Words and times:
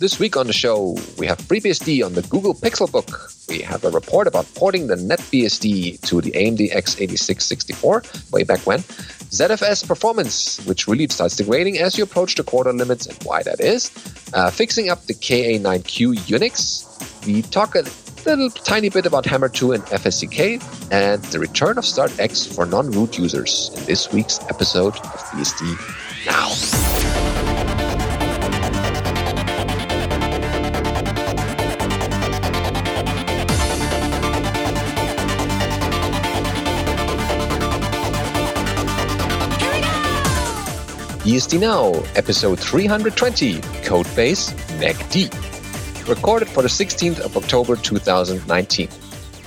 This 0.00 0.18
week 0.18 0.34
on 0.34 0.46
the 0.46 0.54
show, 0.54 0.96
we 1.18 1.26
have 1.26 1.36
FreeBSD 1.36 2.02
on 2.02 2.14
the 2.14 2.22
Google 2.22 2.54
Pixelbook. 2.54 3.46
We 3.50 3.58
have 3.60 3.84
a 3.84 3.90
report 3.90 4.26
about 4.26 4.46
porting 4.54 4.86
the 4.86 4.94
NetBSD 4.96 6.00
to 6.08 6.22
the 6.22 6.30
AMD 6.30 6.72
x86-64 6.72 8.32
way 8.32 8.42
back 8.42 8.60
when. 8.66 8.78
ZFS 8.78 9.86
performance, 9.86 10.64
which 10.64 10.88
really 10.88 11.06
starts 11.08 11.36
degrading 11.36 11.76
as 11.76 11.98
you 11.98 12.04
approach 12.04 12.36
the 12.36 12.42
quota 12.42 12.72
limits 12.72 13.04
and 13.08 13.22
why 13.24 13.42
that 13.42 13.60
is. 13.60 13.90
Uh, 14.32 14.50
fixing 14.50 14.88
up 14.88 15.04
the 15.04 15.12
KA9Q 15.12 16.14
Unix. 16.14 17.26
We 17.26 17.42
talk 17.42 17.74
a 17.74 17.84
little 18.24 18.48
tiny 18.48 18.88
bit 18.88 19.04
about 19.04 19.26
Hammer 19.26 19.50
2 19.50 19.72
and 19.72 19.82
FSCK, 19.84 20.90
and 20.90 21.22
the 21.24 21.38
return 21.38 21.76
of 21.76 21.84
StartX 21.84 22.54
for 22.54 22.64
non-root 22.64 23.18
users 23.18 23.70
in 23.76 23.84
this 23.84 24.10
week's 24.10 24.40
episode 24.48 24.96
of 24.96 25.20
BSD 25.34 26.24
Now. 26.24 27.29
BSD 41.30 41.60
Now, 41.60 41.92
episode 42.16 42.58
320, 42.58 43.60
Codebase 43.84 44.52
NECD. 44.80 46.08
Recorded 46.08 46.48
for 46.48 46.60
the 46.60 46.68
16th 46.68 47.20
of 47.20 47.36
October 47.36 47.76
2019. 47.76 48.88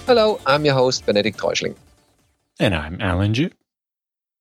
Hello, 0.06 0.40
I'm 0.46 0.64
your 0.64 0.76
host, 0.76 1.06
Benedict 1.06 1.38
Reuschling. 1.38 1.76
And 2.58 2.74
I'm 2.74 3.02
Allan 3.02 3.34
Jude. 3.34 3.54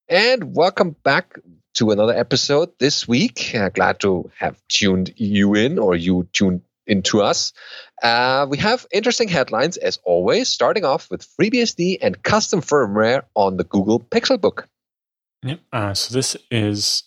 And 0.08 0.54
welcome 0.54 0.94
back 1.02 1.36
to 1.74 1.90
another 1.90 2.14
episode 2.14 2.78
this 2.78 3.08
week. 3.08 3.52
Uh, 3.52 3.70
glad 3.70 3.98
to 4.02 4.30
have 4.38 4.62
tuned 4.68 5.12
you 5.16 5.56
in 5.56 5.80
or 5.80 5.96
you 5.96 6.28
tuned 6.32 6.60
into 6.86 7.22
us. 7.22 7.52
Uh, 8.00 8.46
we 8.48 8.58
have 8.58 8.86
interesting 8.92 9.26
headlines 9.26 9.78
as 9.78 9.98
always, 10.04 10.46
starting 10.46 10.84
off 10.84 11.10
with 11.10 11.26
FreeBSD 11.26 11.98
and 12.02 12.22
custom 12.22 12.60
firmware 12.60 13.24
on 13.34 13.56
the 13.56 13.64
Google 13.64 13.98
Pixelbook. 13.98 14.66
Yep. 15.42 15.58
Uh, 15.72 15.92
so 15.92 16.14
this 16.14 16.36
is 16.52 17.02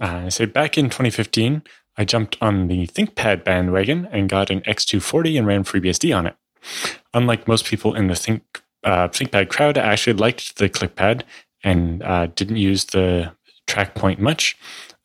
uh, 0.00 0.30
say 0.30 0.44
back 0.44 0.78
in 0.78 0.86
2015, 0.86 1.62
I 1.96 2.04
jumped 2.04 2.36
on 2.40 2.68
the 2.68 2.86
ThinkPad 2.86 3.44
bandwagon 3.44 4.08
and 4.12 4.28
got 4.28 4.50
an 4.50 4.60
X240 4.60 5.38
and 5.38 5.46
ran 5.46 5.64
FreeBSD 5.64 6.16
on 6.16 6.26
it. 6.26 6.36
Unlike 7.12 7.48
most 7.48 7.64
people 7.64 7.94
in 7.94 8.06
the 8.06 8.14
Think 8.14 8.62
uh, 8.84 9.08
ThinkPad 9.08 9.48
crowd, 9.48 9.76
I 9.76 9.92
actually 9.92 10.14
liked 10.14 10.58
the 10.58 10.68
ClickPad 10.68 11.22
and 11.64 12.02
uh, 12.02 12.28
didn't 12.28 12.56
use 12.56 12.84
the 12.86 13.32
TrackPoint 13.66 14.18
much. 14.18 14.56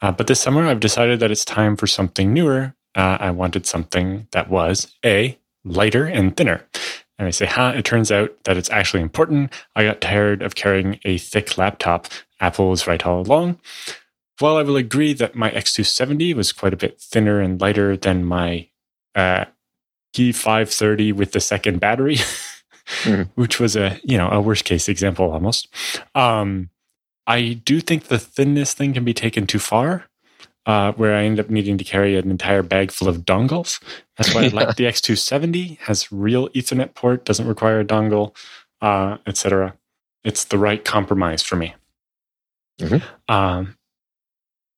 Uh, 0.02 0.12
but 0.12 0.28
this 0.28 0.40
summer, 0.40 0.66
I've 0.68 0.80
decided 0.80 1.20
that 1.20 1.32
it's 1.32 1.46
time 1.46 1.76
for 1.78 1.88
something 1.88 2.34
newer. 2.34 2.76
Uh, 2.96 3.18
I 3.20 3.32
wanted 3.32 3.66
something 3.66 4.28
that 4.32 4.50
was 4.50 4.94
a 5.04 5.38
lighter 5.64 6.06
and 6.06 6.36
thinner. 6.36 6.68
And 7.18 7.28
I 7.28 7.32
say, 7.32 7.46
ha, 7.46 7.70
it 7.70 7.86
turns 7.86 8.12
out 8.12 8.32
that 8.44 8.58
it's 8.58 8.70
actually 8.70 9.02
important. 9.02 9.54
I 9.76 9.86
got 9.86 10.02
tired 10.02 10.42
of 10.42 10.56
carrying 10.56 11.00
a 11.06 11.18
thick 11.18 11.58
laptop. 11.58 12.08
Apple 12.40 12.70
was 12.70 12.86
right 12.86 13.06
all 13.06 13.22
along. 13.22 13.60
While 14.40 14.58
I 14.58 14.64
will 14.64 14.78
agree 14.78 15.14
that 15.14 15.36
my 15.36 15.52
X270 15.52 16.34
was 16.34 16.52
quite 16.52 16.74
a 16.74 16.78
bit 16.78 17.00
thinner 17.00 17.40
and 17.40 17.62
lighter 17.62 17.96
than 17.96 18.26
my 18.26 18.68
uh, 19.16 19.46
T530 20.16 21.14
with 21.14 21.32
the 21.32 21.40
second 21.40 21.80
battery, 21.80 22.16
mm. 23.04 23.30
which 23.36 23.60
was 23.60 23.76
a 23.76 24.00
you 24.04 24.18
know 24.18 24.30
a 24.30 24.42
worst 24.42 24.66
case 24.66 24.90
example 24.90 25.32
almost. 25.32 25.68
Um, 26.16 26.70
I 27.28 27.62
do 27.66 27.80
think 27.80 28.06
the 28.06 28.20
thinness 28.20 28.74
thing 28.74 28.94
can 28.94 29.06
be 29.06 29.14
taken 29.14 29.48
too 29.48 29.60
far, 29.60 30.06
uh, 30.66 30.94
where 30.94 31.16
I 31.16 31.24
end 31.24 31.40
up 31.40 31.50
needing 31.50 31.78
to 31.78 31.84
carry 31.84 32.18
an 32.18 32.30
entire 32.30 32.64
bag 32.64 32.92
full 32.92 33.08
of 33.08 33.26
dongles. 33.26 33.82
That's 34.18 34.34
why. 34.34 34.46
I 34.46 34.48
like 34.50 34.76
the 34.76 34.86
X270 34.86 35.80
has 35.80 36.12
real 36.12 36.50
Ethernet 36.50 36.96
port, 36.96 37.26
doesn't 37.26 37.48
require 37.48 37.80
a 37.80 37.86
dongle, 37.86 38.36
uh, 38.82 39.18
etc. 39.26 39.76
It's 40.24 40.46
the 40.46 40.58
right 40.58 40.84
compromise 40.84 41.44
for 41.44 41.56
me. 41.56 41.76
Mm-hmm. 42.80 43.34
Um, 43.34 43.78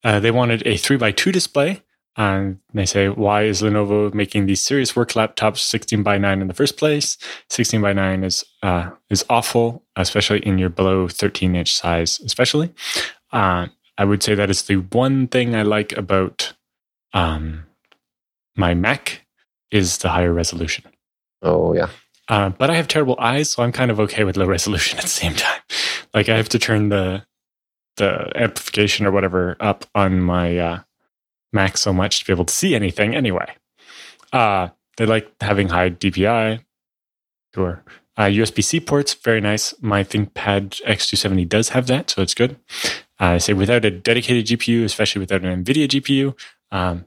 uh, 0.05 0.19
they 0.19 0.31
wanted 0.31 0.61
a 0.65 0.75
3x2 0.75 1.33
display. 1.33 1.81
And 2.17 2.59
they 2.73 2.85
say, 2.85 3.09
why 3.09 3.43
is 3.43 3.61
Lenovo 3.61 4.13
making 4.13 4.45
these 4.45 4.61
serious 4.61 4.95
work 4.95 5.11
laptops 5.13 5.57
16 5.57 6.01
by 6.01 6.17
9 6.17 6.41
in 6.41 6.47
the 6.47 6.53
first 6.53 6.77
place? 6.77 7.17
16 7.49 7.81
by 7.81 7.91
9 7.91 8.23
is 8.23 8.45
uh, 8.63 8.91
is 9.09 9.25
awful, 9.29 9.83
especially 9.97 10.39
in 10.39 10.57
your 10.57 10.69
below 10.69 11.09
13 11.09 11.57
inch 11.57 11.73
size, 11.73 12.21
especially. 12.21 12.73
Uh, 13.33 13.67
I 13.97 14.05
would 14.05 14.23
say 14.23 14.33
that 14.33 14.49
is 14.49 14.61
the 14.63 14.77
one 14.77 15.27
thing 15.27 15.55
I 15.55 15.63
like 15.63 15.91
about 15.97 16.53
um, 17.13 17.65
my 18.55 18.73
Mac 18.73 19.25
is 19.69 19.97
the 19.97 20.09
higher 20.09 20.31
resolution. 20.31 20.85
Oh 21.41 21.73
yeah. 21.73 21.89
Uh, 22.29 22.49
but 22.49 22.69
I 22.69 22.75
have 22.75 22.87
terrible 22.87 23.17
eyes, 23.19 23.51
so 23.51 23.61
I'm 23.61 23.73
kind 23.73 23.91
of 23.91 23.99
okay 23.99 24.23
with 24.23 24.37
low 24.37 24.45
resolution 24.45 24.97
at 24.97 25.03
the 25.03 25.09
same 25.09 25.33
time. 25.33 25.61
Like 26.13 26.29
I 26.29 26.37
have 26.37 26.47
to 26.49 26.59
turn 26.59 26.87
the 26.87 27.25
the 27.97 28.31
amplification 28.35 29.05
or 29.05 29.11
whatever 29.11 29.55
up 29.59 29.85
on 29.95 30.21
my 30.21 30.57
uh, 30.57 30.79
Mac 31.53 31.77
so 31.77 31.93
much 31.93 32.19
to 32.19 32.25
be 32.25 32.33
able 32.33 32.45
to 32.45 32.53
see 32.53 32.75
anything 32.75 33.15
anyway. 33.15 33.55
Uh, 34.33 34.69
they 34.97 35.05
like 35.05 35.31
having 35.41 35.69
high 35.69 35.89
DPI. 35.89 36.63
Sure. 37.53 37.83
Uh, 38.17 38.23
USB 38.23 38.63
C 38.63 38.79
ports, 38.79 39.13
very 39.13 39.41
nice. 39.41 39.73
My 39.81 40.03
ThinkPad 40.03 40.81
X270 40.83 41.47
does 41.49 41.69
have 41.69 41.87
that, 41.87 42.09
so 42.09 42.21
it's 42.21 42.33
good. 42.33 42.57
I 43.19 43.37
say 43.37 43.53
without 43.53 43.85
a 43.85 43.91
dedicated 43.91 44.45
GPU, 44.45 44.83
especially 44.83 45.19
without 45.19 45.43
an 45.43 45.63
NVIDIA 45.63 45.87
GPU, 45.87 46.37
um, 46.71 47.05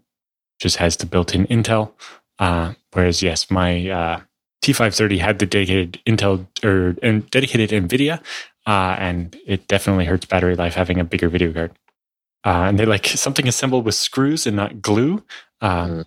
just 0.58 0.76
has 0.76 0.96
the 0.96 1.06
built 1.06 1.34
in 1.34 1.46
Intel. 1.46 1.92
Uh, 2.38 2.74
whereas, 2.92 3.22
yes, 3.22 3.50
my 3.50 3.88
uh, 3.88 4.20
T530 4.62 5.18
had 5.18 5.38
the 5.38 5.46
dedicated 5.46 6.00
Intel 6.06 6.46
or 6.64 6.92
dedicated 6.92 7.70
NVIDIA, 7.70 8.22
uh, 8.68 8.94
and 8.98 9.34
it 9.46 9.66
definitely 9.66 10.04
hurts 10.04 10.26
battery 10.26 10.54
life 10.54 10.74
having 10.74 11.00
a 11.00 11.04
bigger 11.04 11.30
video 11.30 11.52
card. 11.52 11.72
Uh, 12.44 12.66
and 12.68 12.78
they 12.78 12.84
like 12.84 13.06
something 13.06 13.48
assembled 13.48 13.84
with 13.86 13.94
screws 13.94 14.46
and 14.46 14.54
not 14.54 14.82
glue. 14.82 15.24
Uh, 15.62 15.86
mm. 15.86 16.04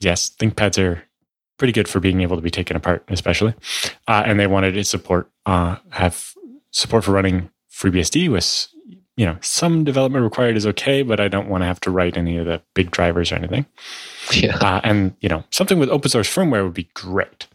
Yes, 0.00 0.30
ThinkPads 0.30 0.82
are 0.82 1.04
pretty 1.58 1.72
good 1.72 1.86
for 1.86 2.00
being 2.00 2.22
able 2.22 2.36
to 2.36 2.42
be 2.42 2.50
taken 2.50 2.74
apart, 2.74 3.04
especially. 3.08 3.54
Uh, 4.08 4.22
and 4.24 4.40
they 4.40 4.46
wanted 4.46 4.72
to 4.72 4.84
support 4.84 5.30
uh, 5.46 5.76
have 5.90 6.32
support 6.70 7.04
for 7.04 7.12
running 7.12 7.50
FreeBSD 7.70 8.30
with 8.30 8.66
you 9.16 9.26
know 9.26 9.36
some 9.42 9.84
development 9.84 10.24
required 10.24 10.56
is 10.56 10.66
okay, 10.66 11.02
but 11.02 11.20
I 11.20 11.28
don't 11.28 11.48
want 11.48 11.62
to 11.62 11.66
have 11.66 11.80
to 11.80 11.90
write 11.90 12.16
any 12.16 12.38
of 12.38 12.46
the 12.46 12.62
big 12.74 12.90
drivers 12.90 13.30
or 13.30 13.36
anything. 13.36 13.66
Yeah. 14.32 14.56
Uh, 14.56 14.80
and 14.82 15.14
you 15.20 15.28
know 15.28 15.44
something 15.50 15.78
with 15.78 15.90
open 15.90 16.10
source 16.10 16.34
firmware 16.34 16.64
would 16.64 16.74
be 16.74 16.88
great. 16.94 17.46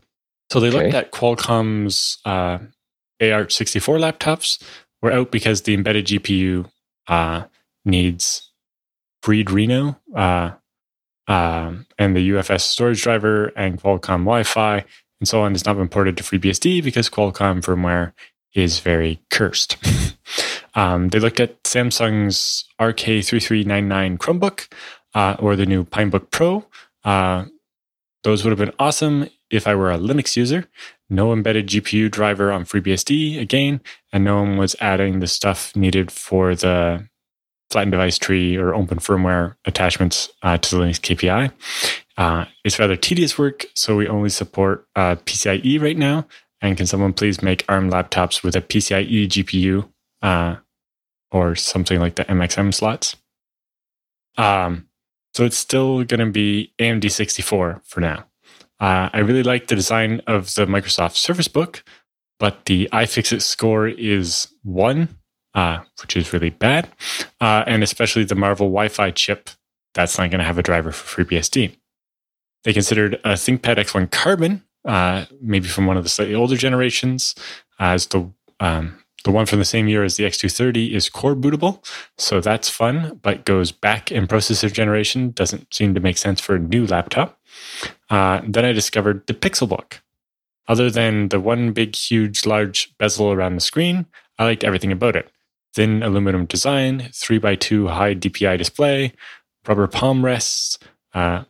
So 0.51 0.59
they 0.59 0.69
okay. 0.69 0.84
looked 0.84 0.95
at 0.95 1.12
Qualcomm's 1.12 2.19
AArch64 3.19 4.00
laptops 4.00 4.62
were 5.02 5.12
out 5.12 5.31
because 5.31 5.62
the 5.62 5.74
embedded 5.74 6.07
GPU 6.07 6.69
uh, 7.07 7.44
needs 7.85 8.52
FreeDRENO 9.24 9.97
uh, 10.16 10.52
um, 11.28 11.85
and 11.97 12.16
the 12.16 12.30
UFS 12.31 12.62
storage 12.62 13.02
driver 13.02 13.47
and 13.56 13.81
Qualcomm 13.81 14.24
Wi 14.24 14.44
Fi 14.44 14.85
and 15.19 15.28
so 15.28 15.41
on 15.41 15.52
has 15.52 15.66
not 15.66 15.78
been 15.78 15.90
ported 15.90 16.18
to 16.18 16.24
FreeBSD 16.24 16.84
because 16.84 17.09
Qualcomm 17.09 17.62
firmware 17.62 18.13
is 18.53 18.80
very 18.80 19.22
cursed. 19.30 19.78
um, 20.75 21.09
they 21.09 21.19
looked 21.19 21.40
at 21.40 21.62
Samsung's 21.63 22.66
RK3399 22.80 24.18
Chromebook 24.18 24.72
uh, 25.13 25.36
or 25.40 25.56
the 25.56 25.66
new 25.66 25.84
Pinebook 25.84 26.31
Pro. 26.31 26.66
Uh, 27.03 27.46
those 28.24 28.44
would 28.44 28.51
have 28.51 28.59
been 28.59 28.75
awesome 28.80 29.30
if 29.52 29.68
I 29.68 29.76
were 29.76 29.92
a 29.92 29.98
Linux 29.98 30.36
user 30.36 30.68
no 31.10 31.34
embedded 31.34 31.68
GPU 31.68 32.10
driver 32.12 32.52
on 32.52 32.66
FreeBSD 32.66 33.40
again, 33.40 33.82
and 34.14 34.24
no 34.24 34.38
one 34.38 34.58
was 34.58 34.76
adding 34.80 35.20
the 35.20 35.28
stuff 35.28 35.76
needed 35.76 36.12
for 36.12 36.56
the 36.56 37.08
flattened 37.72 37.92
device 37.92 38.18
tree 38.18 38.56
or 38.56 38.74
open 38.74 39.00
firmware 39.00 39.56
attachments 39.66 40.30
uh, 40.44 40.58
to 40.58 40.76
the 40.76 40.82
Linux 40.82 41.00
KPI. 41.00 41.51
Uh, 42.18 42.46
it's 42.63 42.80
rather 42.80 42.96
tedious 42.96 43.38
work, 43.38 43.66
so 43.75 43.96
we 43.96 44.07
only 44.07 44.30
support 44.30 44.88
uh, 44.96 45.16
PCIe 45.16 45.81
right 45.81 45.98
now. 45.98 46.28
And 46.62 46.75
can 46.75 46.86
someone 46.86 47.13
please 47.13 47.42
make 47.42 47.63
ARM 47.69 47.90
laptops 47.90 48.44
with 48.44 48.56
a 48.56 48.62
PCIe 48.62 49.28
GPU 49.28 49.90
uh, 50.22 50.57
or 51.31 51.56
something 51.56 52.00
like 52.00 52.16
the 52.16 52.25
MXM 52.25 52.74
slots? 52.74 53.16
Um, 54.38 54.90
so 55.34 55.45
it's 55.45 55.57
still 55.57 56.04
going 56.04 56.19
to 56.19 56.31
be 56.31 56.74
AMD 56.80 57.10
64 57.10 57.81
for 57.86 58.00
now. 58.02 58.29
Uh, 58.80 59.10
I 59.12 59.20
really 59.20 59.44
like 59.44 59.68
the 59.68 59.76
design 59.76 60.22
of 60.28 60.54
the 60.56 60.66
Microsoft 60.66 61.16
Surface 61.16 61.48
Book, 61.48 61.84
but 62.40 62.66
the 62.66 62.88
iFixit 62.94 63.42
score 63.42 63.88
is 63.88 64.54
one, 64.64 65.18
uh, 65.54 65.80
which 66.02 66.16
is 66.16 66.31
really 66.31 66.50
bad. 66.50 66.90
Uh, 67.42 67.64
and 67.68 67.84
especially 67.84 68.24
the 68.24 68.36
Marvell 68.36 68.68
Wi 68.68 68.88
Fi 68.88 69.12
chip, 69.12 69.50
that's 69.94 70.18
not 70.18 70.30
going 70.31 70.40
to 70.40 70.46
have 70.46 70.58
a 70.58 70.64
driver 70.64 70.92
for 70.92 71.24
FreeBSD. 71.24 71.76
They 72.64 72.74
considered 72.74 73.16
a 73.24 73.34
ThinkPad 73.34 73.78
X1 73.78 74.12
Carbon, 74.12 74.64
uh, 74.86 75.26
maybe 75.42 75.68
from 75.68 75.86
one 75.86 75.98
of 75.98 76.04
the 76.04 76.10
slightly 76.10 76.36
older 76.36 76.56
generations, 76.56 77.36
as 77.80 78.08
the 78.08 78.31
um, 78.60 79.04
the 79.24 79.31
one 79.31 79.45
from 79.45 79.60
the 79.60 79.66
same 79.66 79.88
year 79.88 80.04
as 80.04 80.16
the 80.16 80.24
X230 80.24 80.94
is 80.94 81.10
core 81.10 81.36
bootable, 81.36 81.86
so 82.18 82.39
that's 82.39 82.69
fun, 82.69 83.19
but 83.21 83.45
goes 83.45 83.71
back 83.71 84.12
in 84.12 84.27
processor 84.27 84.71
generation. 84.71 85.31
Doesn't 85.31 85.74
seem 85.74 85.94
to 85.94 86.00
make 86.00 86.18
sense 86.18 86.39
for 86.39 86.56
a 86.56 86.60
new 86.60 86.86
laptop. 86.86 87.39
Uh, 88.10 88.42
then 88.48 88.66
I 88.66 88.71
discovered 88.71 89.27
the 89.27 89.33
Pixelbook. 89.33 90.00
Other 90.68 90.89
than 90.89 91.30
the 91.30 91.39
one 91.39 91.74
big, 91.74 91.95
huge, 91.95 92.45
large 92.45 92.95
bezel 92.98 93.31
around 93.31 93.56
the 93.56 93.62
screen, 93.62 94.06
I 94.38 94.45
liked 94.45 94.63
everything 94.63 94.92
about 94.92 95.16
it. 95.16 95.31
Thin 95.74 96.04
aluminum 96.04 96.45
design, 96.45 97.10
3x2 97.12 97.89
high 97.89 98.16
DPI 98.16 98.57
display, 98.57 99.13
rubber 99.68 99.88
palm 99.88 100.24
rests. 100.24 100.77
Uh, 101.13 101.44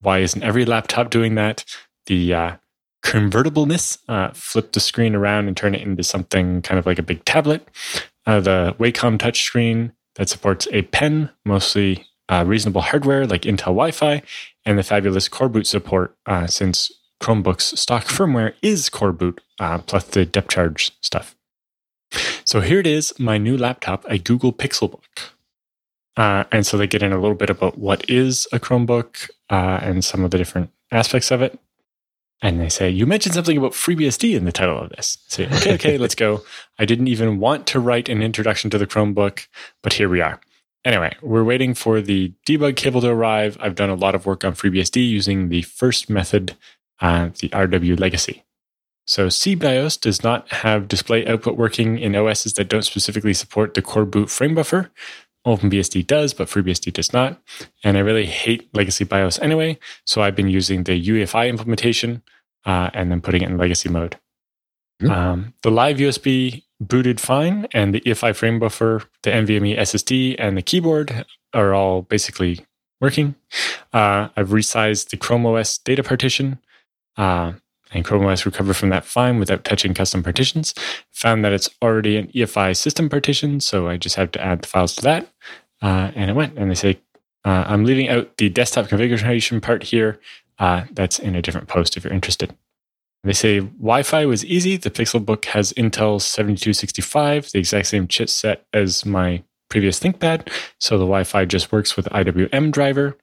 why 0.00 0.18
isn't 0.18 0.42
every 0.42 0.64
laptop 0.64 1.10
doing 1.10 1.36
that? 1.36 1.64
The 2.06 2.34
uh, 2.34 2.56
convertibleness, 3.02 3.98
uh, 4.08 4.30
flip 4.34 4.72
the 4.72 4.80
screen 4.80 5.14
around 5.14 5.48
and 5.48 5.56
turn 5.56 5.74
it 5.74 5.82
into 5.82 6.02
something 6.02 6.62
kind 6.62 6.78
of 6.78 6.86
like 6.86 6.98
a 6.98 7.02
big 7.02 7.24
tablet. 7.24 7.66
Uh, 8.26 8.40
the 8.40 8.76
Wacom 8.78 9.18
touchscreen 9.18 9.92
that 10.16 10.28
supports 10.28 10.68
a 10.72 10.82
pen, 10.82 11.30
mostly 11.44 12.06
uh, 12.28 12.44
reasonable 12.46 12.82
hardware 12.82 13.26
like 13.26 13.42
Intel 13.42 13.74
Wi 13.74 13.90
Fi, 13.90 14.22
and 14.64 14.78
the 14.78 14.82
fabulous 14.82 15.28
Core 15.28 15.48
Boot 15.48 15.66
support 15.66 16.16
uh, 16.26 16.46
since 16.46 16.92
Chromebook's 17.22 17.78
stock 17.80 18.04
firmware 18.04 18.54
is 18.62 18.88
Core 18.88 19.12
Boot 19.12 19.40
uh, 19.58 19.78
plus 19.78 20.04
the 20.04 20.26
depthcharge 20.26 20.92
stuff. 21.00 21.34
So 22.44 22.60
here 22.60 22.80
it 22.80 22.86
is, 22.86 23.18
my 23.18 23.38
new 23.38 23.56
laptop, 23.56 24.04
a 24.08 24.18
Google 24.18 24.52
Pixelbook. 24.52 25.02
Uh, 26.16 26.44
and 26.50 26.66
so 26.66 26.76
they 26.76 26.86
get 26.86 27.02
in 27.02 27.12
a 27.12 27.20
little 27.20 27.36
bit 27.36 27.50
about 27.50 27.78
what 27.78 28.08
is 28.10 28.46
a 28.52 28.58
Chromebook 28.58 29.30
and 29.48 30.04
some 30.04 30.24
of 30.24 30.30
the 30.30 30.38
different 30.38 30.70
aspects 30.90 31.30
of 31.30 31.40
it. 31.40 31.58
And 32.42 32.60
they 32.60 32.68
say, 32.68 32.88
You 32.88 33.06
mentioned 33.06 33.34
something 33.34 33.56
about 33.56 33.72
FreeBSD 33.72 34.34
in 34.34 34.44
the 34.44 34.52
title 34.52 34.78
of 34.78 34.90
this. 34.90 35.18
I 35.26 35.30
say, 35.30 35.46
okay, 35.46 35.74
okay, 35.74 35.98
let's 35.98 36.14
go. 36.14 36.42
I 36.78 36.84
didn't 36.84 37.08
even 37.08 37.38
want 37.38 37.66
to 37.68 37.80
write 37.80 38.08
an 38.08 38.22
introduction 38.22 38.70
to 38.70 38.78
the 38.78 38.86
Chromebook, 38.86 39.46
but 39.82 39.92
here 39.92 40.08
we 40.08 40.20
are. 40.20 40.40
Anyway, 40.84 41.14
we're 41.20 41.44
waiting 41.44 41.74
for 41.74 42.00
the 42.00 42.32
debug 42.46 42.76
cable 42.76 43.02
to 43.02 43.08
arrive. 43.10 43.58
I've 43.60 43.74
done 43.74 43.90
a 43.90 43.94
lot 43.94 44.14
of 44.14 44.24
work 44.24 44.44
on 44.44 44.54
FreeBSD 44.54 45.06
using 45.06 45.50
the 45.50 45.62
first 45.62 46.08
method, 46.08 46.56
uh, 47.00 47.30
the 47.40 47.50
RW 47.50 48.00
legacy. 48.00 48.44
So 49.04 49.26
SeaBIOS 49.26 50.00
does 50.00 50.22
not 50.22 50.48
have 50.50 50.88
display 50.88 51.26
output 51.26 51.56
working 51.56 51.98
in 51.98 52.14
OSs 52.14 52.54
that 52.54 52.68
don't 52.68 52.84
specifically 52.84 53.34
support 53.34 53.74
the 53.74 53.82
core 53.82 54.04
boot 54.04 54.30
frame 54.30 54.54
buffer. 54.54 54.90
OpenBSD 55.46 56.06
does, 56.06 56.34
but 56.34 56.48
FreeBSD 56.48 56.92
does 56.92 57.12
not. 57.12 57.40
And 57.82 57.96
I 57.96 58.00
really 58.00 58.26
hate 58.26 58.74
legacy 58.74 59.04
BIOS 59.04 59.38
anyway, 59.38 59.78
so 60.04 60.22
I've 60.22 60.36
been 60.36 60.48
using 60.48 60.84
the 60.84 61.00
UEFI 61.00 61.48
implementation 61.48 62.22
uh, 62.66 62.90
and 62.92 63.10
then 63.10 63.20
putting 63.20 63.42
it 63.42 63.48
in 63.48 63.56
legacy 63.56 63.88
mode. 63.88 64.18
Mm-hmm. 65.02 65.10
Um, 65.10 65.54
the 65.62 65.70
live 65.70 65.96
USB 65.96 66.62
booted 66.80 67.20
fine, 67.20 67.66
and 67.72 67.94
the 67.94 68.00
EFI 68.00 68.34
frame 68.34 68.58
buffer, 68.58 69.02
the 69.22 69.30
NVMe 69.30 69.78
SSD, 69.78 70.36
and 70.38 70.56
the 70.56 70.62
keyboard 70.62 71.24
are 71.52 71.74
all 71.74 72.02
basically 72.02 72.66
working. 73.00 73.34
Uh, 73.92 74.28
I've 74.36 74.48
resized 74.48 75.10
the 75.10 75.16
Chrome 75.16 75.46
OS 75.46 75.78
data 75.78 76.02
partition. 76.02 76.58
Uh, 77.16 77.54
and 77.92 78.04
Chrome 78.04 78.24
OS 78.26 78.46
recovered 78.46 78.74
from 78.74 78.90
that 78.90 79.04
fine 79.04 79.38
without 79.38 79.64
touching 79.64 79.94
custom 79.94 80.22
partitions. 80.22 80.74
Found 81.12 81.44
that 81.44 81.52
it's 81.52 81.68
already 81.82 82.16
an 82.16 82.28
EFI 82.28 82.76
system 82.76 83.08
partition, 83.08 83.60
so 83.60 83.88
I 83.88 83.96
just 83.96 84.16
have 84.16 84.30
to 84.32 84.44
add 84.44 84.62
the 84.62 84.68
files 84.68 84.94
to 84.96 85.02
that. 85.02 85.28
Uh, 85.82 86.10
and 86.14 86.30
it 86.30 86.34
went. 86.34 86.58
And 86.58 86.70
they 86.70 86.74
say, 86.74 87.00
uh, 87.44 87.64
I'm 87.66 87.84
leaving 87.84 88.08
out 88.08 88.36
the 88.36 88.48
desktop 88.48 88.88
configuration 88.88 89.60
part 89.60 89.82
here. 89.82 90.20
Uh, 90.58 90.84
that's 90.92 91.18
in 91.18 91.34
a 91.34 91.42
different 91.42 91.68
post 91.68 91.96
if 91.96 92.04
you're 92.04 92.12
interested. 92.12 92.54
They 93.24 93.32
say 93.32 93.60
Wi 93.60 94.02
Fi 94.02 94.26
was 94.26 94.44
easy. 94.44 94.76
The 94.76 94.90
Pixelbook 94.90 95.44
has 95.46 95.72
Intel 95.74 96.20
7265, 96.20 97.52
the 97.52 97.58
exact 97.58 97.88
same 97.88 98.06
chipset 98.06 98.58
as 98.72 99.04
my 99.04 99.42
previous 99.68 100.00
ThinkPad. 100.00 100.48
So 100.78 100.96
the 100.96 101.04
Wi 101.04 101.24
Fi 101.24 101.44
just 101.44 101.72
works 101.72 101.96
with 101.96 102.06
IWM 102.06 102.72
driver. 102.72 103.16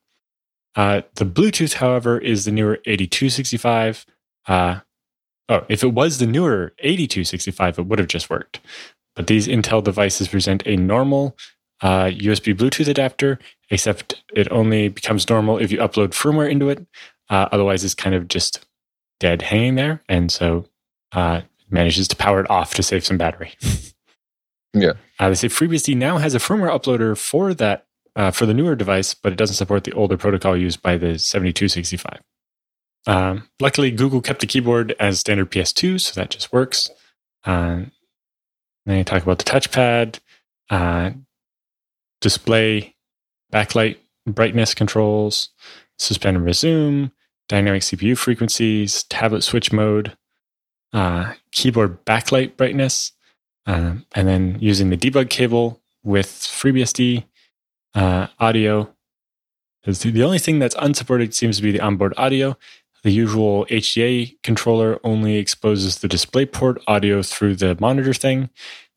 Uh, 0.75 1.01
the 1.15 1.25
Bluetooth, 1.25 1.73
however, 1.73 2.19
is 2.19 2.45
the 2.45 2.51
newer 2.51 2.79
8265. 2.85 4.05
Uh, 4.47 4.79
oh, 5.49 5.65
if 5.69 5.83
it 5.83 5.93
was 5.93 6.17
the 6.17 6.27
newer 6.27 6.73
8265, 6.79 7.79
it 7.79 7.85
would 7.85 7.99
have 7.99 8.07
just 8.07 8.29
worked. 8.29 8.59
But 9.15 9.27
these 9.27 9.47
Intel 9.47 9.83
devices 9.83 10.27
present 10.27 10.63
a 10.65 10.75
normal 10.75 11.35
uh, 11.81 12.05
USB 12.05 12.55
Bluetooth 12.55 12.87
adapter, 12.87 13.39
except 13.69 14.23
it 14.33 14.51
only 14.51 14.89
becomes 14.89 15.29
normal 15.29 15.57
if 15.57 15.71
you 15.71 15.79
upload 15.79 16.09
firmware 16.09 16.49
into 16.49 16.69
it. 16.69 16.85
Uh, 17.29 17.49
otherwise, 17.51 17.83
it's 17.83 17.95
kind 17.95 18.15
of 18.15 18.27
just 18.27 18.65
dead 19.19 19.41
hanging 19.41 19.75
there. 19.75 20.03
And 20.07 20.31
so 20.31 20.65
uh, 21.11 21.41
manages 21.69 22.07
to 22.09 22.15
power 22.15 22.39
it 22.39 22.49
off 22.49 22.73
to 22.75 22.83
save 22.83 23.05
some 23.05 23.17
battery. 23.17 23.53
yeah. 24.73 24.93
Uh, 25.19 25.29
they 25.29 25.35
say 25.35 25.47
FreeBSD 25.47 25.95
now 25.97 26.17
has 26.17 26.35
a 26.35 26.39
firmware 26.39 26.69
uploader 26.69 27.17
for 27.17 27.53
that 27.55 27.85
uh, 28.15 28.31
for 28.31 28.45
the 28.45 28.53
newer 28.53 28.75
device, 28.75 29.13
but 29.13 29.31
it 29.31 29.37
doesn't 29.37 29.55
support 29.55 29.83
the 29.83 29.93
older 29.93 30.17
protocol 30.17 30.57
used 30.57 30.81
by 30.81 30.97
the 30.97 31.19
7265. 31.19 32.19
Um, 33.05 33.49
luckily, 33.59 33.91
Google 33.91 34.21
kept 34.21 34.41
the 34.41 34.47
keyboard 34.47 34.95
as 34.99 35.19
standard 35.19 35.51
PS2, 35.51 36.01
so 36.01 36.19
that 36.19 36.29
just 36.29 36.51
works. 36.51 36.89
Uh, 37.45 37.81
then 38.85 38.97
you 38.97 39.03
talk 39.03 39.23
about 39.23 39.37
the 39.37 39.43
touchpad, 39.45 40.19
uh, 40.69 41.11
display, 42.21 42.95
backlight 43.53 43.97
brightness 44.25 44.73
controls, 44.73 45.49
suspend 45.97 46.37
and 46.37 46.45
resume, 46.45 47.11
dynamic 47.47 47.81
CPU 47.81 48.17
frequencies, 48.17 49.03
tablet 49.03 49.41
switch 49.41 49.71
mode, 49.71 50.17
uh, 50.93 51.33
keyboard 51.51 52.03
backlight 52.05 52.57
brightness, 52.57 53.13
uh, 53.65 53.93
and 54.13 54.27
then 54.27 54.57
using 54.59 54.89
the 54.89 54.97
debug 54.97 55.29
cable 55.29 55.81
with 56.03 56.27
FreeBSD 56.27 57.25
uh, 57.95 58.27
audio. 58.39 58.93
The 59.85 60.23
only 60.23 60.39
thing 60.39 60.59
that's 60.59 60.75
unsupported 60.79 61.33
seems 61.33 61.57
to 61.57 61.63
be 61.63 61.71
the 61.71 61.79
onboard 61.79 62.13
audio. 62.17 62.57
The 63.07 63.13
usual 63.13 63.65
HDA 63.67 64.35
controller 64.43 64.99
only 65.01 65.37
exposes 65.37 65.99
the 65.99 66.09
DisplayPort 66.09 66.83
audio 66.87 67.21
through 67.21 67.55
the 67.55 67.77
monitor 67.79 68.13
thing. 68.13 68.49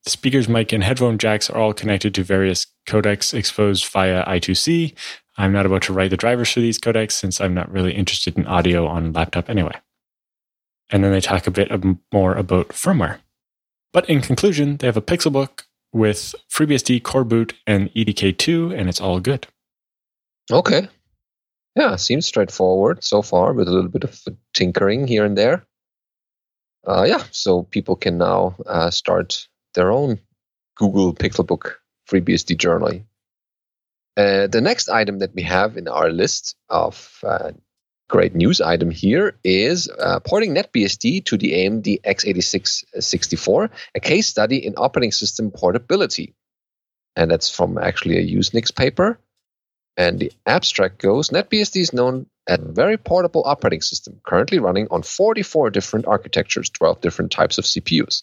The 0.03 0.11
speakers, 0.11 0.49
mic, 0.49 0.73
and 0.73 0.83
headphone 0.83 1.17
jacks 1.17 1.49
are 1.49 1.57
all 1.57 1.73
connected 1.73 2.12
to 2.17 2.25
various 2.25 2.67
codecs 2.89 3.33
exposed 3.33 3.87
via 3.87 4.27
I2C. 4.27 4.97
I'm 5.37 5.53
not 5.53 5.65
about 5.65 5.83
to 5.83 5.93
write 5.93 6.11
the 6.11 6.17
drivers 6.17 6.51
for 6.51 6.59
these 6.59 6.81
codecs 6.81 7.12
since 7.12 7.41
I'm 7.41 7.55
not 7.55 7.71
really 7.71 7.93
interested 7.93 8.37
in 8.37 8.49
audio 8.49 8.85
on 8.85 9.12
laptop 9.12 9.49
anyway. 9.49 9.79
And 10.91 11.05
then 11.05 11.13
they 11.13 11.21
talk 11.21 11.47
a 11.47 11.53
bit 11.53 11.71
more 12.13 12.35
about 12.35 12.71
firmware. 12.71 13.21
But 13.93 14.11
in 14.11 14.23
conclusion, 14.23 14.79
they 14.79 14.89
have 14.89 14.97
a 14.97 15.01
Pixelbook 15.01 15.67
with 15.93 16.35
FreeBSD 16.53 17.05
Core 17.05 17.23
Boot 17.23 17.55
and 17.65 17.95
EDK2, 17.95 18.77
and 18.77 18.89
it's 18.89 19.01
all 19.01 19.21
good. 19.21 19.47
Okay. 20.51 20.89
Yeah, 21.76 21.96
seems 21.96 22.26
straightforward 22.26 23.05
so 23.05 23.22
far 23.22 23.53
with 23.53 23.69
a 23.69 23.70
little 23.70 23.91
bit 23.91 24.05
of 24.05 24.20
tinkering 24.53 25.06
here 25.06 25.24
and 25.24 25.39
there. 25.39 25.65
Uh, 26.86 27.05
yeah, 27.06 27.22
so 27.31 27.62
people 27.62 27.94
can 27.96 28.19
now 28.19 28.56
uh, 28.67 28.91
start 28.91 29.46
their 29.74 29.93
own 29.93 30.19
Google 30.77 31.15
Pixelbook 31.15 31.74
FreeBSD 32.08 32.56
journal. 32.58 33.00
Uh, 34.17 34.46
the 34.48 34.60
next 34.60 34.89
item 34.89 35.20
that 35.20 35.34
we 35.34 35.43
have 35.43 35.77
in 35.77 35.86
our 35.86 36.10
list 36.10 36.56
of 36.69 37.20
uh, 37.22 37.53
great 38.08 38.34
news 38.34 38.60
item 38.60 38.91
here 38.91 39.39
is 39.44 39.89
uh, 39.89 40.19
porting 40.20 40.55
NetBSD 40.55 41.24
to 41.27 41.36
the 41.36 41.53
AMD 41.53 42.03
x86-64, 42.03 43.70
a 43.94 44.00
case 44.00 44.27
study 44.27 44.65
in 44.67 44.74
operating 44.77 45.12
system 45.12 45.50
portability. 45.50 46.34
And 47.15 47.31
that's 47.31 47.50
from 47.50 47.79
actually 47.79 48.19
a 48.19 48.36
Usenix 48.39 48.74
paper. 48.74 49.20
And 49.97 50.19
the 50.19 50.32
abstract 50.47 50.99
goes 50.99 51.31
NetBSD 51.31 51.81
is 51.81 51.93
known 51.93 52.27
as 52.47 52.59
a 52.59 52.73
very 52.73 52.97
portable 52.97 53.43
operating 53.44 53.82
system, 53.82 54.20
currently 54.25 54.59
running 54.59 54.89
on 54.91 55.03
44 55.03 55.70
different 55.70 56.06
architectures, 56.06 56.70
12 56.70 57.01
different 57.01 57.32
types 57.32 57.59
of 57.59 57.65
CPUs. 57.65 58.23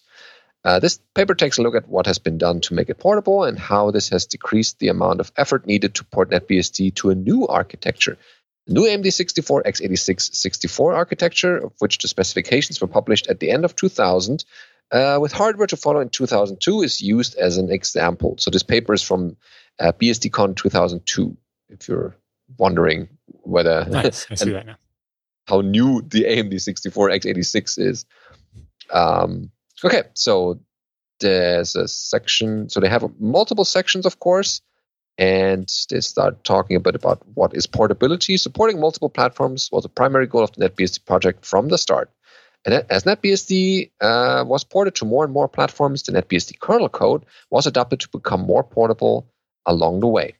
Uh, 0.64 0.80
this 0.80 1.00
paper 1.14 1.36
takes 1.36 1.58
a 1.58 1.62
look 1.62 1.76
at 1.76 1.88
what 1.88 2.08
has 2.08 2.18
been 2.18 2.38
done 2.38 2.60
to 2.62 2.74
make 2.74 2.90
it 2.90 3.00
portable 3.00 3.44
and 3.44 3.58
how 3.58 3.92
this 3.92 4.10
has 4.10 4.26
decreased 4.26 4.80
the 4.80 4.90
amount 4.90 5.20
of 5.20 5.32
effort 5.38 5.66
needed 5.66 5.96
to 5.96 6.04
port 6.04 6.32
NetBSD 6.32 6.96
to 6.96 7.10
a 7.10 7.16
new 7.16 7.48
architecture. 7.48 8.18
The 8.66 8.74
new 8.74 8.82
AMD 8.82 9.14
64 9.14 9.64
x86 9.64 10.36
64 10.36 10.94
architecture, 10.94 11.58
of 11.58 11.74
which 11.80 12.00
the 12.00 12.08
specifications 12.08 12.82
were 12.82 12.88
published 12.88 13.28
at 13.28 13.40
the 13.40 13.50
end 13.50 13.64
of 13.64 13.76
2000, 13.76 14.44
uh, 14.92 15.20
with 15.22 15.32
hardware 15.32 15.68
to 15.68 15.78
follow 15.78 16.02
in 16.02 16.10
2002, 16.10 16.82
is 16.82 17.02
used 17.02 17.36
as 17.36 17.58
an 17.58 17.72
example. 17.72 18.36
So 18.38 18.52
this 18.52 18.64
paper 18.64 18.94
is 18.94 19.04
from 19.04 19.38
uh, 19.80 19.94
BSDCon 19.94 20.58
2002 20.58 21.38
if 21.70 21.88
you're 21.88 22.16
wondering 22.58 23.10
whether 23.28 23.86
nice. 23.90 24.28
I 24.30 24.36
see 24.36 24.52
that 24.52 24.66
now. 24.66 24.78
how 25.48 25.62
new 25.62 26.02
the 26.02 26.24
AMD 26.24 26.60
64 26.60 27.10
x86 27.10 27.80
is. 27.80 28.06
Um, 28.92 29.52
okay, 29.84 30.04
so 30.14 30.60
there's 31.20 31.76
a 31.76 31.88
section. 31.88 32.70
So 32.70 32.80
they 32.80 32.90
have 32.90 33.10
multiple 33.20 33.66
sections, 33.66 34.06
of 34.06 34.20
course, 34.20 34.62
and 35.18 35.72
they 35.90 36.00
start 36.02 36.44
talking 36.44 36.76
a 36.76 36.80
bit 36.80 36.96
about 36.96 37.22
what 37.34 37.56
is 37.56 37.66
portability. 37.66 38.38
Supporting 38.38 38.80
multiple 38.80 39.10
platforms 39.10 39.70
was 39.72 39.86
a 39.86 39.90
primary 39.90 40.28
goal 40.28 40.44
of 40.44 40.52
the 40.54 40.70
NetBSD 40.70 41.06
project 41.06 41.46
from 41.46 41.70
the 41.70 41.78
start. 41.78 42.12
And 42.66 42.86
as 42.90 43.04
NetBSD 43.04 43.92
uh, 44.02 44.44
was 44.46 44.64
ported 44.64 44.96
to 44.96 45.06
more 45.06 45.24
and 45.24 45.34
more 45.34 45.48
platforms, 45.48 46.04
the 46.04 46.12
NetBSD 46.12 46.60
kernel 46.60 46.90
code 46.90 47.26
was 47.50 47.66
adapted 47.66 48.00
to 48.02 48.10
become 48.10 48.42
more 48.42 48.64
portable 48.64 49.32
along 49.66 50.02
the 50.02 50.08
way. 50.08 50.36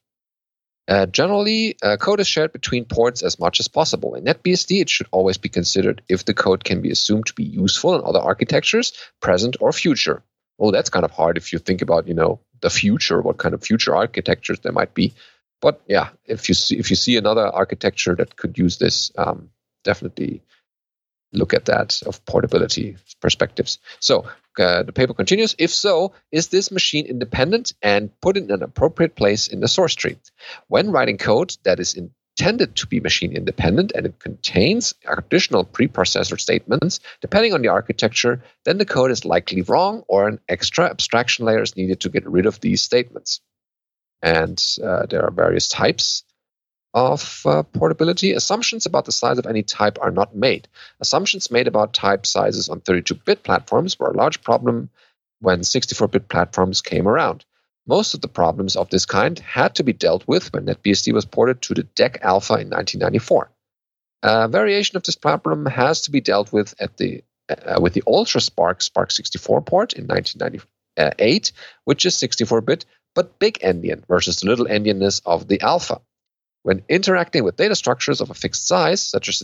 Uh, 0.88 1.06
generally, 1.06 1.76
uh, 1.84 1.98
code 1.98 2.22
is 2.22 2.28
shared 2.28 2.54
between 2.54 2.86
ports 2.86 3.22
as 3.22 3.40
much 3.40 3.60
as 3.60 3.68
possible. 3.68 4.16
In 4.16 4.24
NetBSD, 4.24 4.82
it 4.82 4.90
should 4.90 5.08
always 5.12 5.38
be 5.38 5.50
considered 5.50 6.02
if 6.08 6.24
the 6.24 6.34
code 6.34 6.64
can 6.64 6.82
be 6.82 6.92
assumed 6.92 7.26
to 7.26 7.34
be 7.34 7.44
useful 7.44 7.96
in 7.96 8.02
other 8.06 8.20
architectures, 8.20 8.94
present 9.20 9.58
or 9.60 9.74
future. 9.74 10.24
Oh, 10.60 10.72
that's 10.72 10.90
kind 10.90 11.04
of 11.04 11.12
hard 11.12 11.38
if 11.38 11.52
you 11.52 11.60
think 11.60 11.82
about, 11.82 12.08
you 12.08 12.14
know, 12.14 12.40
the 12.62 12.70
future, 12.70 13.22
what 13.22 13.38
kind 13.38 13.54
of 13.54 13.64
future 13.64 13.96
architectures 13.96 14.60
there 14.62 14.72
might 14.72 14.94
be. 14.94 15.14
But 15.62 15.82
yeah, 15.88 16.10
if 16.26 16.50
you 16.50 16.56
see 16.56 16.78
if 16.78 16.90
you 16.90 16.96
see 16.96 17.18
another 17.18 17.48
architecture 17.48 18.16
that 18.16 18.36
could 18.36 18.58
use 18.58 18.78
this, 18.78 19.12
um, 19.18 19.50
definitely 19.84 20.42
look 21.34 21.54
at 21.54 21.66
that 21.66 22.02
of 22.06 22.24
portability 22.26 22.98
perspectives. 23.22 23.80
So 24.00 24.26
uh, 24.60 24.84
the 24.84 24.94
paper 24.94 25.14
continues. 25.14 25.56
If 25.58 25.72
so, 25.72 26.14
is 26.32 26.48
this 26.48 26.72
machine 26.72 27.06
independent 27.06 27.74
and 27.82 28.10
put 28.22 28.38
in 28.38 28.52
an 28.52 28.64
appropriate 28.64 29.16
place 29.16 29.48
in 29.48 29.60
the 29.60 29.68
source 29.68 29.96
tree? 29.96 30.18
When 30.68 30.92
writing 30.92 31.18
code 31.18 31.56
that 31.64 31.80
is 31.80 31.94
intended 31.94 32.76
to 32.76 32.88
be 32.88 33.00
machine 33.00 33.36
independent 33.36 33.92
and 33.94 34.06
it 34.06 34.20
contains 34.20 34.94
additional 35.08 35.66
preprocessor 35.66 36.40
statements, 36.40 37.00
depending 37.22 37.54
on 37.54 37.62
the 37.62 37.68
architecture, 37.68 38.44
then 38.66 38.78
the 38.78 38.86
code 38.86 39.12
is 39.12 39.26
likely 39.26 39.62
wrong 39.62 40.04
or 40.08 40.28
an 40.28 40.40
extra 40.48 40.86
abstraction 40.86 41.46
layer 41.46 41.62
is 41.62 41.76
needed 41.76 42.00
to 42.02 42.10
get 42.10 42.28
rid 42.28 42.46
of 42.46 42.60
these 42.62 42.82
statements. 42.82 43.42
And 44.22 44.64
uh, 44.84 45.06
there 45.06 45.24
are 45.24 45.32
various 45.32 45.68
types 45.68 46.24
of 46.94 47.42
uh, 47.46 47.64
portability, 47.64 48.34
assumptions 48.34 48.86
about 48.86 49.06
the 49.06 49.12
size 49.12 49.38
of 49.38 49.46
any 49.46 49.64
type 49.64 49.98
are 50.02 50.12
not 50.12 50.36
made. 50.36 50.68
Assumptions 51.00 51.52
made 51.52 51.68
about 51.68 51.94
type 51.94 52.26
sizes 52.26 52.70
on 52.70 52.82
32 52.82 53.16
bit 53.26 53.44
platforms 53.44 54.00
were 54.00 54.10
a 54.10 54.18
large 54.18 54.42
problem 54.42 54.90
when 55.40 55.64
64 55.64 56.08
bit 56.08 56.30
platforms 56.30 56.82
came 56.82 57.08
around. 57.08 57.46
Most 57.86 58.14
of 58.14 58.22
the 58.22 58.28
problems 58.28 58.76
of 58.76 58.90
this 58.90 59.06
kind 59.06 59.40
had 59.40 59.76
to 59.76 59.84
be 59.84 59.94
dealt 59.94 60.28
with 60.28 60.52
when 60.52 60.66
NetBSD 60.66 61.14
was 61.14 61.26
ported 61.26 61.62
to 61.64 61.74
the 61.74 61.84
DEC 61.84 62.22
Alpha 62.22 62.54
in 62.54 62.70
1994. 62.70 63.50
A 64.24 64.48
variation 64.48 64.98
of 64.98 65.04
this 65.04 65.16
problem 65.16 65.66
has 65.66 66.02
to 66.02 66.12
be 66.12 66.20
dealt 66.20 66.52
with 66.52 66.74
at 66.80 66.98
the 66.98 67.24
uh, 67.50 67.80
with 67.82 67.94
the 67.94 68.02
UltraSPARC 68.02 68.82
Spark 68.82 69.12
64 69.12 69.62
port 69.62 69.94
in 69.94 70.06
1998, 70.06 71.52
which 71.86 72.06
is 72.06 72.18
64 72.18 72.62
bit 72.62 72.86
but 73.16 73.40
big 73.40 73.60
endian 73.60 74.06
versus 74.08 74.38
the 74.38 74.48
little 74.48 74.66
endianness 74.66 75.22
of 75.26 75.48
the 75.48 75.62
Alpha. 75.62 76.02
When 76.68 76.84
interacting 76.90 77.46
with 77.46 77.56
data 77.56 77.76
structures 77.76 78.20
of 78.20 78.30
a 78.30 78.34
fixed 78.34 78.68
size, 78.68 79.02
such 79.02 79.30
as 79.30 79.42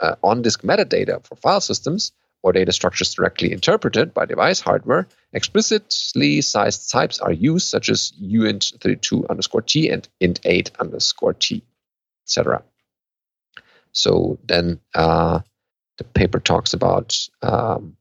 uh, 0.00 0.16
on 0.24 0.42
disk 0.42 0.62
metadata 0.62 1.24
for 1.24 1.36
file 1.36 1.60
systems, 1.60 2.10
or 2.42 2.52
data 2.52 2.72
structures 2.72 3.14
directly 3.14 3.52
interpreted 3.52 4.12
by 4.12 4.24
device 4.26 4.58
hardware, 4.58 5.06
explicitly 5.32 6.40
sized 6.40 6.90
types 6.90 7.20
are 7.20 7.30
used, 7.30 7.68
such 7.68 7.88
as 7.88 8.12
uint32 8.20 9.28
underscore 9.30 9.62
t 9.62 9.88
and 9.90 10.08
int8 10.20 10.76
underscore 10.80 11.34
t, 11.34 11.62
etc. 12.24 12.64
So 13.92 14.40
then 14.44 14.80
uh, 14.92 15.42
the 15.98 16.04
paper 16.04 16.40
talks 16.40 16.72
about 16.74 17.16
um, 17.42 17.96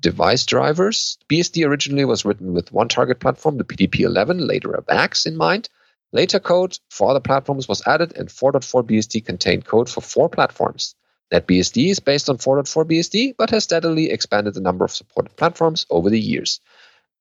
device 0.00 0.44
drivers. 0.44 1.16
BSD 1.30 1.66
originally 1.66 2.04
was 2.04 2.26
written 2.26 2.52
with 2.52 2.70
one 2.70 2.88
target 2.88 3.18
platform, 3.18 3.56
the 3.56 3.64
PDP-11, 3.64 4.46
later 4.46 4.74
a 4.74 4.82
VAX 4.82 5.24
in 5.24 5.38
mind. 5.38 5.70
Later 6.14 6.38
code 6.38 6.78
for 6.90 7.10
other 7.10 7.18
platforms 7.18 7.66
was 7.66 7.82
added, 7.88 8.16
and 8.16 8.28
4.4 8.28 8.84
BSD 8.84 9.26
contained 9.26 9.64
code 9.64 9.90
for 9.90 10.00
four 10.00 10.28
platforms. 10.28 10.94
NetBSD 11.32 11.90
is 11.90 11.98
based 11.98 12.30
on 12.30 12.38
4.4 12.38 12.84
BSD, 12.84 13.34
but 13.36 13.50
has 13.50 13.64
steadily 13.64 14.10
expanded 14.10 14.54
the 14.54 14.60
number 14.60 14.84
of 14.84 14.92
supported 14.92 15.36
platforms 15.36 15.86
over 15.90 16.10
the 16.10 16.20
years. 16.20 16.60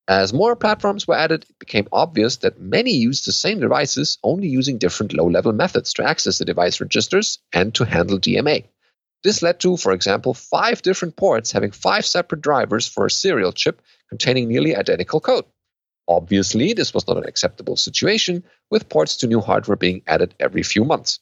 As 0.07 0.31
more 0.31 0.55
platforms 0.55 1.07
were 1.07 1.15
added, 1.15 1.43
it 1.49 1.57
became 1.57 1.87
obvious 1.91 2.37
that 2.37 2.59
many 2.59 2.91
used 2.91 3.25
the 3.25 3.31
same 3.31 3.59
devices, 3.59 4.19
only 4.23 4.47
using 4.47 4.77
different 4.77 5.15
low 5.15 5.27
level 5.27 5.53
methods 5.53 5.93
to 5.93 6.07
access 6.07 6.37
the 6.37 6.45
device 6.45 6.79
registers 6.79 7.39
and 7.51 7.73
to 7.73 7.85
handle 7.85 8.19
DMA. 8.19 8.65
This 9.23 9.41
led 9.41 9.59
to, 9.61 9.75
for 9.75 9.93
example, 9.93 10.35
five 10.35 10.83
different 10.83 11.15
ports 11.15 11.51
having 11.51 11.71
five 11.71 12.05
separate 12.05 12.41
drivers 12.41 12.87
for 12.87 13.07
a 13.07 13.11
serial 13.11 13.53
chip 13.53 13.81
containing 14.09 14.49
nearly 14.49 14.75
identical 14.75 15.19
code. 15.19 15.45
Obviously, 16.07 16.73
this 16.73 16.93
was 16.93 17.07
not 17.07 17.17
an 17.17 17.25
acceptable 17.25 17.77
situation, 17.77 18.43
with 18.69 18.89
ports 18.89 19.17
to 19.17 19.27
new 19.27 19.41
hardware 19.41 19.77
being 19.77 20.01
added 20.05 20.35
every 20.39 20.63
few 20.63 20.83
months. 20.83 21.19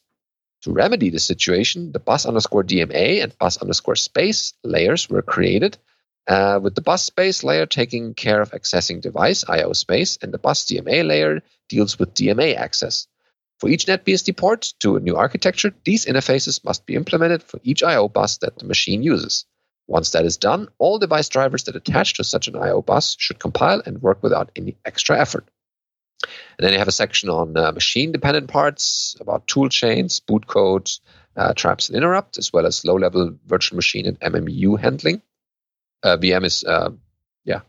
To 0.62 0.72
remedy 0.72 1.10
the 1.10 1.18
situation, 1.18 1.92
the 1.92 1.98
bus 1.98 2.26
underscore 2.26 2.64
DMA 2.64 3.22
and 3.22 3.36
bus 3.38 3.56
underscore 3.56 3.96
space 3.96 4.54
layers 4.64 5.08
were 5.08 5.22
created, 5.22 5.76
uh, 6.28 6.60
with 6.62 6.74
the 6.74 6.82
bus 6.82 7.04
space 7.04 7.42
layer 7.42 7.66
taking 7.66 8.14
care 8.14 8.40
of 8.40 8.52
accessing 8.52 9.00
device 9.00 9.44
I/O 9.48 9.72
space, 9.72 10.18
and 10.22 10.32
the 10.32 10.38
bus 10.38 10.64
DMA 10.64 11.04
layer 11.06 11.42
deals 11.68 11.98
with 11.98 12.14
DMA 12.14 12.54
access. 12.54 13.06
For 13.58 13.68
each 13.68 13.86
NetBSD 13.86 14.36
port 14.36 14.72
to 14.80 14.96
a 14.96 15.00
new 15.00 15.16
architecture, 15.16 15.72
these 15.84 16.06
interfaces 16.06 16.64
must 16.64 16.86
be 16.86 16.94
implemented 16.94 17.42
for 17.42 17.60
each 17.62 17.82
I/O 17.82 18.08
bus 18.08 18.38
that 18.38 18.58
the 18.58 18.66
machine 18.66 19.02
uses. 19.02 19.46
Once 19.92 20.08
that 20.12 20.24
is 20.24 20.38
done, 20.38 20.68
all 20.78 20.98
device 20.98 21.28
drivers 21.28 21.64
that 21.64 21.76
attach 21.76 22.14
to 22.14 22.24
such 22.24 22.48
an 22.48 22.56
I/O 22.56 22.80
bus 22.80 23.14
should 23.18 23.38
compile 23.38 23.82
and 23.84 24.00
work 24.00 24.22
without 24.22 24.50
any 24.56 24.74
extra 24.86 25.20
effort. 25.20 25.46
And 26.56 26.64
then 26.64 26.72
you 26.72 26.78
have 26.78 26.88
a 26.88 26.92
section 26.92 27.28
on 27.28 27.54
uh, 27.58 27.72
machine-dependent 27.72 28.48
parts 28.48 29.16
about 29.20 29.46
tool 29.46 29.68
chains, 29.68 30.18
boot 30.20 30.46
codes, 30.46 31.02
uh, 31.36 31.52
traps 31.52 31.90
and 31.90 31.96
interrupt, 31.98 32.38
as 32.38 32.50
well 32.54 32.64
as 32.64 32.86
low-level 32.86 33.34
virtual 33.46 33.76
machine 33.76 34.06
and 34.06 34.18
MMU 34.20 34.80
handling. 34.80 35.20
Uh, 36.02 36.16
VM 36.16 36.46
is, 36.46 36.64
uh, 36.64 36.88
yeah, 37.44 37.60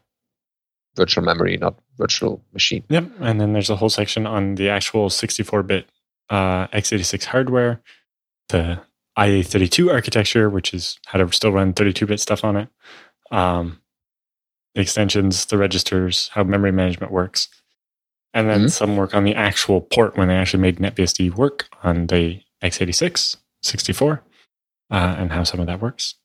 virtual 0.96 1.26
memory, 1.26 1.58
not 1.58 1.76
virtual 1.98 2.42
machine. 2.54 2.86
Yep. 2.88 3.12
And 3.20 3.42
then 3.42 3.52
there's 3.52 3.70
a 3.70 3.76
whole 3.76 3.90
section 3.90 4.26
on 4.26 4.56
the 4.56 4.70
actual 4.70 5.10
64-bit 5.10 5.90
uh, 6.30 6.68
x86 6.68 7.26
hardware, 7.26 7.82
the 8.48 8.80
IA32 9.18 9.92
architecture, 9.92 10.50
which 10.50 10.74
is 10.74 11.00
how 11.06 11.20
to 11.20 11.32
still 11.32 11.52
run 11.52 11.74
32 11.74 12.06
bit 12.06 12.20
stuff 12.20 12.44
on 12.44 12.58
it, 12.58 12.70
um, 13.32 13.82
the 14.76 14.82
extensions, 14.82 15.46
the 15.46 15.58
registers, 15.58 16.30
how 16.30 16.44
memory 16.44 16.72
management 16.72 17.12
works, 17.12 17.48
and 18.34 18.50
then 18.50 18.62
mm-hmm. 18.62 18.68
some 18.70 18.98
work 18.98 19.14
on 19.14 19.24
the 19.24 19.36
actual 19.36 19.82
port 19.82 20.18
when 20.18 20.28
they 20.28 20.36
actually 20.36 20.62
made 20.62 20.78
NetBSD 20.78 21.36
work 21.36 21.68
on 21.84 22.08
the 22.08 22.42
x86 22.64 23.36
64 23.62 24.24
uh, 24.92 25.16
and 25.18 25.32
how 25.32 25.44
some 25.44 25.60
of 25.60 25.68
that 25.68 25.82
works. 25.82 26.16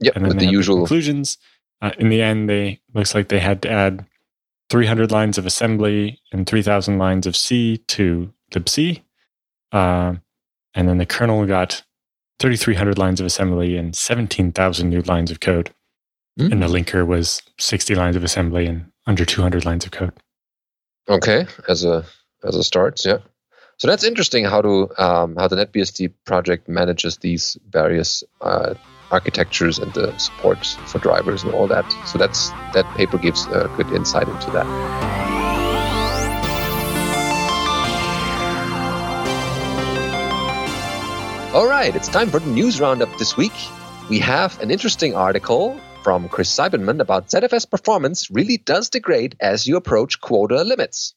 Yep, 0.00 0.16
and 0.16 0.24
then 0.24 0.30
with 0.30 0.40
the 0.40 0.50
usual 0.50 0.76
conclusions. 0.78 1.38
Uh, 1.82 1.92
in 1.98 2.10
the 2.10 2.20
end, 2.20 2.48
they 2.48 2.80
looks 2.94 3.14
like 3.14 3.28
they 3.28 3.38
had 3.38 3.62
to 3.62 3.70
add 3.70 4.06
300 4.68 5.10
lines 5.10 5.38
of 5.38 5.46
assembly 5.46 6.20
and 6.32 6.46
3,000 6.46 6.98
lines 6.98 7.26
of 7.26 7.36
C 7.36 7.78
to 7.88 8.32
libc. 8.52 9.02
Uh, 9.72 10.14
and 10.74 10.88
then 10.88 10.98
the 10.98 11.06
kernel 11.06 11.46
got 11.46 11.82
3,300 12.40 12.98
lines 12.98 13.20
of 13.20 13.26
assembly 13.26 13.76
and 13.76 13.94
17,000 13.94 14.88
new 14.88 15.02
lines 15.02 15.30
of 15.30 15.40
code. 15.40 15.72
Mm. 16.38 16.52
And 16.52 16.62
the 16.62 16.66
linker 16.68 17.06
was 17.06 17.42
60 17.58 17.94
lines 17.94 18.16
of 18.16 18.24
assembly 18.24 18.66
and 18.66 18.90
under 19.06 19.24
200 19.24 19.64
lines 19.64 19.84
of 19.84 19.90
code. 19.90 20.12
Okay, 21.08 21.46
as 21.68 21.84
a 21.84 22.04
as 22.44 22.56
a 22.56 22.62
start, 22.62 23.04
yeah. 23.04 23.18
So 23.78 23.88
that's 23.88 24.04
interesting 24.04 24.44
how 24.44 24.62
to 24.62 24.88
um, 25.02 25.36
how 25.36 25.48
the 25.48 25.56
NetBSD 25.56 26.12
project 26.24 26.68
manages 26.68 27.16
these 27.18 27.56
various 27.70 28.22
uh, 28.40 28.74
architectures 29.10 29.78
and 29.78 29.92
the 29.94 30.16
support 30.18 30.64
for 30.86 30.98
drivers 30.98 31.42
and 31.42 31.52
all 31.52 31.66
that. 31.66 31.90
So 32.06 32.16
that's 32.16 32.50
that 32.74 32.86
paper 32.96 33.18
gives 33.18 33.46
a 33.46 33.72
good 33.76 33.90
insight 33.92 34.28
into 34.28 34.50
that. 34.52 35.39
All 41.52 41.66
right, 41.66 41.96
it's 41.96 42.06
time 42.06 42.30
for 42.30 42.38
the 42.38 42.48
news 42.48 42.80
roundup 42.80 43.18
this 43.18 43.36
week. 43.36 43.52
We 44.08 44.20
have 44.20 44.60
an 44.62 44.70
interesting 44.70 45.16
article 45.16 45.80
from 46.04 46.28
Chris 46.28 46.48
Siebenmann 46.48 47.00
about 47.00 47.26
ZFS 47.26 47.68
performance 47.68 48.30
really 48.30 48.58
does 48.58 48.88
degrade 48.88 49.36
as 49.40 49.66
you 49.66 49.74
approach 49.74 50.20
quota 50.20 50.62
limits. 50.62 51.12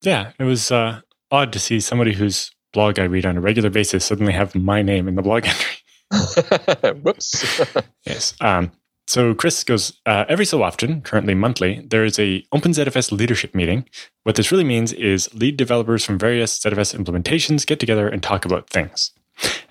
Yeah, 0.00 0.32
it 0.38 0.44
was 0.44 0.70
uh, 0.70 1.02
odd 1.30 1.52
to 1.52 1.58
see 1.58 1.78
somebody 1.78 2.14
whose 2.14 2.50
blog 2.72 2.98
I 2.98 3.04
read 3.04 3.26
on 3.26 3.36
a 3.36 3.42
regular 3.42 3.68
basis 3.68 4.06
suddenly 4.06 4.32
have 4.32 4.54
my 4.54 4.80
name 4.80 5.06
in 5.06 5.14
the 5.14 5.20
blog 5.20 5.44
entry. 6.10 6.94
Whoops. 7.02 7.60
yes. 8.06 8.32
Um, 8.40 8.72
so 9.06 9.34
Chris 9.34 9.62
goes 9.62 9.92
uh, 10.06 10.24
every 10.26 10.46
so 10.46 10.62
often, 10.62 11.02
currently 11.02 11.34
monthly, 11.34 11.86
there 11.86 12.06
is 12.06 12.18
a 12.18 12.42
OpenZFS 12.54 13.12
leadership 13.12 13.54
meeting. 13.54 13.84
What 14.22 14.36
this 14.36 14.50
really 14.50 14.64
means 14.64 14.94
is 14.94 15.34
lead 15.34 15.58
developers 15.58 16.02
from 16.02 16.18
various 16.18 16.58
ZFS 16.58 16.98
implementations 16.98 17.66
get 17.66 17.78
together 17.78 18.08
and 18.08 18.22
talk 18.22 18.46
about 18.46 18.70
things. 18.70 19.12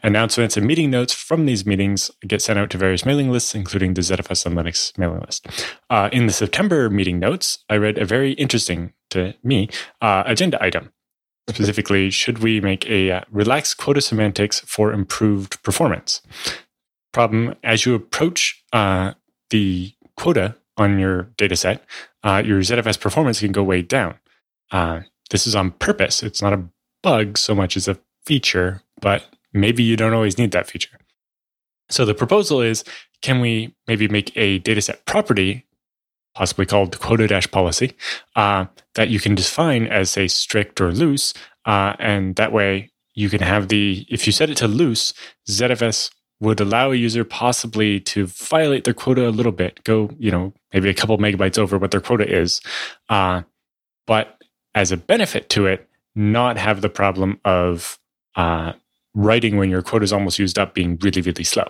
Announcements 0.02 0.56
and 0.56 0.66
meeting 0.66 0.90
notes 0.90 1.14
from 1.14 1.46
these 1.46 1.66
meetings 1.66 2.10
get 2.28 2.42
sent 2.42 2.58
out 2.58 2.70
to 2.72 2.78
various 2.78 3.06
mailing 3.06 3.30
lists, 3.32 3.54
including 3.54 3.94
the 3.94 4.02
ZFS 4.02 4.46
on 4.46 4.54
Linux 4.54 4.98
mailing 4.98 5.22
list. 5.22 5.48
Uh, 5.90 6.10
in 6.12 6.26
the 6.26 6.34
September 6.34 6.90
meeting 6.90 7.20
notes, 7.20 7.60
I 7.70 7.76
read 7.76 7.98
a 7.98 8.06
very 8.06 8.34
interesting 8.34 8.94
to 9.12 9.34
me 9.44 9.70
uh, 10.02 10.24
agenda 10.26 10.62
item. 10.64 10.92
Specifically, 11.50 12.12
should 12.12 12.40
we 12.40 12.62
make 12.62 12.88
a 12.88 13.12
uh, 13.12 13.22
relaxed 13.32 13.78
quota 13.78 14.02
semantics 14.02 14.60
for 14.62 14.94
improved 14.94 15.62
performance? 15.64 16.22
problem 17.12 17.56
as 17.64 17.86
you 17.86 17.96
approach 17.96 18.64
uh, 18.74 19.14
the 19.50 19.94
quota 20.18 20.56
on 20.78 21.00
your 21.00 21.24
data 21.38 21.56
set, 21.56 21.84
uh, 22.24 22.42
your 22.46 22.62
ZFS 22.62 23.00
performance 23.00 23.40
can 23.40 23.52
go 23.52 23.64
way 23.64 23.82
down. 23.82 24.16
Uh, 24.72 25.02
this 25.30 25.46
is 25.48 25.56
on 25.56 25.72
purpose. 25.72 26.24
It's 26.24 26.42
not 26.42 26.54
a 26.54 26.64
bug 27.04 27.38
so 27.38 27.54
much 27.56 27.76
as 27.76 27.88
a 27.88 27.98
feature, 28.26 28.82
but 29.02 29.26
maybe 29.53 29.84
you 29.84 29.96
don't 29.96 30.13
always 30.13 30.38
need 30.38 30.51
that 30.51 30.68
feature. 30.68 30.98
So 31.89 32.06
the 32.06 32.13
proposal 32.13 32.62
is 32.62 32.84
can 33.22 33.41
we 33.41 33.75
maybe 33.88 34.08
make 34.08 34.32
a 34.36 34.60
dataset 34.60 35.06
property, 35.06 35.65
possibly 36.36 36.65
called 36.65 37.00
quota 37.00 37.48
policy, 37.51 37.94
uh, 38.36 38.65
that 38.96 39.10
you 39.10 39.20
can 39.20 39.36
define 39.36 39.88
as 39.88 40.12
say 40.12 40.27
strict 40.27 40.79
or 40.79 40.91
loose, 40.91 41.34
uh, 41.65 41.94
and 42.00 42.36
that 42.36 42.51
way 42.51 42.91
you 43.13 43.29
can 43.29 43.41
have 43.41 43.68
the 43.68 44.06
if 44.10 44.25
you 44.25 44.32
set 44.32 44.50
it 44.50 44.58
to 44.58 44.68
loose, 44.68 45.13
ZFS 45.50 46.12
would 46.39 46.62
allow 46.62 46.91
a 46.91 46.96
user 46.96 47.25
possibly 47.25 48.00
to 48.00 48.25
violate 48.27 48.86
their 48.86 48.94
quota 48.94 49.27
a 49.27 49.32
little 49.32 49.51
bit, 49.51 49.84
go 49.84 50.10
you 50.18 50.32
know 50.32 50.53
maybe 50.74 50.89
a 50.89 50.94
couple 50.94 51.18
megabytes 51.18 51.58
over 51.58 51.77
what 51.77 51.91
their 51.91 52.01
quota 52.01 52.29
is, 52.29 52.62
uh, 53.10 53.41
but 54.08 54.38
as 54.75 54.91
a 54.91 54.98
benefit 54.98 55.50
to 55.50 55.65
it, 55.65 55.89
not 56.15 56.58
have 56.58 56.82
the 56.82 56.89
problem 56.89 57.39
of 57.44 58.00
uh, 58.36 58.74
writing 59.20 59.58
when 59.58 59.70
your 59.70 59.82
quota 59.82 60.04
is 60.04 60.14
almost 60.14 60.40
used 60.40 60.58
up 60.58 60.74
being 60.74 60.98
really 61.02 61.22
really 61.22 61.44
slow. 61.44 61.68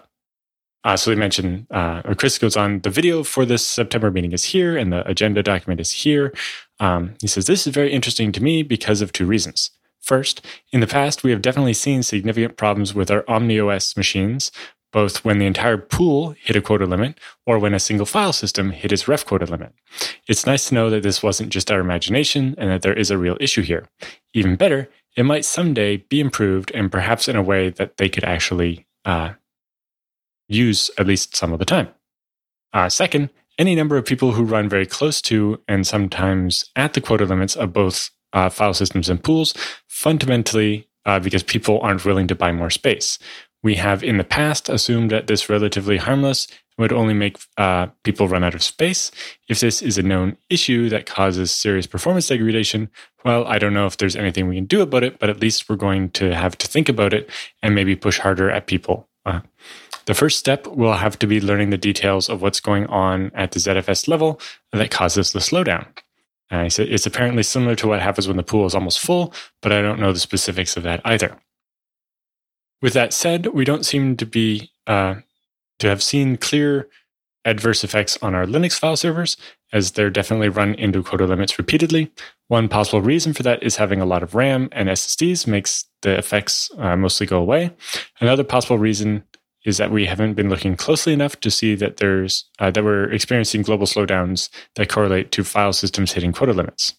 Uh, 0.86 0.96
so 0.96 1.10
they 1.10 1.16
mentioned, 1.16 1.68
uh, 1.72 2.02
or 2.06 2.16
Chris 2.16 2.38
goes 2.38 2.56
on, 2.56 2.80
the 2.82 2.90
video 2.90 3.24
for 3.24 3.46
this 3.46 3.66
September 3.66 4.10
meeting 4.12 4.32
is 4.32 4.46
here 4.46 4.78
and 4.78 4.94
the 4.94 5.06
agenda 5.10 5.44
document 5.44 5.82
is 5.82 5.92
here. 5.92 6.34
Um, 6.80 7.16
he 7.20 7.28
says, 7.28 7.48
This 7.48 7.68
is 7.68 7.74
very 7.74 7.92
interesting 7.92 8.32
to 8.32 8.42
me 8.42 8.64
because 8.64 9.02
of 9.02 9.12
two 9.12 9.26
reasons. 9.26 9.72
First, 10.00 10.46
in 10.72 10.80
the 10.80 10.88
past, 10.88 11.24
we 11.24 11.32
have 11.32 11.42
definitely 11.42 11.74
seen 11.74 12.02
significant 12.04 12.56
problems 12.56 12.94
with 12.94 13.12
our 13.12 13.24
OmniOS 13.24 13.98
machines, 13.98 14.52
both 14.92 15.26
when 15.26 15.38
the 15.38 15.46
entire 15.46 15.78
pool 15.78 16.34
hit 16.42 16.56
a 16.56 16.62
quota 16.62 16.86
limit 16.86 17.20
or 17.46 17.60
when 17.60 17.74
a 17.74 17.80
single 17.80 18.06
file 18.06 18.34
system 18.34 18.72
hit 18.72 18.92
its 18.94 19.08
ref 19.08 19.26
quota 19.26 19.46
limit. 19.46 19.74
It's 20.28 20.46
nice 20.46 20.70
to 20.70 20.76
know 20.76 20.90
that 20.90 21.04
this 21.04 21.22
wasn't 21.22 21.52
just 21.52 21.70
our 21.70 21.82
imagination 21.82 22.56
and 22.58 22.70
that 22.72 22.82
there 22.82 22.94
is 22.94 23.12
a 23.12 23.18
real 23.18 23.38
issue 23.42 23.62
here. 23.62 23.88
Even 24.34 24.56
better, 24.56 24.90
it 25.16 25.24
might 25.24 25.46
someday 25.46 25.98
be 25.98 26.20
improved 26.20 26.72
and 26.74 26.92
perhaps 26.92 27.28
in 27.28 27.36
a 27.36 27.44
way 27.44 27.70
that 27.70 27.98
they 27.98 28.10
could 28.10 28.24
actually 28.24 28.86
uh, 29.06 29.34
use 30.48 30.90
at 30.98 31.08
least 31.08 31.36
some 31.36 31.54
of 31.54 31.60
the 31.60 31.66
time. 31.66 31.90
Uh, 32.74 32.90
second, 32.90 33.30
any 33.58 33.76
number 33.76 33.98
of 33.98 34.06
people 34.06 34.32
who 34.32 34.44
run 34.44 34.70
very 34.70 34.86
close 34.86 35.22
to 35.22 35.60
and 35.68 35.86
sometimes 35.86 36.70
at 36.76 36.94
the 36.94 37.02
quota 37.02 37.26
limits 37.26 37.56
of 37.56 37.74
both 37.74 38.10
uh, 38.34 38.50
file 38.50 38.74
systems 38.74 39.10
and 39.10 39.24
pools, 39.24 39.54
fundamentally 39.88 40.88
uh, 41.06 41.20
because 41.20 41.44
people 41.44 41.80
aren't 41.82 42.06
willing 42.06 42.28
to 42.28 42.36
buy 42.36 42.52
more 42.52 42.70
space. 42.70 43.18
We 43.62 43.76
have 43.76 44.04
in 44.04 44.18
the 44.18 44.24
past 44.24 44.70
assumed 44.70 45.12
that 45.12 45.28
this 45.28 45.50
relatively 45.50 45.98
harmless 45.98 46.48
would 46.80 46.94
only 46.94 47.14
make 47.14 47.38
uh, 47.58 47.88
people 48.04 48.28
run 48.28 48.44
out 48.44 48.56
of 48.56 48.64
space. 48.64 49.12
If 49.48 49.60
this 49.60 49.82
is 49.82 49.98
a 49.98 50.04
known 50.04 50.38
issue 50.50 50.90
that 50.90 51.06
causes 51.06 51.52
serious 51.52 51.86
performance 51.86 52.28
degradation, 52.28 52.90
well, 53.26 53.46
I 53.46 53.60
don't 53.60 53.74
know 53.74 53.86
if 53.86 53.98
there's 53.98 54.16
anything 54.16 54.48
we 54.48 54.56
can 54.56 54.66
do 54.66 54.82
about 54.82 55.04
it, 55.04 55.20
but 55.20 55.30
at 55.30 55.42
least 55.42 55.70
we're 55.70 55.76
going 55.76 56.10
to 56.12 56.34
have 56.34 56.58
to 56.58 56.68
think 56.68 56.88
about 56.88 57.14
it 57.14 57.30
and 57.62 57.76
maybe 57.76 57.96
push 57.96 58.20
harder 58.20 58.50
at 58.50 58.66
people. 58.66 59.10
Uh, 59.26 59.42
the 60.06 60.14
first 60.14 60.40
step 60.40 60.66
will 60.66 60.94
have 60.94 61.20
to 61.20 61.28
be 61.28 61.42
learning 61.42 61.70
the 61.70 61.78
details 61.78 62.30
of 62.30 62.42
what's 62.42 62.62
going 62.62 62.88
on 62.88 63.32
at 63.36 63.52
the 63.52 63.60
ZFS 63.60 64.08
level 64.08 64.40
that 64.72 64.90
causes 64.90 65.34
the 65.34 65.40
slowdown. 65.40 65.86
It's 66.52 67.06
apparently 67.06 67.44
similar 67.44 67.76
to 67.76 67.88
what 67.88 68.02
happens 68.02 68.28
when 68.28 68.38
the 68.38 68.44
pool 68.44 68.66
is 68.66 68.74
almost 68.74 69.00
full, 69.00 69.34
but 69.62 69.72
I 69.72 69.82
don't 69.84 70.00
know 70.00 70.12
the 70.12 70.20
specifics 70.20 70.76
of 70.78 70.84
that 70.84 71.02
either. 71.06 71.38
With 72.82 72.94
that 72.94 73.14
said, 73.14 73.48
we 73.48 73.66
don't 73.66 73.86
seem 73.86 74.16
to 74.18 74.26
be 74.26 74.72
uh, 74.88 75.16
to 75.80 75.88
have 75.88 76.04
seen 76.04 76.38
clear 76.38 76.88
adverse 77.46 77.84
effects 77.84 78.18
on 78.22 78.36
our 78.36 78.46
Linux 78.46 78.78
file 78.78 78.98
servers, 78.98 79.38
as 79.72 79.92
they're 79.92 80.10
definitely 80.10 80.50
run 80.50 80.76
into 80.76 81.04
quota 81.04 81.26
limits 81.26 81.58
repeatedly. 81.58 82.12
One 82.48 82.68
possible 82.68 83.02
reason 83.02 83.34
for 83.34 83.44
that 83.44 83.64
is 83.64 83.78
having 83.78 84.02
a 84.02 84.06
lot 84.06 84.24
of 84.24 84.36
RAM 84.36 84.70
and 84.72 84.90
SSDs 84.90 85.48
makes 85.48 85.86
the 86.02 86.18
effects 86.18 86.70
uh, 86.78 86.96
mostly 86.96 87.28
go 87.28 87.40
away. 87.40 87.72
Another 88.20 88.44
possible 88.44 88.78
reason 88.78 89.24
is 89.66 89.78
that 89.78 89.92
we 89.92 90.06
haven't 90.06 90.34
been 90.34 90.50
looking 90.50 90.76
closely 90.76 91.14
enough 91.14 91.40
to 91.42 91.52
see 91.52 91.76
that 91.76 91.98
there's 91.98 92.46
uh, 92.60 92.72
that 92.72 92.84
we're 92.84 93.12
experiencing 93.12 93.62
global 93.62 93.86
slowdowns 93.86 94.50
that 94.76 94.90
correlate 94.90 95.32
to 95.32 95.44
file 95.44 95.74
systems 95.74 96.14
hitting 96.14 96.32
quota 96.32 96.54
limits. 96.54 96.96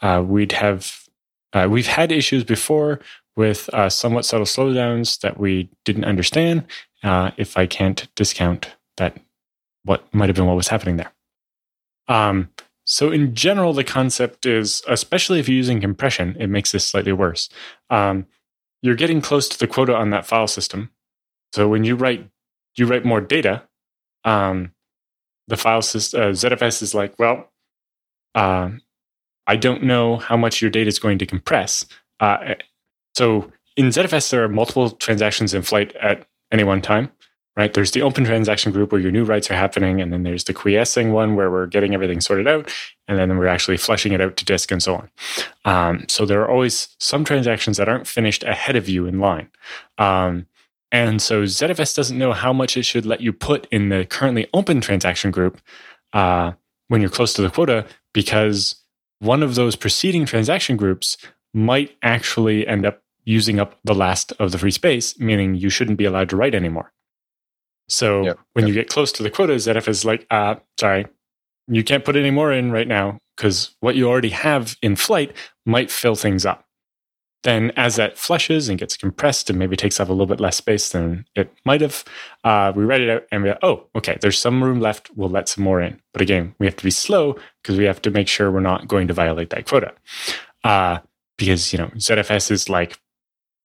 Uh, 0.00 0.22
we'd 0.24 0.52
have 0.52 1.08
uh, 1.52 1.66
we've 1.70 1.86
had 1.86 2.12
issues 2.12 2.44
before 2.44 3.00
with 3.36 3.68
uh, 3.72 3.88
somewhat 3.88 4.24
subtle 4.24 4.46
slowdowns 4.46 5.20
that 5.20 5.38
we 5.38 5.68
didn't 5.84 6.04
understand. 6.04 6.64
Uh, 7.04 7.30
if 7.36 7.56
I 7.56 7.66
can't 7.66 8.08
discount 8.16 8.74
that, 8.96 9.16
what 9.84 10.12
might 10.14 10.30
have 10.30 10.36
been 10.36 10.46
what 10.46 10.56
was 10.56 10.68
happening 10.68 10.96
there. 10.96 11.12
Um, 12.08 12.48
so 12.86 13.10
in 13.10 13.34
general, 13.34 13.72
the 13.72 13.84
concept 13.84 14.46
is, 14.46 14.82
especially 14.88 15.38
if 15.38 15.48
you're 15.48 15.56
using 15.56 15.80
compression, 15.80 16.36
it 16.40 16.48
makes 16.48 16.72
this 16.72 16.86
slightly 16.86 17.12
worse. 17.12 17.48
Um, 17.90 18.26
you're 18.82 18.94
getting 18.94 19.20
close 19.20 19.48
to 19.50 19.58
the 19.58 19.66
quota 19.66 19.94
on 19.94 20.10
that 20.10 20.26
file 20.26 20.46
system, 20.46 20.90
so 21.52 21.68
when 21.68 21.84
you 21.84 21.94
write 21.94 22.28
you 22.76 22.86
write 22.86 23.04
more 23.04 23.20
data, 23.20 23.62
um, 24.24 24.72
the 25.46 25.56
file 25.56 25.82
system 25.82 26.20
uh, 26.20 26.24
ZFS 26.26 26.82
is 26.82 26.94
like, 26.94 27.16
well, 27.18 27.52
uh, 28.34 28.70
I 29.46 29.56
don't 29.56 29.84
know 29.84 30.16
how 30.16 30.36
much 30.36 30.60
your 30.60 30.70
data 30.70 30.88
is 30.88 30.98
going 30.98 31.18
to 31.18 31.26
compress. 31.26 31.86
Uh, 32.18 32.54
so 33.16 33.52
in 33.76 33.86
ZFS, 33.86 34.30
there 34.30 34.42
are 34.42 34.48
multiple 34.48 34.90
transactions 34.90 35.54
in 35.54 35.62
flight 35.62 35.94
at 35.96 36.26
any 36.54 36.64
one 36.64 36.80
time, 36.80 37.10
right? 37.56 37.74
There's 37.74 37.90
the 37.90 38.02
open 38.02 38.24
transaction 38.24 38.72
group 38.72 38.92
where 38.92 39.00
your 39.00 39.10
new 39.10 39.24
writes 39.24 39.50
are 39.50 39.54
happening, 39.54 40.00
and 40.00 40.12
then 40.12 40.22
there's 40.22 40.44
the 40.44 40.54
quiescing 40.54 41.12
one 41.12 41.36
where 41.36 41.50
we're 41.50 41.66
getting 41.66 41.92
everything 41.92 42.20
sorted 42.20 42.48
out, 42.48 42.72
and 43.06 43.18
then 43.18 43.36
we're 43.36 43.46
actually 43.46 43.76
flushing 43.76 44.12
it 44.12 44.20
out 44.20 44.36
to 44.38 44.44
disk 44.44 44.70
and 44.70 44.82
so 44.82 44.94
on. 44.94 45.10
Um, 45.64 46.04
so 46.08 46.24
there 46.24 46.40
are 46.40 46.50
always 46.50 46.88
some 46.98 47.24
transactions 47.24 47.76
that 47.76 47.88
aren't 47.88 48.06
finished 48.06 48.42
ahead 48.44 48.76
of 48.76 48.88
you 48.88 49.06
in 49.06 49.20
line. 49.20 49.50
Um, 49.98 50.46
and 50.90 51.20
so 51.20 51.42
ZFS 51.42 51.96
doesn't 51.96 52.18
know 52.18 52.32
how 52.32 52.52
much 52.52 52.76
it 52.76 52.84
should 52.84 53.04
let 53.04 53.20
you 53.20 53.32
put 53.32 53.66
in 53.72 53.88
the 53.88 54.06
currently 54.06 54.46
open 54.54 54.80
transaction 54.80 55.32
group 55.32 55.60
uh, 56.12 56.52
when 56.86 57.00
you're 57.00 57.10
close 57.10 57.32
to 57.34 57.42
the 57.42 57.50
quota 57.50 57.84
because 58.12 58.76
one 59.18 59.42
of 59.42 59.56
those 59.56 59.74
preceding 59.74 60.24
transaction 60.24 60.76
groups 60.76 61.16
might 61.52 61.96
actually 62.02 62.66
end 62.66 62.86
up 62.86 63.02
using 63.24 63.58
up 63.60 63.78
the 63.84 63.94
last 63.94 64.32
of 64.38 64.52
the 64.52 64.58
free 64.58 64.70
space, 64.70 65.18
meaning 65.18 65.54
you 65.54 65.70
shouldn't 65.70 65.98
be 65.98 66.04
allowed 66.04 66.28
to 66.30 66.36
write 66.36 66.54
anymore. 66.54 66.92
So 67.88 68.24
yep, 68.24 68.38
when 68.54 68.66
yep. 68.66 68.68
you 68.68 68.80
get 68.80 68.88
close 68.88 69.12
to 69.12 69.22
the 69.22 69.30
quota, 69.30 69.54
ZFS 69.54 69.88
is 69.88 70.04
like, 70.04 70.26
uh, 70.30 70.56
sorry, 70.78 71.06
you 71.68 71.84
can't 71.84 72.04
put 72.04 72.16
any 72.16 72.30
more 72.30 72.52
in 72.52 72.72
right 72.72 72.88
now 72.88 73.18
because 73.36 73.74
what 73.80 73.96
you 73.96 74.08
already 74.08 74.30
have 74.30 74.76
in 74.82 74.96
flight 74.96 75.34
might 75.66 75.90
fill 75.90 76.14
things 76.14 76.46
up 76.46 76.64
then 77.44 77.70
as 77.76 77.96
that 77.96 78.18
flushes 78.18 78.68
and 78.68 78.78
gets 78.78 78.96
compressed 78.96 79.48
and 79.48 79.58
maybe 79.58 79.76
takes 79.76 80.00
up 80.00 80.08
a 80.08 80.12
little 80.12 80.26
bit 80.26 80.40
less 80.40 80.56
space 80.56 80.88
than 80.88 81.24
it 81.36 81.52
might 81.64 81.82
have, 81.82 82.02
uh, 82.42 82.72
we 82.74 82.84
write 82.84 83.02
it 83.02 83.10
out 83.10 83.24
and 83.30 83.42
we 83.42 83.50
go, 83.50 83.58
oh, 83.62 83.86
okay, 83.94 84.18
there's 84.20 84.38
some 84.38 84.64
room 84.64 84.80
left. 84.80 85.10
We'll 85.14 85.28
let 85.28 85.48
some 85.48 85.62
more 85.62 85.80
in. 85.80 86.00
But 86.12 86.22
again, 86.22 86.54
we 86.58 86.66
have 86.66 86.76
to 86.76 86.84
be 86.84 86.90
slow 86.90 87.36
because 87.62 87.78
we 87.78 87.84
have 87.84 88.02
to 88.02 88.10
make 88.10 88.28
sure 88.28 88.50
we're 88.50 88.60
not 88.60 88.88
going 88.88 89.08
to 89.08 89.14
violate 89.14 89.50
that 89.50 89.66
quota. 89.66 89.92
Uh, 90.64 90.98
because, 91.36 91.72
you 91.72 91.78
know, 91.78 91.88
ZFS 91.88 92.50
is 92.50 92.68
like, 92.68 92.98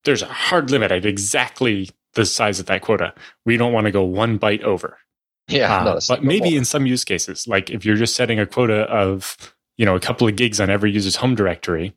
there's 0.06 0.22
a 0.22 0.28
hard 0.28 0.72
limit 0.72 0.92
at 0.92 1.06
exactly 1.06 1.90
the 2.14 2.26
size 2.26 2.60
of 2.60 2.66
that 2.68 2.82
quota. 2.82 3.14
We 3.46 3.58
don't 3.58 3.74
want 3.74 3.86
to 3.86 3.92
go 3.92 4.04
one 4.04 4.40
byte 4.40 4.64
over. 4.64 4.98
Yeah. 5.48 5.80
Uh, 5.80 5.84
no, 5.84 6.00
but 6.08 6.24
maybe 6.24 6.56
in 6.56 6.66
some 6.66 6.86
use 6.86 7.04
cases, 7.04 7.48
like 7.48 7.70
if 7.70 7.84
you're 7.86 7.96
just 7.96 8.16
setting 8.16 8.40
a 8.40 8.46
quota 8.46 8.82
of, 8.84 9.36
you 9.78 9.86
know, 9.86 9.96
a 9.96 10.00
couple 10.00 10.28
of 10.28 10.36
gigs 10.36 10.60
on 10.60 10.70
every 10.70 10.92
user's 10.92 11.16
home 11.16 11.36
directory, 11.36 11.96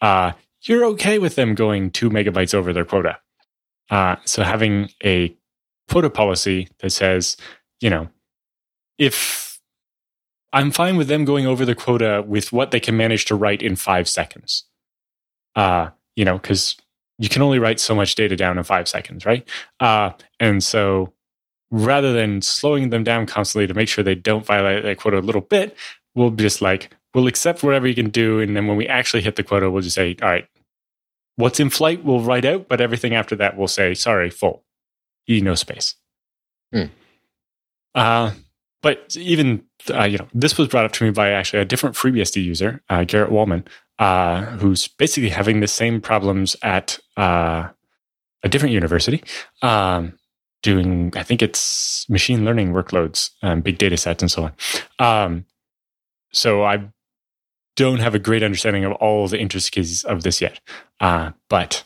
uh, 0.00 0.32
you're 0.62 0.84
okay 0.86 1.18
with 1.18 1.34
them 1.34 1.54
going 1.54 1.90
two 1.90 2.08
megabytes 2.08 2.54
over 2.54 2.72
their 2.72 2.84
quota. 2.84 3.18
Uh, 3.90 4.16
so 4.24 4.42
having 4.42 4.88
a 5.04 5.36
quota 5.90 6.08
policy 6.08 6.68
that 6.78 6.90
says, 6.90 7.36
you 7.80 7.90
know, 7.90 8.08
if 8.98 9.60
I'm 10.52 10.70
fine 10.70 10.96
with 10.96 11.08
them 11.08 11.24
going 11.24 11.46
over 11.46 11.64
the 11.64 11.74
quota 11.74 12.24
with 12.26 12.52
what 12.52 12.70
they 12.70 12.80
can 12.80 12.96
manage 12.96 13.26
to 13.26 13.34
write 13.34 13.60
in 13.60 13.76
five 13.76 14.08
seconds, 14.08 14.64
uh, 15.56 15.90
you 16.16 16.24
know, 16.24 16.38
because 16.38 16.76
you 17.18 17.28
can 17.28 17.42
only 17.42 17.58
write 17.58 17.80
so 17.80 17.94
much 17.94 18.14
data 18.14 18.36
down 18.36 18.58
in 18.58 18.64
five 18.64 18.88
seconds, 18.88 19.24
right? 19.24 19.48
Uh, 19.80 20.10
and 20.40 20.62
so 20.62 21.12
rather 21.70 22.12
than 22.12 22.42
slowing 22.42 22.90
them 22.90 23.04
down 23.04 23.26
constantly 23.26 23.66
to 23.66 23.74
make 23.74 23.88
sure 23.88 24.04
they 24.04 24.14
don't 24.14 24.46
violate 24.46 24.82
that 24.84 24.98
quota 24.98 25.18
a 25.18 25.20
little 25.20 25.40
bit, 25.40 25.76
we'll 26.14 26.30
just 26.30 26.60
like, 26.62 26.90
we'll 27.14 27.26
accept 27.26 27.62
whatever 27.62 27.86
you 27.86 27.94
can 27.94 28.10
do. 28.10 28.40
And 28.40 28.56
then 28.56 28.66
when 28.66 28.76
we 28.76 28.86
actually 28.86 29.22
hit 29.22 29.36
the 29.36 29.42
quota, 29.42 29.70
we'll 29.70 29.82
just 29.82 29.94
say, 29.94 30.16
all 30.22 30.28
right, 30.28 30.48
What's 31.36 31.58
in 31.58 31.70
flight 31.70 32.04
we'll 32.04 32.20
write 32.20 32.44
out, 32.44 32.68
but 32.68 32.80
everything 32.80 33.14
after 33.14 33.34
that 33.36 33.56
we'll 33.56 33.68
say, 33.68 33.94
sorry, 33.94 34.30
full. 34.30 34.64
E 35.28 35.40
no 35.40 35.54
space. 35.54 35.96
Hmm. 36.72 36.84
Uh, 37.94 38.32
but 38.82 39.16
even, 39.18 39.64
uh, 39.92 40.04
you 40.04 40.18
know, 40.18 40.28
this 40.34 40.58
was 40.58 40.68
brought 40.68 40.84
up 40.84 40.92
to 40.92 41.04
me 41.04 41.10
by 41.10 41.30
actually 41.30 41.60
a 41.60 41.64
different 41.64 41.96
FreeBSD 41.96 42.44
user, 42.44 42.82
uh, 42.88 43.04
Garrett 43.04 43.32
Wollman, 43.32 43.64
uh, 43.98 44.42
who's 44.58 44.88
basically 44.88 45.30
having 45.30 45.60
the 45.60 45.68
same 45.68 46.00
problems 46.00 46.56
at 46.62 46.98
uh, 47.16 47.68
a 48.42 48.48
different 48.48 48.72
university. 48.72 49.22
Um, 49.62 50.18
doing, 50.62 51.12
I 51.14 51.22
think 51.22 51.42
it's 51.42 52.08
machine 52.08 52.44
learning 52.44 52.72
workloads, 52.72 53.30
um, 53.42 53.60
big 53.60 53.78
data 53.78 53.96
sets, 53.96 54.22
and 54.22 54.30
so 54.30 54.50
on. 54.98 55.24
Um, 55.24 55.44
so 56.32 56.64
I 56.64 56.88
don't 57.76 58.00
have 58.00 58.14
a 58.14 58.18
great 58.18 58.42
understanding 58.42 58.84
of 58.84 58.92
all 58.92 59.28
the 59.28 59.38
intricacies 59.38 60.04
of 60.04 60.22
this 60.22 60.40
yet. 60.40 60.60
Uh, 61.00 61.32
but 61.48 61.84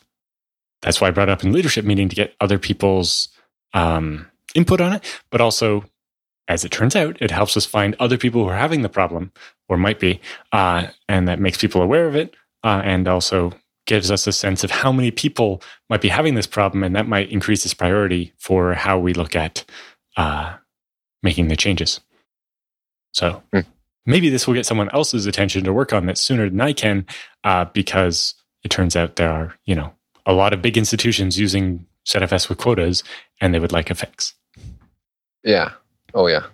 that's 0.83 1.01
why 1.01 1.09
I 1.09 1.11
brought 1.11 1.29
up 1.29 1.43
in 1.43 1.53
leadership 1.53 1.85
meeting 1.85 2.09
to 2.09 2.17
get 2.17 2.35
other 2.41 2.59
people's 2.59 3.29
um, 3.75 4.31
input 4.55 4.81
on 4.81 4.93
it. 4.93 5.23
But 5.31 5.41
also, 5.41 5.85
as 6.49 6.65
it 6.65 6.73
turns 6.73 6.97
out, 6.97 7.21
it 7.21 7.31
helps 7.31 7.57
us 7.57 7.67
find 7.67 7.95
other 8.01 8.17
people 8.17 8.43
who 8.43 8.49
are 8.49 8.57
having 8.57 8.83
the 8.83 8.89
problem 8.89 9.31
or 9.69 9.77
might 9.77 10.01
be, 10.01 10.21
uh, 10.53 10.87
and 11.09 11.29
that 11.29 11.39
makes 11.39 11.59
people 11.59 11.83
aware 11.83 12.09
of 12.09 12.17
it, 12.17 12.35
uh, 12.65 12.81
and 12.85 13.07
also 13.07 13.53
gives 13.87 14.11
us 14.11 14.27
a 14.27 14.33
sense 14.33 14.65
of 14.65 14.71
how 14.71 14.91
many 14.91 15.11
people 15.11 15.63
might 15.89 16.01
be 16.01 16.09
having 16.09 16.35
this 16.35 16.47
problem, 16.47 16.83
and 16.83 16.97
that 16.97 17.07
might 17.07 17.31
increase 17.31 17.65
its 17.65 17.75
priority 17.75 18.33
for 18.39 18.75
how 18.75 18.99
we 18.99 19.13
look 19.13 19.37
at 19.37 19.65
uh, 20.17 20.55
making 21.23 21.49
the 21.49 21.57
changes. 21.57 22.01
So 23.13 23.43
mm. 23.55 23.65
maybe 24.07 24.31
this 24.31 24.47
will 24.47 24.55
get 24.55 24.67
someone 24.67 24.91
else's 24.91 25.27
attention 25.27 25.65
to 25.65 25.73
work 25.73 25.93
on 25.93 26.07
this 26.07 26.21
sooner 26.21 26.49
than 26.49 26.61
I 26.61 26.73
can, 26.73 27.07
uh, 27.45 27.67
because 27.67 28.35
it 28.65 28.71
turns 28.71 28.97
out 28.97 29.17
there 29.17 29.31
are 29.31 29.55
you 29.65 29.75
know 29.75 29.93
a 30.27 30.33
lot 30.33 30.53
of 30.53 30.63
big 30.63 30.77
institutions 30.77 31.39
using 31.39 31.87
ZFS 32.07 32.49
with 32.49 32.59
quotas, 32.59 33.05
and 33.41 33.55
they 33.55 33.59
would 33.59 33.73
like 33.73 33.91
a 33.91 33.95
fix. 33.95 34.35
Yeah. 35.45 35.73
Oh 36.15 36.27
yeah 36.27 36.47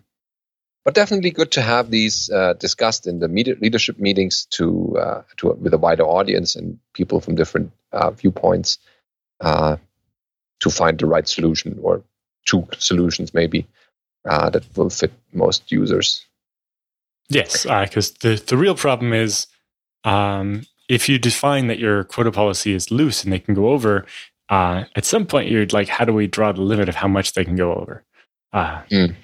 but 0.84 0.94
definitely 0.94 1.30
good 1.30 1.50
to 1.52 1.62
have 1.62 1.90
these 1.90 2.30
uh, 2.30 2.52
discussed 2.54 3.06
in 3.06 3.18
the 3.18 3.28
media, 3.28 3.54
leadership 3.60 3.98
meetings 3.98 4.46
to, 4.50 4.96
uh, 4.98 5.22
to 5.38 5.52
with 5.54 5.72
a 5.72 5.78
wider 5.78 6.04
audience 6.04 6.54
and 6.56 6.78
people 6.92 7.20
from 7.20 7.34
different 7.34 7.72
uh, 7.92 8.10
viewpoints 8.10 8.78
uh, 9.40 9.76
to 10.60 10.70
find 10.70 10.98
the 10.98 11.06
right 11.06 11.26
solution 11.26 11.78
or 11.82 12.02
two 12.46 12.68
solutions 12.78 13.32
maybe 13.32 13.66
uh, 14.28 14.50
that 14.50 14.64
will 14.76 14.90
fit 14.90 15.12
most 15.32 15.72
users. 15.72 16.24
Yes, 17.30 17.62
because 17.62 18.10
uh, 18.10 18.14
the 18.20 18.44
the 18.46 18.56
real 18.58 18.74
problem 18.74 19.14
is 19.14 19.46
um, 20.04 20.66
if 20.90 21.08
you 21.08 21.18
define 21.18 21.68
that 21.68 21.78
your 21.78 22.04
quota 22.04 22.30
policy 22.30 22.74
is 22.74 22.90
loose 22.90 23.24
and 23.24 23.32
they 23.32 23.38
can 23.38 23.54
go 23.54 23.70
over. 23.70 24.04
at 24.50 25.04
some 25.06 25.24
point, 25.24 25.50
you're 25.50 25.66
like, 25.68 25.88
how 25.88 26.04
do 26.04 26.12
we 26.12 26.26
draw 26.26 26.52
the 26.52 26.60
limit 26.60 26.90
of 26.90 26.96
how 26.96 27.08
much 27.08 27.32
they 27.32 27.44
can 27.44 27.56
go 27.56 27.72
over? 27.72 28.04
Mm. 28.54 29.16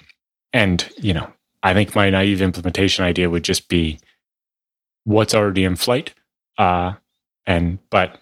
And 0.53 0.87
you 0.97 1.13
know, 1.13 1.31
I 1.63 1.73
think 1.73 1.95
my 1.95 2.09
naive 2.09 2.41
implementation 2.41 3.05
idea 3.05 3.29
would 3.29 3.43
just 3.43 3.67
be 3.67 3.99
what's 5.03 5.33
already 5.33 5.63
in 5.63 5.75
flight. 5.75 6.13
Uh, 6.57 6.93
and, 7.45 7.79
but, 7.89 8.19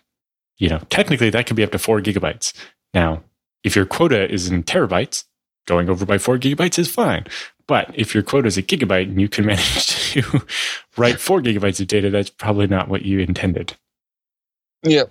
you 0.58 0.70
know, 0.70 0.80
technically 0.90 1.30
that 1.30 1.46
could 1.46 1.56
be 1.56 1.64
up 1.64 1.72
to 1.72 1.80
four 1.80 2.02
gigabytes. 2.02 2.54
Now, 2.94 3.24
if 3.64 3.76
your 3.76 3.86
quota 3.86 4.32
is 4.32 4.50
in 4.50 4.64
terabytes, 4.64 5.26
going 5.68 5.90
over 5.90 6.06
by 6.06 6.18
four 6.18 6.38
gigabytes 6.38 6.80
is 6.80 6.92
fine. 6.92 7.26
But 7.68 7.92
if 7.94 8.14
your 8.14 8.24
quota 8.24 8.48
is 8.48 8.58
a 8.58 8.64
gigabyte 8.64 9.04
and 9.04 9.22
you 9.22 9.30
can 9.30 9.46
manage 9.46 9.88
to 10.14 10.42
write 10.98 11.20
four 11.20 11.42
gigabytes 11.42 11.80
of 11.80 11.88
data, 11.88 12.10
that's 12.10 12.30
probably 12.30 12.68
not 12.68 12.88
what 12.90 13.04
you 13.04 13.20
intended. 13.20 13.76
Yeah. 14.84 15.04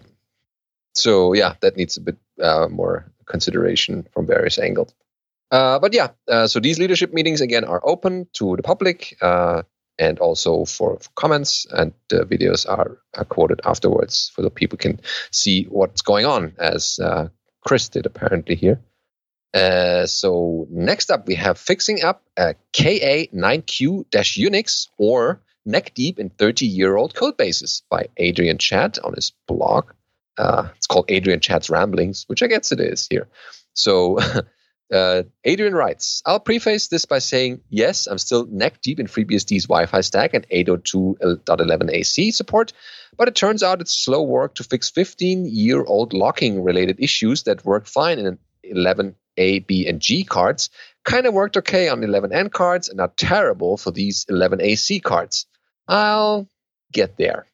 So, 0.95 1.33
yeah, 1.35 1.55
that 1.61 1.77
needs 1.77 1.97
a 1.97 2.01
bit 2.01 2.17
uh, 2.43 2.69
more 2.69 3.11
consideration 3.27 4.07
from 4.13 4.27
various 4.27 4.59
angles. 4.59 4.93
Uh, 5.51 5.79
but 5.79 5.95
yeah, 5.95 6.09
uh, 6.29 6.47
so 6.47 6.61
these 6.61 6.79
leadership 6.79 7.13
meetings 7.13 7.41
again 7.41 7.65
are 7.65 7.81
open 7.85 8.27
to 8.35 8.57
the 8.57 8.63
public 8.63 9.17
uh, 9.23 9.63
and 9.99 10.19
also 10.19 10.65
for, 10.65 10.99
for, 10.99 11.09
comments, 11.15 11.67
and 11.71 11.93
the 12.09 12.21
videos 12.21 12.69
are, 12.69 12.99
are, 13.17 13.25
quoted 13.25 13.61
afterwards 13.65 14.31
so 14.35 14.43
that 14.43 14.55
people 14.55 14.79
can 14.79 15.01
see 15.33 15.65
what's 15.65 16.03
going 16.03 16.27
on, 16.27 16.53
as 16.59 16.99
uh, 17.03 17.29
Chris 17.67 17.89
did 17.89 18.07
apparently 18.07 18.55
here. 18.55 18.81
Uh, 19.55 20.07
so 20.07 20.67
next 20.71 21.11
up, 21.11 21.27
we 21.27 21.35
have 21.35 21.59
fixing 21.59 22.05
up 22.05 22.23
KA9Q-Unix 22.39 24.89
or 24.99 25.41
neck 25.65 25.93
deep 25.95 26.19
in 26.19 26.29
30-year-old 26.31 27.15
code 27.15 27.37
bases 27.37 27.83
by 27.91 28.09
Adrian 28.17 28.59
Chadd 28.59 28.99
on 29.03 29.15
his 29.15 29.33
blog. 29.47 29.91
Uh, 30.37 30.69
it's 30.77 30.87
called 30.87 31.07
Adrian 31.09 31.41
Chadd's 31.41 31.71
Ramblings, 31.71 32.25
which 32.29 32.43
I 32.43 32.47
guess 32.47 32.73
it 32.73 32.81
is 32.81 33.07
here. 33.09 33.29
So 33.75 34.19
Uh, 34.93 35.25
Adrian 35.45 35.75
writes, 35.75 36.23
I'll 36.25 36.41
preface 36.41 36.89
this 36.89 37.05
by 37.05 37.19
saying, 37.19 37.61
yes, 37.69 38.07
I'm 38.07 38.19
still 38.19 38.47
neck 38.47 38.81
deep 38.81 38.99
in 38.99 39.07
FreeBSD's 39.07 39.67
Wi 39.67 39.87
Fi 39.87 40.01
stack 40.01 40.33
and 40.33 40.49
802.11ac 40.49 42.35
support, 42.35 42.73
but 43.17 43.29
it 43.29 43.35
turns 43.35 43.63
out 43.63 43.81
it's 43.81 43.93
slow 43.93 44.23
work 44.23 44.55
to 44.57 44.65
fix 44.65 44.89
15 44.89 45.47
year 45.47 45.85
old 45.85 46.15
locking 46.15 46.63
related 46.63 47.01
issues 47.01 47.43
that 47.43 47.65
work 47.65 47.87
fine 47.87 48.19
in 48.19 48.39
11A, 48.65 49.67
B, 49.67 49.87
and 49.87 50.01
G 50.01 50.25
cards, 50.25 50.71
kind 51.05 51.27
of 51.27 51.35
worked 51.35 51.59
okay 51.59 51.89
on 51.89 52.01
11N 52.01 52.51
cards, 52.51 52.89
and 52.89 53.01
are 53.01 53.13
terrible 53.17 53.77
for 53.77 53.91
these 53.91 54.25
11AC 54.27 55.03
cards. 55.03 55.47
I'll 55.87 56.49
get 56.93 57.17
there. 57.19 57.47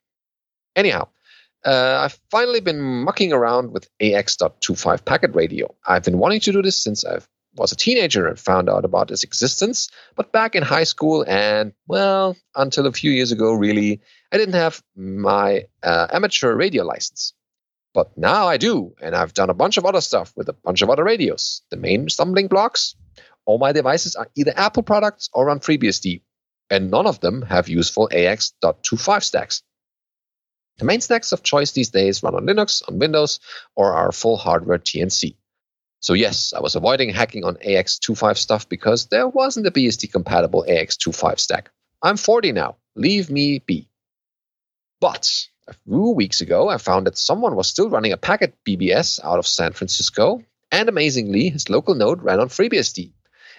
Anyhow, 0.77 1.09
uh, 1.64 2.00
I've 2.03 2.18
finally 2.31 2.61
been 2.61 2.81
mucking 2.81 3.33
around 3.33 3.72
with 3.72 3.88
AX.25 4.00 5.05
packet 5.05 5.35
radio. 5.35 5.74
I've 5.87 6.05
been 6.05 6.18
wanting 6.18 6.40
to 6.40 6.53
do 6.53 6.62
this 6.62 6.83
since 6.83 7.05
I 7.05 7.18
was 7.57 7.72
a 7.72 7.77
teenager 7.77 8.27
and 8.27 8.38
found 8.38 8.68
out 8.68 8.85
about 8.85 9.11
its 9.11 9.22
existence, 9.22 9.88
but 10.16 10.33
back 10.33 10.55
in 10.55 10.62
high 10.62 10.85
school 10.85 11.24
and, 11.27 11.72
well, 11.87 12.37
until 12.57 12.87
a 12.87 12.92
few 12.92 13.12
years 13.12 13.31
ago, 13.31 13.53
really, 13.53 14.00
I 14.33 14.38
didn't 14.38 14.55
have 14.55 14.83
my 14.96 15.64
uh, 15.83 16.09
amateur 16.12 16.55
radio 16.55 16.85
license. 16.85 17.33
But 17.92 18.18
now 18.18 18.48
I 18.48 18.57
do, 18.57 18.94
and 19.00 19.14
I've 19.14 19.35
done 19.35 19.50
a 19.50 19.55
bunch 19.55 19.77
of 19.77 19.87
other 19.87 20.00
stuff 20.00 20.33
with 20.35 20.48
a 20.48 20.53
bunch 20.53 20.83
of 20.83 20.90
other 20.90 21.05
radios. 21.05 21.62
The 21.70 21.77
main 21.77 22.09
stumbling 22.09 22.48
blocks 22.48 22.96
all 23.46 23.59
my 23.59 23.72
devices 23.72 24.16
are 24.16 24.31
either 24.35 24.53
Apple 24.57 24.83
products 24.83 25.29
or 25.33 25.46
run 25.46 25.61
FreeBSD, 25.61 26.22
and 26.70 26.90
none 26.90 27.07
of 27.07 27.20
them 27.20 27.42
have 27.42 27.68
useful 27.68 28.09
AX.25 28.12 29.22
stacks. 29.22 29.62
The 30.78 30.84
main 30.84 31.00
stacks 31.00 31.32
of 31.32 31.42
choice 31.42 31.72
these 31.72 31.90
days 31.90 32.22
run 32.22 32.34
on 32.34 32.46
Linux, 32.46 32.82
on 32.88 32.98
Windows, 32.98 33.40
or 33.76 33.92
are 33.92 34.10
full 34.12 34.37
hardware 34.37 34.78
TNC. 34.78 35.37
So 36.00 36.12
yes, 36.12 36.52
I 36.52 36.60
was 36.60 36.74
avoiding 36.74 37.10
hacking 37.10 37.44
on 37.44 37.54
AX25 37.56 38.37
stuff 38.37 38.68
because 38.68 39.06
there 39.06 39.28
wasn't 39.28 39.66
a 39.66 39.70
BSD 39.70 40.12
compatible 40.12 40.64
AX25 40.68 41.38
stack. 41.38 41.70
I'm 42.02 42.16
40 42.16 42.52
now. 42.52 42.76
Leave 42.94 43.30
me 43.30 43.60
be. 43.60 43.88
But 45.00 45.30
a 45.66 45.74
few 45.87 46.10
weeks 46.10 46.40
ago, 46.40 46.68
I 46.68 46.78
found 46.78 47.06
that 47.06 47.16
someone 47.16 47.56
was 47.56 47.68
still 47.68 47.88
running 47.88 48.12
a 48.12 48.16
packet 48.16 48.54
BBS 48.66 49.18
out 49.24 49.38
of 49.38 49.46
San 49.46 49.72
Francisco, 49.72 50.42
and 50.70 50.88
amazingly, 50.88 51.48
his 51.48 51.70
local 51.70 51.94
node 51.94 52.22
ran 52.22 52.40
on 52.40 52.48
FreeBSD. 52.48 53.12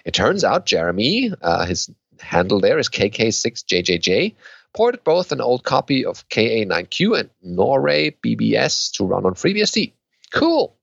It 0.04 0.14
turns 0.14 0.44
out 0.44 0.66
Jeremy, 0.66 1.32
uh, 1.42 1.66
his 1.66 1.90
handle 2.20 2.60
there 2.60 2.78
is 2.78 2.88
KK6JJJ, 2.88 4.34
ported 4.76 5.02
both 5.02 5.32
an 5.32 5.40
old 5.40 5.64
copy 5.64 6.04
of 6.04 6.28
KA9Q 6.28 7.18
and 7.18 7.30
Norray 7.44 8.14
BBS 8.24 8.92
to 8.92 9.06
run 9.06 9.24
on 9.24 9.34
FreeBSD. 9.34 9.94
Cool. 10.32 10.76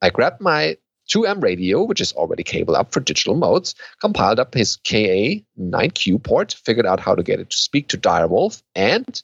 I 0.00 0.10
grabbed 0.10 0.40
my 0.40 0.76
2M 1.10 1.42
radio, 1.42 1.82
which 1.82 2.00
is 2.00 2.12
already 2.12 2.44
cabled 2.44 2.76
up 2.76 2.92
for 2.92 3.00
digital 3.00 3.34
modes, 3.34 3.74
compiled 4.00 4.38
up 4.38 4.54
his 4.54 4.76
KA9Q 4.76 6.22
port, 6.22 6.54
figured 6.64 6.86
out 6.86 7.00
how 7.00 7.16
to 7.16 7.22
get 7.22 7.40
it 7.40 7.50
to 7.50 7.56
speak 7.56 7.88
to 7.88 7.98
Direwolf, 7.98 8.62
and 8.74 9.22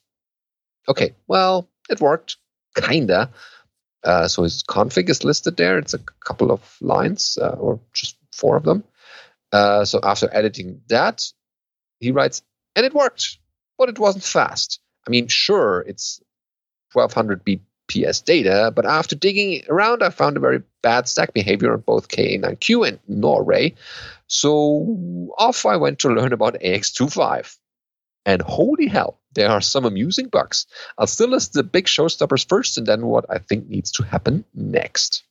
okay, 0.88 1.14
well, 1.28 1.68
it 1.88 2.00
worked, 2.00 2.36
kinda. 2.76 3.30
Uh, 4.02 4.26
so 4.26 4.42
his 4.42 4.64
config 4.64 5.08
is 5.10 5.22
listed 5.22 5.56
there. 5.56 5.78
It's 5.78 5.94
a 5.94 5.98
couple 5.98 6.50
of 6.50 6.76
lines, 6.80 7.38
uh, 7.40 7.50
or 7.50 7.80
just 7.92 8.16
four 8.32 8.56
of 8.56 8.64
them. 8.64 8.82
Uh, 9.52 9.84
so 9.84 10.00
after 10.02 10.28
editing 10.32 10.80
that, 10.88 11.24
he 12.00 12.10
writes, 12.10 12.42
and 12.74 12.84
it 12.84 12.94
worked 12.94 13.38
but 13.78 13.88
it 13.88 13.98
wasn't 13.98 14.24
fast. 14.24 14.80
I 15.06 15.10
mean, 15.10 15.28
sure, 15.28 15.84
it's 15.86 16.20
1200 16.92 17.44
BPS 17.44 18.24
data, 18.24 18.72
but 18.74 18.86
after 18.86 19.16
digging 19.16 19.62
around, 19.68 20.02
I 20.02 20.10
found 20.10 20.36
a 20.36 20.40
very 20.40 20.62
bad 20.82 21.08
stack 21.08 21.32
behavior 21.32 21.72
on 21.72 21.80
both 21.80 22.08
KA9Q 22.08 22.88
and 22.88 22.98
Norray. 23.10 23.74
So 24.26 25.30
off 25.38 25.66
I 25.66 25.76
went 25.76 26.00
to 26.00 26.08
learn 26.08 26.32
about 26.32 26.60
AX25. 26.60 27.56
And 28.24 28.40
holy 28.40 28.86
hell, 28.86 29.20
there 29.34 29.50
are 29.50 29.60
some 29.60 29.84
amusing 29.84 30.28
bugs. 30.28 30.66
I'll 30.96 31.06
still 31.06 31.28
list 31.28 31.54
the 31.54 31.64
big 31.64 31.86
showstoppers 31.86 32.48
first 32.48 32.78
and 32.78 32.86
then 32.86 33.04
what 33.06 33.26
I 33.28 33.38
think 33.38 33.68
needs 33.68 33.92
to 33.92 34.04
happen 34.04 34.44
next. 34.54 35.24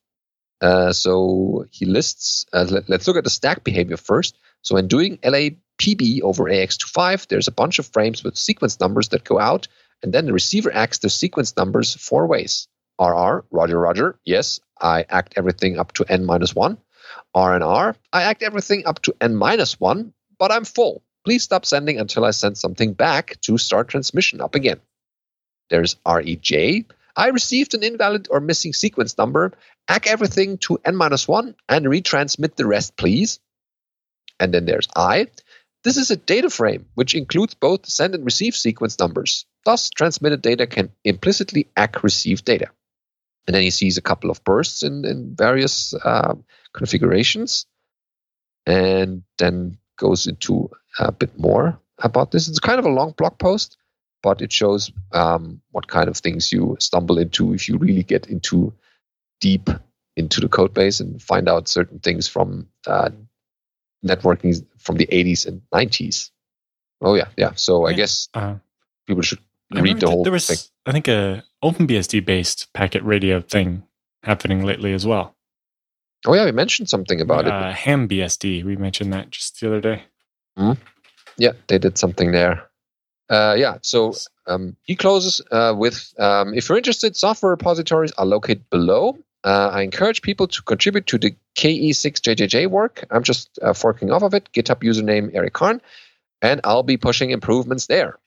Uh, 0.60 0.92
so 0.94 1.66
he 1.72 1.86
lists, 1.86 2.46
uh, 2.54 2.66
let, 2.70 2.90
us 2.90 3.08
look 3.08 3.18
at 3.18 3.24
the 3.24 3.30
stack 3.30 3.64
behavior 3.64 3.98
first. 3.98 4.38
So 4.62 4.76
when 4.76 4.88
doing 4.88 5.18
LA 5.24 5.50
PB 5.82 6.22
over 6.22 6.44
AX25, 6.44 7.28
there's 7.28 7.48
a 7.48 7.52
bunch 7.52 7.80
of 7.80 7.88
frames 7.88 8.24
with 8.24 8.38
sequence 8.38 8.80
numbers 8.80 9.10
that 9.10 9.24
go 9.24 9.40
out, 9.40 9.68
and 10.04 10.14
then 10.14 10.28
the 10.28 10.34
receiver 10.34 10.70
ACKs 10.70 11.00
the 11.00 11.10
sequence 11.10 11.58
numbers 11.58 11.96
four 11.96 12.28
ways. 12.28 12.68
RR, 13.00 13.46
Roger, 13.50 13.80
Roger, 13.80 14.20
yes, 14.24 14.60
I 14.80 15.06
ACK 15.10 15.34
everything 15.36 15.80
up 15.80 15.92
to 15.94 16.06
n 16.08 16.24
minus 16.24 16.54
1. 16.54 16.78
RNR, 17.36 17.96
I 18.14 18.22
ACK 18.22 18.44
everything 18.44 18.86
up 18.86 19.02
to 19.02 19.16
n 19.20 19.36
minus 19.36 19.80
1, 19.80 20.14
but 20.38 20.52
I'm 20.52 20.66
full. 20.66 21.02
Please 21.26 21.42
stop 21.42 21.66
sending 21.66 22.00
until 22.00 22.26
I 22.26 22.32
send 22.32 22.60
something 22.60 22.94
back 22.94 23.42
to 23.42 23.58
start 23.58 23.88
transmission 23.88 24.40
up 24.40 24.54
again. 24.54 24.82
There's 25.72 25.96
REJ, 26.06 26.86
I 27.16 27.30
received 27.30 27.74
an 27.74 27.84
invalid 27.84 28.28
or 28.30 28.40
missing 28.40 28.74
sequence 28.74 29.18
number. 29.18 29.54
Ack 29.88 30.06
everything 30.06 30.58
to 30.60 30.80
n 30.86 30.96
minus 30.96 31.28
1 31.28 31.56
and 31.68 31.86
retransmit 31.86 32.56
the 32.56 32.68
rest, 32.68 32.96
please. 32.96 33.40
And 34.40 34.54
then 34.54 34.66
there's 34.66 34.88
I. 34.96 35.28
This 35.84 35.98
is 35.98 36.12
a 36.12 36.16
data 36.16 36.50
frame 36.50 36.86
which 36.94 37.16
includes 37.16 37.54
both 37.56 37.86
send 37.88 38.14
and 38.14 38.24
receive 38.24 38.56
sequence 38.56 39.00
numbers. 39.00 39.46
Thus, 39.66 39.90
transmitted 39.90 40.42
data 40.42 40.68
can 40.68 40.92
implicitly 41.04 41.68
ACK 41.76 42.04
received 42.04 42.46
data. 42.46 42.68
And 43.48 43.56
then 43.56 43.64
he 43.64 43.72
sees 43.72 43.98
a 43.98 44.02
couple 44.02 44.30
of 44.30 44.44
bursts 44.44 44.84
in, 44.84 45.06
in 45.06 45.36
various 45.36 45.94
uh, 45.94 46.36
configurations 46.74 47.66
and 48.66 49.24
then 49.40 49.78
goes 49.98 50.28
into 50.28 50.70
a 51.00 51.12
bit 51.12 51.38
more 51.38 51.80
about 52.00 52.32
this. 52.32 52.48
It's 52.48 52.60
kind 52.60 52.80
of 52.80 52.86
a 52.86 52.90
long 52.90 53.14
blog 53.18 53.40
post, 53.40 53.78
but 54.22 54.42
it 54.42 54.52
shows 54.52 54.92
um, 55.12 55.62
what 55.72 55.88
kind 55.88 56.08
of 56.08 56.18
things 56.18 56.52
you 56.52 56.78
stumble 56.80 57.18
into 57.18 57.54
if 57.54 57.68
you 57.68 57.78
really 57.78 58.04
get 58.04 58.28
into 58.28 58.74
deep 59.40 59.70
into 60.18 60.42
the 60.42 60.50
code 60.50 60.74
base 60.74 61.00
and 61.00 61.22
find 61.22 61.48
out 61.48 61.68
certain 61.68 62.00
things 62.00 62.28
from 62.28 62.68
uh, 62.86 63.10
networking 64.06 64.66
from 64.78 64.98
the 64.98 65.08
80s 65.08 65.46
and 65.48 65.62
90s. 65.74 66.32
Oh 67.02 67.16
yeah, 67.16 67.30
yeah. 67.38 67.52
So 67.56 67.86
I 67.88 67.94
guess 67.94 68.30
uh, 68.34 68.56
people 69.08 69.24
should 69.24 69.40
read 69.72 70.00
the 70.00 70.10
whole 70.10 70.24
there 70.24 70.32
was, 70.32 70.48
thing. 70.48 70.58
I 70.86 70.92
think 70.92 71.08
a 71.08 71.44
OpenBSD 71.64 72.26
based 72.26 72.72
packet 72.74 73.04
radio 73.04 73.42
thing 73.42 73.84
happening 74.24 74.64
lately 74.64 74.94
as 74.94 75.06
well. 75.06 75.36
Oh 76.26 76.34
yeah, 76.34 76.46
we 76.46 76.52
mentioned 76.52 76.90
something 76.90 77.20
about 77.20 77.48
uh, 77.48 77.70
it. 77.70 77.74
Ham 77.74 78.08
BSD. 78.08 78.64
We 78.64 78.76
mentioned 78.76 79.12
that 79.14 79.32
just 79.32 79.60
the 79.60 79.68
other 79.68 79.82
day. 79.82 80.04
Mm-hmm. 80.58 80.82
Yeah, 81.38 81.54
they 81.68 81.80
did 81.80 81.98
something 81.98 82.32
there. 82.32 82.70
Uh, 83.30 83.56
yeah, 83.58 83.78
so 83.82 84.14
um, 84.46 84.76
he 84.84 84.96
closes 84.96 85.42
uh, 85.52 85.74
with 85.76 86.14
um, 86.20 86.54
if 86.54 86.68
you're 86.68 86.78
interested, 86.78 87.16
software 87.16 87.52
repositories 87.52 88.12
are 88.14 88.26
located 88.26 88.70
below. 88.70 89.18
Uh, 89.44 89.70
I 89.74 89.82
encourage 89.82 90.22
people 90.22 90.48
to 90.48 90.62
contribute 90.62 91.08
to 91.08 91.18
the 91.18 91.36
KE6JJJ 91.58 92.68
work. 92.70 93.06
I'm 93.10 93.24
just 93.24 93.58
uh, 93.62 93.74
forking 93.74 94.12
off 94.12 94.22
of 94.22 94.34
it. 94.34 94.50
GitHub 94.54 94.84
username 94.84 95.32
Eric 95.34 95.54
Karn, 95.54 95.82
and 96.42 96.62
I'll 96.64 96.84
be 96.84 96.98
pushing 96.98 97.32
improvements 97.32 97.88
there. 97.88 98.20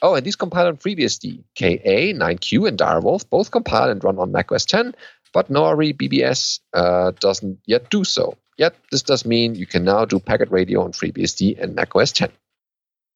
Oh, 0.00 0.14
and 0.14 0.24
these 0.24 0.36
compile 0.36 0.68
on 0.68 0.76
FreeBSD. 0.76 1.44
KA, 1.56 2.14
9Q, 2.14 2.68
and 2.68 2.78
Direwolf 2.78 3.28
both 3.28 3.50
compile 3.50 3.90
and 3.90 4.02
run 4.02 4.18
on 4.18 4.32
macOS 4.32 4.64
10, 4.64 4.94
but 5.32 5.50
Nori 5.50 5.92
BBS 5.92 6.60
uh, 6.72 7.12
doesn't 7.18 7.58
yet 7.66 7.90
do 7.90 8.04
so. 8.04 8.36
Yet, 8.56 8.74
this 8.90 9.02
does 9.02 9.24
mean 9.24 9.54
you 9.54 9.66
can 9.66 9.84
now 9.84 10.04
do 10.04 10.18
packet 10.18 10.50
radio 10.50 10.82
on 10.82 10.92
FreeBSD 10.92 11.60
and 11.60 11.74
macOS 11.74 12.12
10. 12.12 12.30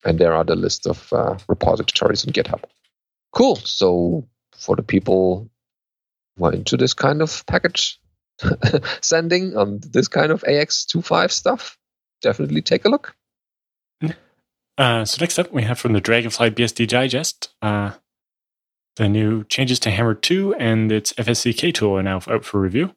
And 0.05 0.19
there 0.19 0.35
are 0.35 0.45
the 0.45 0.57
list 0.57 0.87
of 0.87 1.13
uh, 1.13 1.39
repositories 1.49 2.27
on 2.27 2.33
GitHub. 2.33 2.63
Cool. 3.33 3.57
So, 3.57 4.29
for 4.57 4.77
the 4.77 4.83
people 4.83 5.51
into 6.39 6.77
this 6.77 6.95
kind 6.95 7.23
of 7.23 7.45
package 7.47 8.01
sending 9.01 9.57
on 9.57 9.81
this 9.91 10.09
kind 10.09 10.33
of 10.33 10.43
AX25 10.43 11.31
stuff, 11.31 11.79
definitely 12.21 12.63
take 12.63 12.85
a 12.85 12.89
look. 12.89 13.15
Uh, 14.79 15.05
so 15.05 15.19
next 15.21 15.39
up, 15.39 15.53
we 15.53 15.63
have 15.63 15.79
from 15.79 15.93
the 15.93 16.01
Dragonfly 16.01 16.51
BSD 16.51 16.89
Digest, 16.89 17.51
uh, 17.61 17.93
the 18.97 19.09
new 19.09 19.45
changes 19.45 19.79
to 19.81 19.91
Hammer 19.91 20.15
2 20.15 20.55
and 20.55 20.91
its 20.91 21.13
FSCK 21.15 21.73
tool 21.75 21.97
are 21.97 22.03
now 22.03 22.21
out 22.29 22.45
for 22.45 22.61
review. 22.61 22.95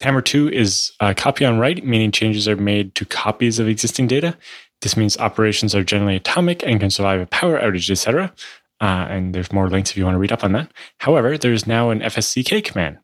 Hammer 0.00 0.22
2 0.22 0.48
is 0.50 0.92
a 1.00 1.14
copy 1.14 1.44
on 1.44 1.58
write, 1.58 1.84
meaning 1.84 2.12
changes 2.12 2.46
are 2.48 2.56
made 2.56 2.94
to 2.94 3.04
copies 3.04 3.58
of 3.58 3.68
existing 3.68 4.06
data. 4.06 4.36
This 4.80 4.96
means 4.96 5.16
operations 5.16 5.74
are 5.74 5.82
generally 5.82 6.16
atomic 6.16 6.62
and 6.62 6.78
can 6.78 6.90
survive 6.90 7.20
a 7.20 7.26
power 7.26 7.58
outage, 7.60 7.90
etc. 7.90 8.32
Uh, 8.80 9.06
and 9.10 9.34
there's 9.34 9.52
more 9.52 9.68
links 9.68 9.90
if 9.90 9.96
you 9.96 10.04
want 10.04 10.14
to 10.14 10.20
read 10.20 10.32
up 10.32 10.44
on 10.44 10.52
that. 10.52 10.72
However, 10.98 11.36
there's 11.36 11.66
now 11.66 11.90
an 11.90 12.00
FSCK 12.00 12.64
command, 12.64 12.98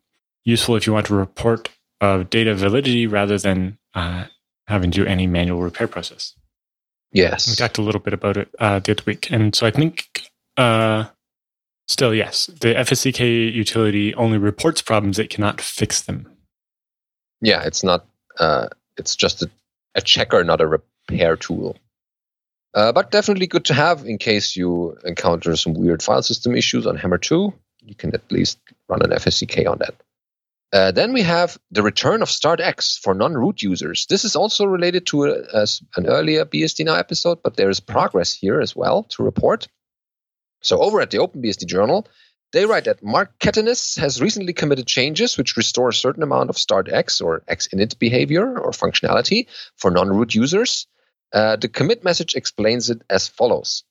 useful 0.44 0.76
if 0.76 0.86
you 0.86 0.92
want 0.92 1.06
to 1.06 1.14
report 1.14 1.68
of 2.00 2.30
data 2.30 2.54
validity 2.54 3.06
rather 3.06 3.38
than 3.38 3.78
uh, 3.94 4.24
having 4.66 4.90
to 4.90 5.04
do 5.04 5.06
any 5.06 5.26
manual 5.26 5.62
repair 5.62 5.88
process. 5.88 6.34
Yes. 7.12 7.48
We 7.48 7.54
talked 7.54 7.78
a 7.78 7.82
little 7.82 8.00
bit 8.00 8.12
about 8.12 8.36
it 8.36 8.48
uh, 8.58 8.80
the 8.80 8.92
other 8.92 9.02
week. 9.06 9.30
And 9.30 9.54
so 9.54 9.66
I 9.66 9.70
think 9.70 10.28
uh, 10.56 11.04
still, 11.86 12.14
yes, 12.14 12.46
the 12.46 12.74
FSCK 12.74 13.52
utility 13.52 14.14
only 14.14 14.38
reports 14.38 14.82
problems, 14.82 15.18
it 15.18 15.30
cannot 15.30 15.60
fix 15.60 16.02
them. 16.02 16.28
Yeah, 17.40 17.62
it's 17.64 17.84
not, 17.84 18.06
uh, 18.38 18.68
it's 18.96 19.14
just 19.16 19.42
a, 19.42 19.50
a 19.94 20.00
checker, 20.00 20.42
not 20.44 20.60
a 20.60 20.66
repair 20.66 21.36
tool. 21.36 21.76
Uh, 22.74 22.90
but 22.92 23.10
definitely 23.10 23.46
good 23.46 23.64
to 23.64 23.74
have 23.74 24.04
in 24.04 24.18
case 24.18 24.56
you 24.56 24.96
encounter 25.04 25.54
some 25.56 25.74
weird 25.74 26.02
file 26.02 26.22
system 26.22 26.56
issues 26.56 26.86
on 26.86 26.96
Hammer 26.96 27.18
2. 27.18 27.52
You 27.84 27.94
can 27.94 28.14
at 28.14 28.32
least 28.32 28.58
run 28.88 29.02
an 29.02 29.10
FSCK 29.10 29.70
on 29.70 29.78
that. 29.78 29.94
Uh, 30.72 30.90
then 30.90 31.12
we 31.12 31.22
have 31.22 31.56
the 31.70 31.84
return 31.84 32.20
of 32.20 32.28
StartX 32.28 32.98
for 32.98 33.14
non-root 33.14 33.62
users. 33.62 34.06
This 34.06 34.24
is 34.24 34.34
also 34.34 34.66
related 34.66 35.06
to 35.06 35.26
a, 35.26 35.42
a, 35.52 35.66
an 35.96 36.06
earlier 36.06 36.44
BSD 36.44 36.84
Now 36.84 36.96
episode, 36.96 37.38
but 37.44 37.56
there 37.56 37.70
is 37.70 37.78
progress 37.78 38.32
here 38.32 38.60
as 38.60 38.74
well 38.74 39.04
to 39.10 39.22
report. 39.22 39.68
So 40.62 40.80
over 40.80 41.00
at 41.00 41.12
the 41.12 41.18
OpenBSD 41.18 41.66
journal, 41.66 42.08
they 42.52 42.66
write 42.66 42.84
that 42.84 43.04
Mark 43.04 43.38
Kettenis 43.38 43.98
has 44.00 44.20
recently 44.20 44.52
committed 44.52 44.88
changes 44.88 45.38
which 45.38 45.56
restore 45.56 45.90
a 45.90 45.94
certain 45.94 46.24
amount 46.24 46.50
of 46.50 46.56
StartX 46.56 47.22
or 47.22 47.42
xinit 47.48 47.98
behavior 48.00 48.58
or 48.58 48.72
functionality 48.72 49.46
for 49.76 49.92
non-root 49.92 50.34
users. 50.34 50.88
Uh, 51.34 51.56
the 51.56 51.68
commit 51.68 52.04
message 52.04 52.36
explains 52.36 52.88
it 52.90 53.02
as 53.10 53.26
follows. 53.26 53.82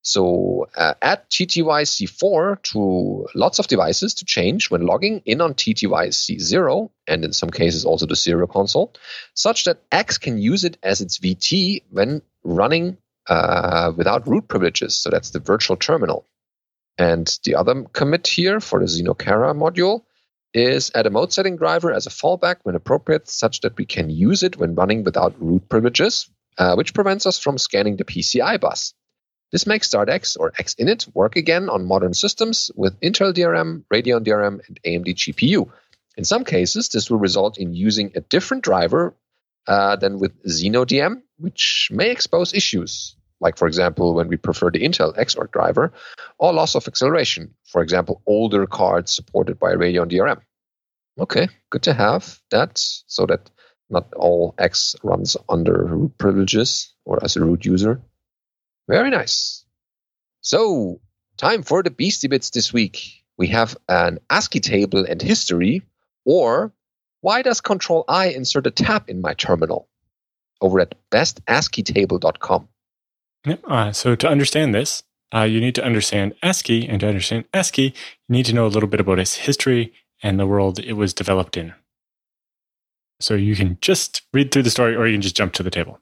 So 0.00 0.68
uh, 0.76 0.94
add 1.02 1.28
TTYC4 1.30 2.62
to 2.70 3.26
lots 3.34 3.58
of 3.58 3.66
devices 3.66 4.14
to 4.14 4.24
change 4.24 4.70
when 4.70 4.86
logging 4.86 5.20
in 5.26 5.40
on 5.40 5.54
TTYC0, 5.54 6.90
and 7.06 7.24
in 7.24 7.32
some 7.32 7.50
cases 7.50 7.84
also 7.84 8.06
the 8.06 8.16
serial 8.16 8.46
console, 8.46 8.94
such 9.34 9.64
that 9.64 9.82
X 9.92 10.16
can 10.16 10.38
use 10.38 10.64
it 10.64 10.78
as 10.82 11.00
its 11.00 11.18
VT 11.18 11.82
when 11.90 12.22
running 12.44 12.96
uh, 13.26 13.92
without 13.96 14.26
root 14.28 14.48
privileges. 14.48 14.96
So 14.96 15.10
that's 15.10 15.30
the 15.30 15.40
virtual 15.40 15.76
terminal. 15.76 16.24
And 16.96 17.26
the 17.44 17.56
other 17.56 17.82
commit 17.92 18.26
here 18.26 18.60
for 18.60 18.78
the 18.78 18.86
Xenocara 18.86 19.54
module 19.54 20.04
is 20.54 20.92
add 20.94 21.06
a 21.06 21.10
mode 21.10 21.32
setting 21.32 21.56
driver 21.56 21.92
as 21.92 22.06
a 22.06 22.10
fallback 22.10 22.58
when 22.62 22.76
appropriate, 22.76 23.28
such 23.28 23.60
that 23.62 23.76
we 23.76 23.84
can 23.84 24.08
use 24.08 24.42
it 24.42 24.56
when 24.56 24.76
running 24.76 25.04
without 25.04 25.34
root 25.42 25.68
privileges, 25.68 26.30
uh, 26.58 26.74
which 26.74 26.94
prevents 26.94 27.26
us 27.26 27.38
from 27.38 27.58
scanning 27.58 27.96
the 27.96 28.04
PCI 28.04 28.60
bus. 28.60 28.94
This 29.52 29.66
makes 29.66 29.88
StartX 29.88 30.36
or 30.38 30.50
XInit 30.50 31.14
work 31.14 31.36
again 31.36 31.68
on 31.68 31.86
modern 31.86 32.14
systems 32.14 32.70
with 32.74 32.98
Intel 33.00 33.32
DRM, 33.32 33.84
Radeon 33.92 34.24
DRM, 34.24 34.60
and 34.66 34.80
AMD 34.84 35.14
GPU. 35.14 35.70
In 36.16 36.24
some 36.24 36.44
cases, 36.44 36.88
this 36.88 37.10
will 37.10 37.18
result 37.18 37.58
in 37.58 37.74
using 37.74 38.12
a 38.14 38.20
different 38.20 38.64
driver 38.64 39.14
uh, 39.68 39.96
than 39.96 40.18
with 40.18 40.42
XenoDM, 40.44 41.22
which 41.38 41.90
may 41.92 42.10
expose 42.10 42.54
issues, 42.54 43.16
like, 43.40 43.56
for 43.56 43.68
example, 43.68 44.14
when 44.14 44.28
we 44.28 44.36
prefer 44.36 44.70
the 44.70 44.82
Intel 44.82 45.16
Xorg 45.16 45.52
driver, 45.52 45.92
or 46.38 46.52
loss 46.52 46.74
of 46.74 46.88
acceleration, 46.88 47.54
for 47.64 47.82
example, 47.82 48.22
older 48.26 48.66
cards 48.66 49.14
supported 49.14 49.58
by 49.58 49.74
Radeon 49.74 50.10
DRM. 50.10 50.40
Okay, 51.18 51.48
good 51.70 51.82
to 51.82 51.94
have 51.94 52.40
that 52.50 52.72
so 52.74 53.26
that 53.26 53.50
not 53.90 54.12
all 54.14 54.54
X 54.58 54.96
runs 55.02 55.36
under 55.48 55.84
root 55.84 56.18
privileges 56.18 56.92
or 57.04 57.22
as 57.22 57.36
a 57.36 57.44
root 57.44 57.64
user. 57.64 58.00
Very 58.88 59.10
nice. 59.10 59.64
So, 60.40 61.00
time 61.36 61.62
for 61.62 61.82
the 61.82 61.90
Beastie 61.90 62.28
Bits 62.28 62.50
this 62.50 62.72
week. 62.72 63.24
We 63.36 63.48
have 63.48 63.76
an 63.88 64.18
ASCII 64.30 64.60
table 64.60 65.04
and 65.04 65.20
history, 65.20 65.82
or 66.24 66.72
why 67.20 67.42
does 67.42 67.60
Control 67.60 68.04
I 68.08 68.28
insert 68.28 68.66
a 68.66 68.70
tab 68.70 69.08
in 69.08 69.20
my 69.20 69.34
terminal? 69.34 69.88
Over 70.60 70.80
at 70.80 70.94
bestasciitable.com. 71.10 72.68
Yep. 73.44 73.60
Uh, 73.68 73.92
so, 73.92 74.14
to 74.14 74.28
understand 74.28 74.74
this, 74.74 75.02
uh, 75.34 75.42
you 75.42 75.60
need 75.60 75.74
to 75.74 75.84
understand 75.84 76.34
ASCII, 76.42 76.88
and 76.88 77.00
to 77.00 77.08
understand 77.08 77.44
ASCII, 77.52 77.86
you 77.86 77.92
need 78.28 78.46
to 78.46 78.54
know 78.54 78.66
a 78.66 78.68
little 78.68 78.88
bit 78.88 79.00
about 79.00 79.18
its 79.18 79.34
history 79.34 79.92
and 80.22 80.38
the 80.38 80.46
world 80.46 80.78
it 80.78 80.94
was 80.94 81.12
developed 81.12 81.56
in. 81.56 81.74
So, 83.20 83.34
you 83.34 83.56
can 83.56 83.78
just 83.80 84.22
read 84.32 84.52
through 84.52 84.62
the 84.62 84.70
story, 84.70 84.94
or 84.94 85.06
you 85.06 85.14
can 85.14 85.22
just 85.22 85.36
jump 85.36 85.52
to 85.54 85.62
the 85.62 85.70
table. 85.70 86.00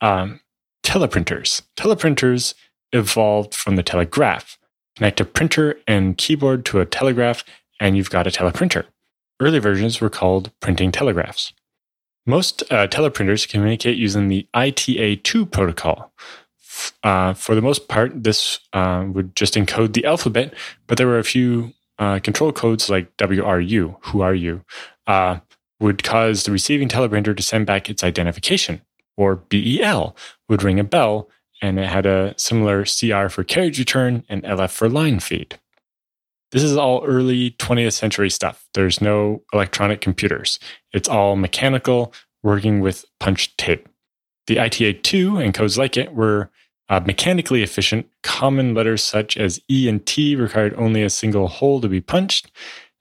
Um, 0.00 0.40
teleprinters. 0.82 1.62
Teleprinters 1.76 2.54
evolved 2.92 3.54
from 3.54 3.76
the 3.76 3.82
telegraph. 3.82 4.58
Connect 4.96 5.20
a 5.20 5.24
printer 5.24 5.78
and 5.86 6.16
keyboard 6.16 6.64
to 6.66 6.80
a 6.80 6.86
telegraph, 6.86 7.44
and 7.78 7.96
you've 7.96 8.10
got 8.10 8.26
a 8.26 8.30
teleprinter. 8.30 8.86
Early 9.40 9.58
versions 9.58 10.00
were 10.00 10.10
called 10.10 10.50
printing 10.60 10.92
telegraphs. 10.92 11.52
Most 12.26 12.62
uh, 12.70 12.86
teleprinters 12.86 13.48
communicate 13.48 13.96
using 13.96 14.28
the 14.28 14.46
ITA2 14.54 15.50
protocol. 15.50 16.12
Uh, 17.02 17.34
for 17.34 17.54
the 17.54 17.62
most 17.62 17.88
part, 17.88 18.22
this 18.22 18.60
uh, 18.72 19.04
would 19.08 19.34
just 19.34 19.54
encode 19.54 19.94
the 19.94 20.04
alphabet, 20.04 20.54
but 20.86 20.98
there 20.98 21.06
were 21.06 21.18
a 21.18 21.24
few 21.24 21.72
uh, 21.98 22.18
control 22.18 22.52
codes 22.52 22.88
like 22.88 23.14
WRU, 23.16 23.96
who 24.04 24.20
are 24.20 24.34
you, 24.34 24.62
uh, 25.06 25.38
would 25.80 26.04
cause 26.04 26.44
the 26.44 26.52
receiving 26.52 26.88
teleprinter 26.88 27.36
to 27.36 27.42
send 27.42 27.66
back 27.66 27.88
its 27.88 28.04
identification 28.04 28.82
or 29.20 29.36
BEL 29.36 30.16
would 30.48 30.62
ring 30.62 30.80
a 30.80 30.84
bell, 30.84 31.28
and 31.60 31.78
it 31.78 31.88
had 31.88 32.06
a 32.06 32.34
similar 32.38 32.84
CR 32.84 33.28
for 33.28 33.44
carriage 33.44 33.78
return 33.78 34.24
and 34.28 34.42
LF 34.44 34.70
for 34.70 34.88
line 34.88 35.20
feed. 35.20 35.58
this 36.52 36.62
is 36.64 36.76
all 36.76 37.04
early 37.04 37.52
20th 37.52 37.92
century 37.92 38.30
stuff. 38.30 38.66
There's 38.74 39.00
no 39.00 39.42
electronic 39.52 40.00
computers. 40.00 40.58
It's 40.92 41.08
all 41.08 41.36
mechanical, 41.36 42.12
working 42.42 42.80
with 42.80 43.04
punched 43.20 43.56
tape. 43.56 43.88
The 44.46 44.56
ITA2 44.56 45.44
and 45.44 45.54
codes 45.54 45.78
like 45.78 45.96
it 45.96 46.12
were 46.12 46.50
uh, 46.88 47.00
mechanically 47.06 47.62
efficient. 47.62 48.08
Common 48.24 48.74
letters 48.74 49.04
such 49.04 49.36
as 49.36 49.60
E 49.70 49.88
and 49.88 50.04
T 50.04 50.34
required 50.34 50.74
only 50.76 51.02
a 51.04 51.10
single 51.10 51.46
hole 51.46 51.80
to 51.80 51.88
be 51.88 52.00
punched. 52.00 52.50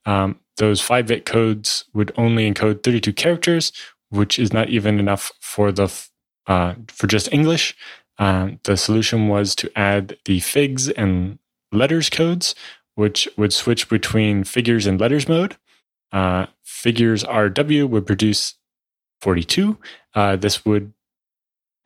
Um, 0.06 0.40
those 0.60 0.82
5 0.82 1.08
bit 1.08 1.26
codes 1.26 1.86
would 1.94 2.12
only 2.16 2.50
encode 2.50 2.84
32 2.84 3.14
characters, 3.14 3.72
which 4.10 4.38
is 4.38 4.54
not 4.54 4.70
even 4.70 5.00
enough 5.00 5.32
for 5.42 5.72
the 5.72 5.92
uh, 6.48 6.76
for 6.88 7.08
just 7.08 7.32
English. 7.34 7.76
Uh, 8.18 8.52
the 8.64 8.76
solution 8.76 9.28
was 9.28 9.56
to 9.56 9.72
add 9.76 10.18
the 10.26 10.40
figs 10.42 10.90
and 10.90 11.40
letters 11.72 12.10
codes, 12.10 12.54
which 12.96 13.28
would 13.38 13.54
switch 13.54 13.88
between 13.88 14.44
figures 14.44 14.86
and 14.86 15.00
letters 15.00 15.28
mode. 15.28 15.56
Uh, 16.12 16.48
figures 16.64 17.24
RW 17.24 17.88
would 17.88 18.06
produce 18.06 18.56
42. 19.22 19.78
Uh, 20.14 20.36
this 20.36 20.66
would 20.66 20.94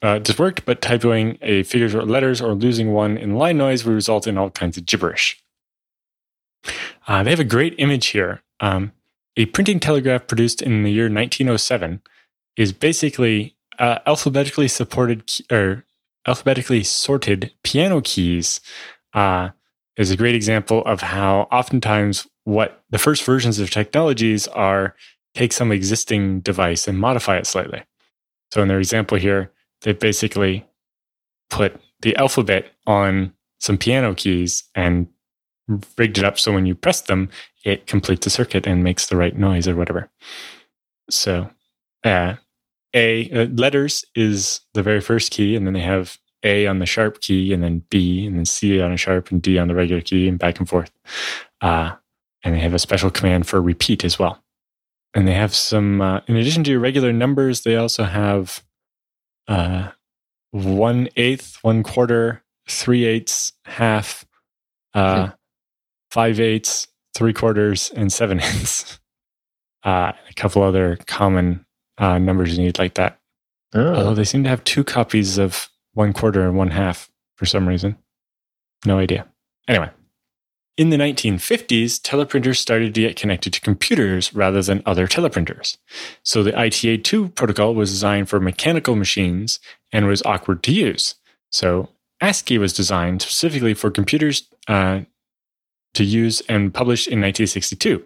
uh, 0.02 0.20
this 0.20 0.38
worked, 0.38 0.66
but 0.66 0.82
typoing 0.82 1.38
a 1.42 1.64
figures 1.64 1.96
or 1.96 2.04
letters 2.04 2.42
or 2.42 2.54
losing 2.54 2.92
one 2.92 3.16
in 3.18 3.36
line 3.36 3.58
noise 3.58 3.86
would 3.86 3.94
result 3.94 4.28
in 4.28 4.38
all 4.38 4.50
kinds 4.50 4.78
of 4.78 4.86
gibberish. 4.86 5.43
Uh, 7.08 7.24
they 7.24 7.30
have 7.30 7.40
a 7.40 7.46
great 7.46 7.76
image 7.78 8.08
here. 8.08 8.42
Um, 8.60 8.92
a 9.36 9.46
printing 9.48 9.80
telegraph 9.80 10.28
produced 10.28 10.62
in 10.62 10.84
the 10.84 10.92
year 10.92 11.06
1907 11.06 12.02
is 12.56 12.72
basically 12.72 13.56
uh, 13.80 14.00
alphabetically 14.06 14.68
supported 14.68 15.32
or 15.52 15.86
alphabetically 16.28 16.84
sorted 16.84 17.52
piano 17.64 18.02
keys. 18.02 18.62
Uh, 19.14 19.50
is 19.98 20.12
a 20.12 20.18
great 20.18 20.36
example 20.36 20.84
of 20.86 21.02
how 21.02 21.42
oftentimes 21.52 22.28
what 22.46 22.84
the 22.90 22.98
first 22.98 23.24
versions 23.24 23.60
of 23.60 23.70
technologies 23.70 24.48
are 24.48 24.96
take 25.34 25.54
some 25.54 25.72
existing 25.72 26.40
device 26.42 26.88
and 26.88 27.00
modify 27.00 27.38
it 27.38 27.48
slightly. 27.48 27.84
So 28.52 28.62
in 28.62 28.68
their 28.68 28.80
example 28.80 29.18
here, 29.18 29.52
they 29.82 29.94
basically 29.94 30.66
put 31.50 31.80
the 32.02 32.16
alphabet 32.18 32.72
on 32.86 33.34
some 33.60 33.78
piano 33.78 34.14
keys 34.14 34.64
and 34.76 35.08
rigged 35.98 36.18
it 36.18 36.26
up 36.26 36.40
so 36.40 36.54
when 36.54 36.66
you 36.66 36.76
press 36.76 37.02
them, 37.02 37.30
it 37.64 37.88
completes 37.88 38.26
the 38.26 38.30
circuit 38.30 38.68
and 38.68 38.84
makes 38.84 39.08
the 39.08 39.18
right 39.18 39.38
noise 39.38 39.68
or 39.68 39.76
whatever. 39.76 40.10
So, 41.10 41.50
uh, 42.04 42.36
A, 42.94 43.30
uh, 43.32 43.46
letters 43.54 44.06
is 44.16 44.62
the 44.74 44.84
very 44.84 45.02
first 45.02 45.32
key, 45.32 45.56
and 45.56 45.66
then 45.66 45.74
they 45.74 45.82
have 45.82 46.18
A 46.44 46.68
on 46.68 46.80
the 46.80 46.86
sharp 46.86 47.22
key, 47.22 47.54
and 47.54 47.64
then 47.64 47.84
B, 47.90 48.26
and 48.26 48.38
then 48.38 48.46
C 48.46 48.82
on 48.82 48.92
a 48.92 48.98
sharp, 48.98 49.32
and 49.32 49.42
D 49.42 49.58
on 49.58 49.68
the 49.68 49.76
regular 49.76 50.02
key, 50.02 50.28
and 50.28 50.40
back 50.40 50.60
and 50.60 50.68
forth. 50.68 50.92
Uh, 51.62 51.94
and 52.44 52.56
they 52.56 52.60
have 52.60 52.74
a 52.74 52.80
special 52.80 53.10
command 53.10 53.48
for 53.48 53.62
repeat 53.62 54.04
as 54.04 54.20
well. 54.20 54.44
And 55.14 55.28
they 55.28 55.34
have 55.34 55.54
some, 55.54 56.02
uh, 56.02 56.22
in 56.28 56.36
addition 56.36 56.64
to 56.66 56.72
your 56.72 56.80
regular 56.80 57.14
numbers, 57.14 57.62
they 57.62 57.76
also 57.76 58.04
have 58.04 58.64
uh, 59.48 59.90
one 60.52 61.08
eighth, 61.16 61.58
one 61.62 61.84
quarter, 61.84 62.44
three 62.68 63.06
eighths, 63.06 63.54
half, 63.66 64.26
uh, 64.94 65.28
hmm. 65.28 65.34
Five 66.14 66.40
eighths, 66.40 66.88
three 67.16 67.34
quarters, 67.34 67.92
and 67.96 68.14
seven 68.14 68.40
eighths. 68.40 69.00
Uh, 69.86 70.14
a 70.30 70.34
couple 70.36 70.64
other 70.64 70.98
common 71.08 71.66
uh, 71.98 72.18
numbers 72.18 72.58
you 72.58 72.64
need 72.64 72.80
like 72.80 72.94
that. 72.94 73.20
Oh. 73.74 73.96
Although 73.96 74.14
they 74.14 74.24
seem 74.24 74.42
to 74.44 74.50
have 74.50 74.64
two 74.64 74.82
copies 74.82 75.38
of 75.38 75.68
one 75.92 76.14
quarter 76.14 76.48
and 76.48 76.56
one 76.56 76.70
half 76.70 77.12
for 77.36 77.46
some 77.46 77.68
reason. 77.68 77.98
No 78.86 78.98
idea. 78.98 79.28
Anyway, 79.68 79.90
in 80.78 80.90
the 80.90 80.96
1950s, 80.96 82.00
teleprinters 82.00 82.56
started 82.56 82.96
to 82.96 83.02
get 83.02 83.18
connected 83.18 83.52
to 83.52 83.60
computers 83.60 84.34
rather 84.34 84.62
than 84.62 84.82
other 84.86 85.06
teleprinters. 85.06 85.76
So 86.24 86.44
the 86.44 86.54
ITA2 86.54 87.36
protocol 87.36 87.76
was 87.76 87.92
designed 87.92 88.30
for 88.30 88.40
mechanical 88.40 88.96
machines 88.96 89.60
and 89.92 90.08
was 90.08 90.24
awkward 90.24 90.64
to 90.64 90.72
use. 90.72 91.16
So 91.52 91.90
ASCII 92.22 92.58
was 92.58 92.72
designed 92.72 93.22
specifically 93.22 93.74
for 93.74 93.92
computers 93.92 94.48
uh, 94.70 95.02
to 95.94 96.04
use 96.04 96.42
and 96.50 96.74
published 96.74 97.08
in 97.08 97.20
1962. 97.22 98.04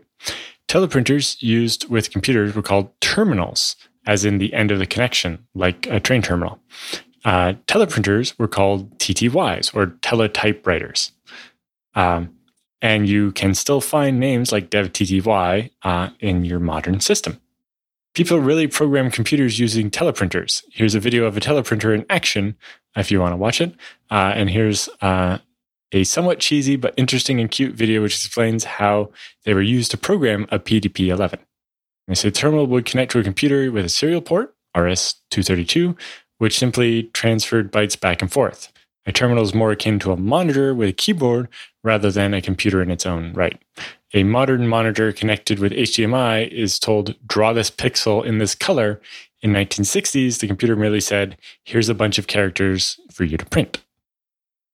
Teleprinters 0.67 1.41
used 1.41 1.89
with 1.89 2.12
computers 2.12 2.56
were 2.56 2.62
called 2.62 2.89
terminals, 3.00 3.76
as 4.06 4.26
in 4.26 4.38
the 4.38 4.54
end 4.54 4.71
of 4.71 4.80
the 4.80 4.86
connection, 4.86 5.45
like 5.56 5.88
a 5.88 6.00
train 6.00 6.21
terminal. 6.21 6.60
Uh, 7.23 7.54
teleprinters 7.67 8.38
were 8.38 8.47
called 8.47 8.97
TTYs 9.00 9.76
or 9.76 9.88
teletypewriters. 9.88 11.12
Um, 11.95 12.34
and 12.82 13.10
you 13.10 13.32
can 13.32 13.56
still 13.56 13.82
find 13.82 14.19
names 14.19 14.52
like 14.52 14.69
DevTTY 14.69 15.71
uh, 15.84 16.10
in 16.19 16.45
your 16.45 16.60
modern 16.60 17.00
system. 17.00 17.39
People 18.13 18.39
really 18.39 18.67
program 18.67 19.12
computers 19.12 19.60
using 19.60 19.91
teleprinters. 19.91 20.63
Here's 20.71 20.95
a 20.95 21.00
video 21.00 21.26
of 21.26 21.38
a 21.38 21.39
teleprinter 21.39 21.93
in 21.93 22.06
action 22.10 22.56
if 22.95 23.12
you 23.12 23.19
want 23.19 23.34
to 23.34 23.38
watch 23.38 23.62
it. 23.62 23.76
Uh, 24.10 24.34
and 24.36 24.50
here's 24.50 24.89
uh, 25.02 25.38
a 25.91 26.04
somewhat 26.04 26.39
cheesy 26.39 26.76
but 26.76 26.93
interesting 26.97 27.39
and 27.39 27.52
cute 27.52 27.73
video 27.73 28.02
which 28.02 28.15
explains 28.15 28.63
how 28.63 29.12
they 29.45 29.54
were 29.54 29.62
used 29.62 29.91
to 29.91 29.97
program 29.97 30.45
a 30.52 30.60
PDP 30.60 31.08
11. 31.08 31.39
They 32.08 32.15
say 32.15 32.32
terminal 32.32 32.67
would 32.67 32.86
connect 32.86 33.12
to 33.12 33.19
a 33.19 33.23
computer 33.23 33.71
with 33.71 33.86
a 33.86 33.89
serial 33.89 34.21
port, 34.21 34.56
RS232, 34.76 35.97
which 36.38 36.58
simply 36.58 37.04
transferred 37.13 37.71
bytes 37.71 38.00
back 38.00 38.21
and 38.21 38.32
forth. 38.32 38.71
A 39.06 39.12
terminal 39.12 39.43
is 39.43 39.54
more 39.54 39.71
akin 39.71 40.00
to 40.00 40.12
a 40.12 40.17
monitor 40.17 40.76
with 40.76 40.89
a 40.89 40.93
keyboard 40.93 41.47
rather 41.84 42.12
than 42.12 42.34
a 42.34 42.41
computer 42.41 42.82
in 42.82 42.91
its 42.91 43.06
own 43.06 43.34
right. 43.34 43.62
A 44.13 44.23
modern 44.23 44.67
monitor 44.67 45.12
connected 45.12 45.60
with 45.60 45.71
HDMI 45.71 46.50
is 46.50 46.80
told, 46.80 47.15
draw 47.26 47.54
this 47.54 47.71
pixel 47.71 48.26
in 48.26 48.38
this 48.38 48.56
color. 48.56 49.02
In 49.41 49.52
1960s, 49.52 50.39
the 50.39 50.47
computer 50.47 50.76
merely 50.76 51.00
said, 51.00 51.38
here's 51.63 51.89
a 51.89 51.93
bunch 51.93 52.17
of 52.17 52.28
characters 52.28 53.00
for 53.12 53.23
you 53.23 53.38
to 53.38 53.45
print. 53.45 53.82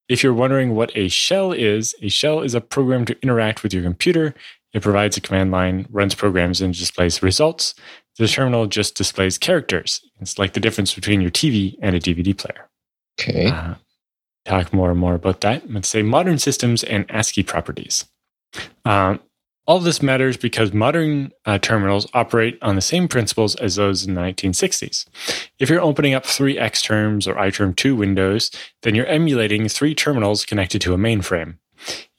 If 0.09 0.23
you're 0.23 0.33
wondering 0.33 0.75
what 0.75 0.95
a 0.95 1.07
shell 1.07 1.51
is, 1.51 1.95
a 2.01 2.09
shell 2.09 2.41
is 2.41 2.53
a 2.53 2.61
program 2.61 3.05
to 3.05 3.17
interact 3.21 3.63
with 3.63 3.73
your 3.73 3.83
computer. 3.83 4.33
It 4.73 4.81
provides 4.81 5.17
a 5.17 5.21
command 5.21 5.51
line, 5.51 5.85
runs 5.89 6.15
programs, 6.15 6.61
and 6.61 6.73
displays 6.73 7.23
results. 7.23 7.75
The 8.17 8.27
terminal 8.27 8.67
just 8.67 8.95
displays 8.95 9.37
characters. 9.37 10.01
It's 10.19 10.37
like 10.37 10.53
the 10.53 10.59
difference 10.59 10.93
between 10.93 11.21
your 11.21 11.31
TV 11.31 11.75
and 11.81 11.95
a 11.95 11.99
DVD 11.99 12.37
player. 12.37 12.69
Okay. 13.19 13.47
Uh, 13.47 13.75
talk 14.45 14.73
more 14.73 14.91
and 14.91 14.99
more 14.99 15.15
about 15.15 15.41
that. 15.41 15.71
Let's 15.71 15.87
say 15.87 16.01
modern 16.01 16.37
systems 16.37 16.83
and 16.83 17.05
ASCII 17.09 17.43
properties. 17.43 18.05
Um, 18.85 19.19
all 19.65 19.79
this 19.79 20.01
matters 20.01 20.35
because 20.35 20.73
modern 20.73 21.31
uh, 21.45 21.57
terminals 21.57 22.07
operate 22.13 22.57
on 22.61 22.75
the 22.75 22.81
same 22.81 23.07
principles 23.07 23.55
as 23.55 23.75
those 23.75 24.05
in 24.05 24.13
the 24.13 24.21
1960s. 24.21 25.05
If 25.59 25.69
you're 25.69 25.81
opening 25.81 26.13
up 26.13 26.25
three 26.25 26.57
Xterms 26.57 27.27
or 27.27 27.35
iTerm2 27.35 27.95
windows, 27.97 28.51
then 28.81 28.93
you're 28.95 29.05
emulating 29.05 29.69
three 29.69 29.95
terminals 29.95 30.45
connected 30.45 30.81
to 30.81 30.93
a 30.93 30.97
mainframe. 30.97 31.57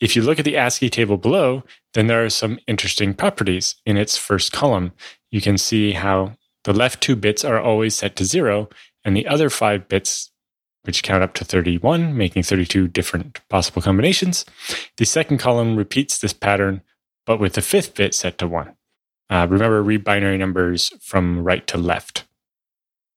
If 0.01 0.17
you 0.17 0.23
look 0.23 0.39
at 0.39 0.45
the 0.45 0.57
ASCII 0.57 0.91
table 0.91 1.17
below, 1.17 1.65
then 1.95 2.07
there 2.07 2.25
are 2.25 2.31
some 2.31 2.59
interesting 2.67 3.15
properties. 3.15 3.77
In 3.87 3.97
its 3.97 4.17
first 4.17 4.53
column, 4.53 4.93
you 5.31 5.41
can 5.41 5.59
see 5.59 5.93
how 5.93 6.37
the 6.65 6.73
left 6.73 7.03
two 7.03 7.17
bits 7.17 7.45
are 7.45 7.61
always 7.61 7.95
set 7.95 8.17
to 8.17 8.25
zero, 8.25 8.69
and 9.05 9.17
the 9.17 9.27
other 9.27 9.51
five 9.51 9.89
bits 9.89 10.31
which 10.83 11.03
count 11.03 11.23
up 11.23 11.33
to 11.35 11.45
31, 11.45 12.17
making 12.17 12.43
32 12.43 12.89
different 12.89 13.41
possible 13.49 13.81
combinations. 13.81 14.45
The 14.99 15.07
second 15.07 15.39
column 15.39 15.77
repeats 15.77 16.19
this 16.19 16.35
pattern, 16.35 16.83
but 17.27 17.39
with 17.39 17.55
the 17.55 17.63
fifth 17.63 17.95
bit 17.95 18.15
set 18.15 18.39
to 18.39 18.49
1. 18.49 18.75
Uh, 19.31 19.47
remember, 19.49 19.83
read 19.83 20.05
binary 20.05 20.39
numbers 20.39 20.93
from 21.01 21.43
right 21.43 21.67
to 21.67 21.79
left. 21.79 22.25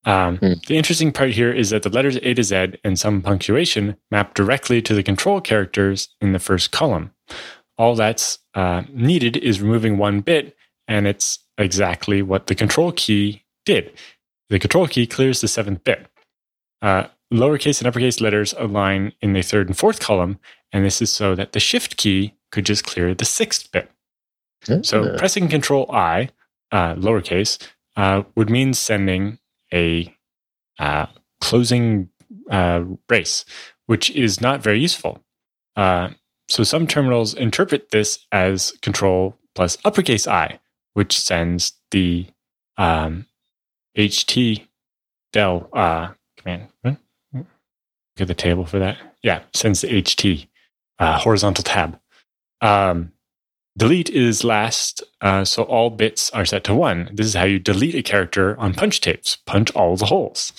Um, 0.04 0.38
mm. 0.38 0.64
The 0.66 0.76
interesting 0.76 1.12
part 1.12 1.30
here 1.32 1.52
is 1.52 1.70
that 1.70 1.82
the 1.82 1.90
letters 1.90 2.16
A 2.16 2.34
to 2.34 2.42
Z 2.42 2.74
and 2.82 2.98
some 2.98 3.20
punctuation 3.20 3.96
map 4.10 4.34
directly 4.34 4.80
to 4.82 4.94
the 4.94 5.02
control 5.02 5.40
characters 5.40 6.08
in 6.20 6.32
the 6.32 6.38
first 6.38 6.70
column. 6.70 7.12
All 7.76 7.94
that's 7.94 8.38
uh, 8.54 8.82
needed 8.90 9.36
is 9.36 9.60
removing 9.60 9.98
one 9.98 10.20
bit, 10.20 10.56
and 10.86 11.06
it's 11.06 11.40
exactly 11.58 12.22
what 12.22 12.46
the 12.46 12.54
control 12.54 12.92
key 12.92 13.44
did. 13.64 13.92
The 14.48 14.58
control 14.58 14.88
key 14.88 15.06
clears 15.06 15.40
the 15.40 15.48
seventh 15.48 15.84
bit. 15.84 16.06
Uh, 16.80 17.08
lowercase 17.32 17.80
and 17.80 17.88
uppercase 17.88 18.20
letters 18.20 18.54
align 18.56 19.12
in 19.20 19.34
the 19.34 19.42
third 19.42 19.66
and 19.66 19.76
fourth 19.76 20.00
column, 20.00 20.38
and 20.72 20.84
this 20.84 21.02
is 21.02 21.12
so 21.12 21.34
that 21.34 21.52
the 21.52 21.60
shift 21.60 21.96
key 21.96 22.34
could 22.50 22.64
just 22.64 22.84
clear 22.84 23.14
the 23.14 23.24
sixth 23.24 23.70
bit. 23.70 23.90
Mm-hmm. 24.64 24.82
So 24.82 25.16
pressing 25.16 25.48
Control 25.48 25.90
I, 25.90 26.30
uh, 26.72 26.94
lowercase, 26.94 27.62
uh, 27.96 28.22
would 28.36 28.50
mean 28.50 28.74
sending 28.74 29.38
a 29.72 30.14
uh, 30.78 31.06
closing 31.40 32.08
uh, 32.50 32.80
brace, 33.06 33.44
which 33.86 34.10
is 34.10 34.40
not 34.40 34.62
very 34.62 34.80
useful. 34.80 35.22
Uh, 35.76 36.10
so 36.48 36.62
some 36.62 36.86
terminals 36.86 37.34
interpret 37.34 37.90
this 37.90 38.26
as 38.32 38.72
Control 38.82 39.36
plus 39.54 39.78
uppercase 39.84 40.26
I, 40.26 40.60
which 40.94 41.18
sends 41.18 41.72
the 41.90 42.26
um, 42.76 43.26
HT 43.96 44.66
del 45.32 45.68
uh, 45.72 46.12
command. 46.36 46.68
Get 48.16 48.26
the 48.26 48.34
table 48.34 48.66
for 48.66 48.80
that. 48.80 48.96
Yeah, 49.22 49.42
sends 49.54 49.82
the 49.82 49.88
HT 49.88 50.48
uh, 50.98 51.18
horizontal 51.18 51.62
tab. 51.62 52.00
Um, 52.60 53.12
delete 53.78 54.10
is 54.10 54.44
last, 54.44 55.02
uh, 55.20 55.44
so 55.44 55.62
all 55.62 55.88
bits 55.88 56.30
are 56.30 56.44
set 56.44 56.64
to 56.64 56.74
one. 56.74 57.08
This 57.12 57.26
is 57.26 57.34
how 57.34 57.44
you 57.44 57.58
delete 57.58 57.94
a 57.94 58.02
character 58.02 58.58
on 58.58 58.74
punch 58.74 59.00
tapes. 59.00 59.36
Punch 59.46 59.70
all 59.74 59.96
the 59.96 60.06
holes. 60.06 60.52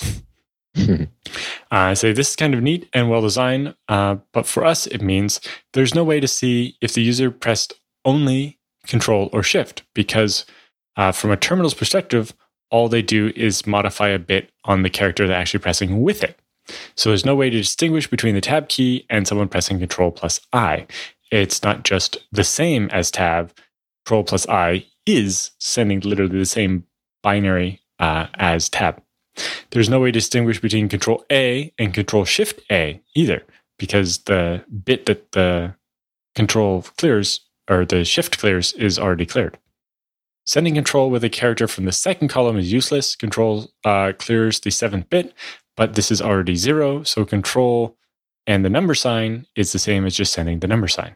I 0.78 1.08
uh, 1.72 1.96
say 1.96 2.14
this 2.14 2.30
is 2.30 2.36
kind 2.36 2.54
of 2.54 2.62
neat 2.62 2.88
and 2.94 3.10
well 3.10 3.22
designed, 3.22 3.76
uh, 3.90 4.18
but 4.32 4.46
for 4.46 4.64
us, 4.64 4.88
it 4.88 5.02
means 5.02 5.42
there's 5.74 5.94
no 5.94 6.04
way 6.04 6.20
to 6.20 6.28
see 6.28 6.78
if 6.82 6.94
the 6.94 7.02
user 7.02 7.30
pressed 7.30 7.74
only 8.06 8.58
Control 8.88 9.30
or 9.34 9.44
Shift 9.44 9.84
because, 9.94 10.46
uh, 10.96 11.12
from 11.12 11.32
a 11.32 11.38
terminal's 11.38 11.74
perspective, 11.74 12.34
all 12.72 12.88
they 12.88 13.02
do 13.02 13.34
is 13.36 13.68
modify 13.68 14.10
a 14.10 14.20
bit 14.20 14.52
on 14.64 14.84
the 14.84 14.90
character 14.90 15.28
they're 15.28 15.36
actually 15.36 15.60
pressing 15.60 16.02
with 16.02 16.24
it. 16.24 16.40
So 16.96 17.10
there's 17.10 17.26
no 17.26 17.36
way 17.36 17.50
to 17.50 17.58
distinguish 17.58 18.08
between 18.08 18.36
the 18.36 18.42
tab 18.42 18.70
key 18.70 19.06
and 19.10 19.28
someone 19.28 19.50
pressing 19.50 19.80
Control 19.80 20.12
plus 20.12 20.40
I. 20.54 20.88
It's 21.32 21.64
not 21.64 21.84
just 21.84 22.18
the 22.32 22.44
same 22.44 22.90
as 22.92 23.12
tab. 23.12 23.54
Control 24.06 24.24
plus 24.24 24.48
I 24.48 24.86
is 25.06 25.52
sending 25.60 26.00
literally 26.02 26.40
the 26.40 26.46
same 26.46 26.86
binary 27.22 27.82
uh, 28.00 28.28
as 28.36 28.70
tab. 28.70 29.02
There's 29.72 29.90
no 29.90 30.00
way 30.00 30.10
to 30.10 30.20
distinguish 30.20 30.60
between 30.60 30.90
Control 30.90 31.24
A 31.32 31.72
and 31.78 31.94
Control 31.94 32.26
Shift 32.26 32.62
A 32.72 33.02
either, 33.16 33.44
because 33.78 34.20
the 34.20 34.64
bit 34.84 35.06
that 35.06 35.32
the 35.32 35.76
Control 36.36 36.84
clears 36.98 37.42
or 37.70 37.86
the 37.86 38.04
Shift 38.04 38.40
clears 38.40 38.74
is 38.74 38.98
already 38.98 39.26
cleared. 39.26 39.58
Sending 40.46 40.74
control 40.74 41.12
with 41.12 41.24
a 41.24 41.30
character 41.30 41.68
from 41.68 41.86
the 41.86 41.92
second 41.92 42.30
column 42.30 42.58
is 42.58 42.74
useless. 42.74 43.16
Control 43.16 43.70
uh, 43.86 44.14
clears 44.18 44.60
the 44.60 44.72
seventh 44.72 45.08
bit, 45.08 45.32
but 45.78 45.94
this 45.94 46.10
is 46.10 46.24
already 46.24 46.56
zero, 46.56 47.04
so 47.04 47.24
control 47.24 47.96
and 48.48 48.64
the 48.64 48.70
number 48.70 48.96
sign 48.96 49.46
is 49.56 49.72
the 49.72 49.80
same 49.80 50.06
as 50.06 50.16
just 50.16 50.34
sending 50.34 50.60
the 50.60 50.68
number 50.68 50.88
sign. 50.88 51.16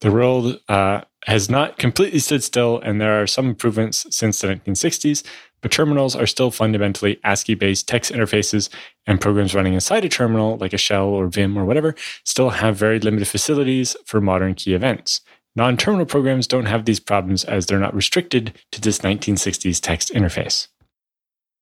The 0.00 0.12
world 0.12 0.60
uh, 0.68 1.02
has 1.26 1.48
not 1.48 1.78
completely 1.78 2.18
stood 2.18 2.42
still, 2.42 2.80
and 2.80 3.00
there 3.00 3.22
are 3.22 3.26
some 3.26 3.48
improvements 3.48 4.06
since 4.10 4.40
the 4.40 4.48
1960s, 4.48 5.24
but 5.62 5.70
terminals 5.70 6.14
are 6.14 6.26
still 6.26 6.50
fundamentally 6.50 7.18
ASCII 7.24 7.54
based 7.54 7.88
text 7.88 8.12
interfaces, 8.12 8.68
and 9.06 9.20
programs 9.20 9.54
running 9.54 9.74
inside 9.74 10.04
a 10.04 10.08
terminal, 10.08 10.58
like 10.58 10.74
a 10.74 10.78
shell 10.78 11.06
or 11.06 11.28
Vim 11.28 11.56
or 11.56 11.64
whatever, 11.64 11.94
still 12.24 12.50
have 12.50 12.76
very 12.76 13.00
limited 13.00 13.28
facilities 13.28 13.96
for 14.04 14.20
modern 14.20 14.54
key 14.54 14.74
events. 14.74 15.22
Non 15.56 15.76
terminal 15.76 16.04
programs 16.04 16.46
don't 16.46 16.66
have 16.66 16.84
these 16.84 17.00
problems 17.00 17.44
as 17.44 17.66
they're 17.66 17.78
not 17.78 17.94
restricted 17.94 18.58
to 18.72 18.80
this 18.80 18.98
1960s 18.98 19.80
text 19.80 20.12
interface. 20.12 20.68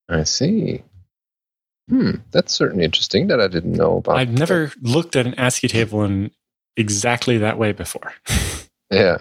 I 0.08 0.24
see. 0.24 0.82
Hmm, 1.88 2.12
that's 2.30 2.54
certainly 2.54 2.84
interesting 2.84 3.26
that 3.26 3.40
I 3.40 3.48
didn't 3.48 3.72
know 3.72 3.98
about. 3.98 4.16
I've 4.16 4.30
never 4.30 4.72
looked 4.80 5.16
at 5.16 5.26
an 5.26 5.34
ASCII 5.34 5.68
table 5.68 6.02
in 6.04 6.30
exactly 6.76 7.38
that 7.38 7.58
way 7.58 7.72
before. 7.72 8.12
yeah. 8.90 9.18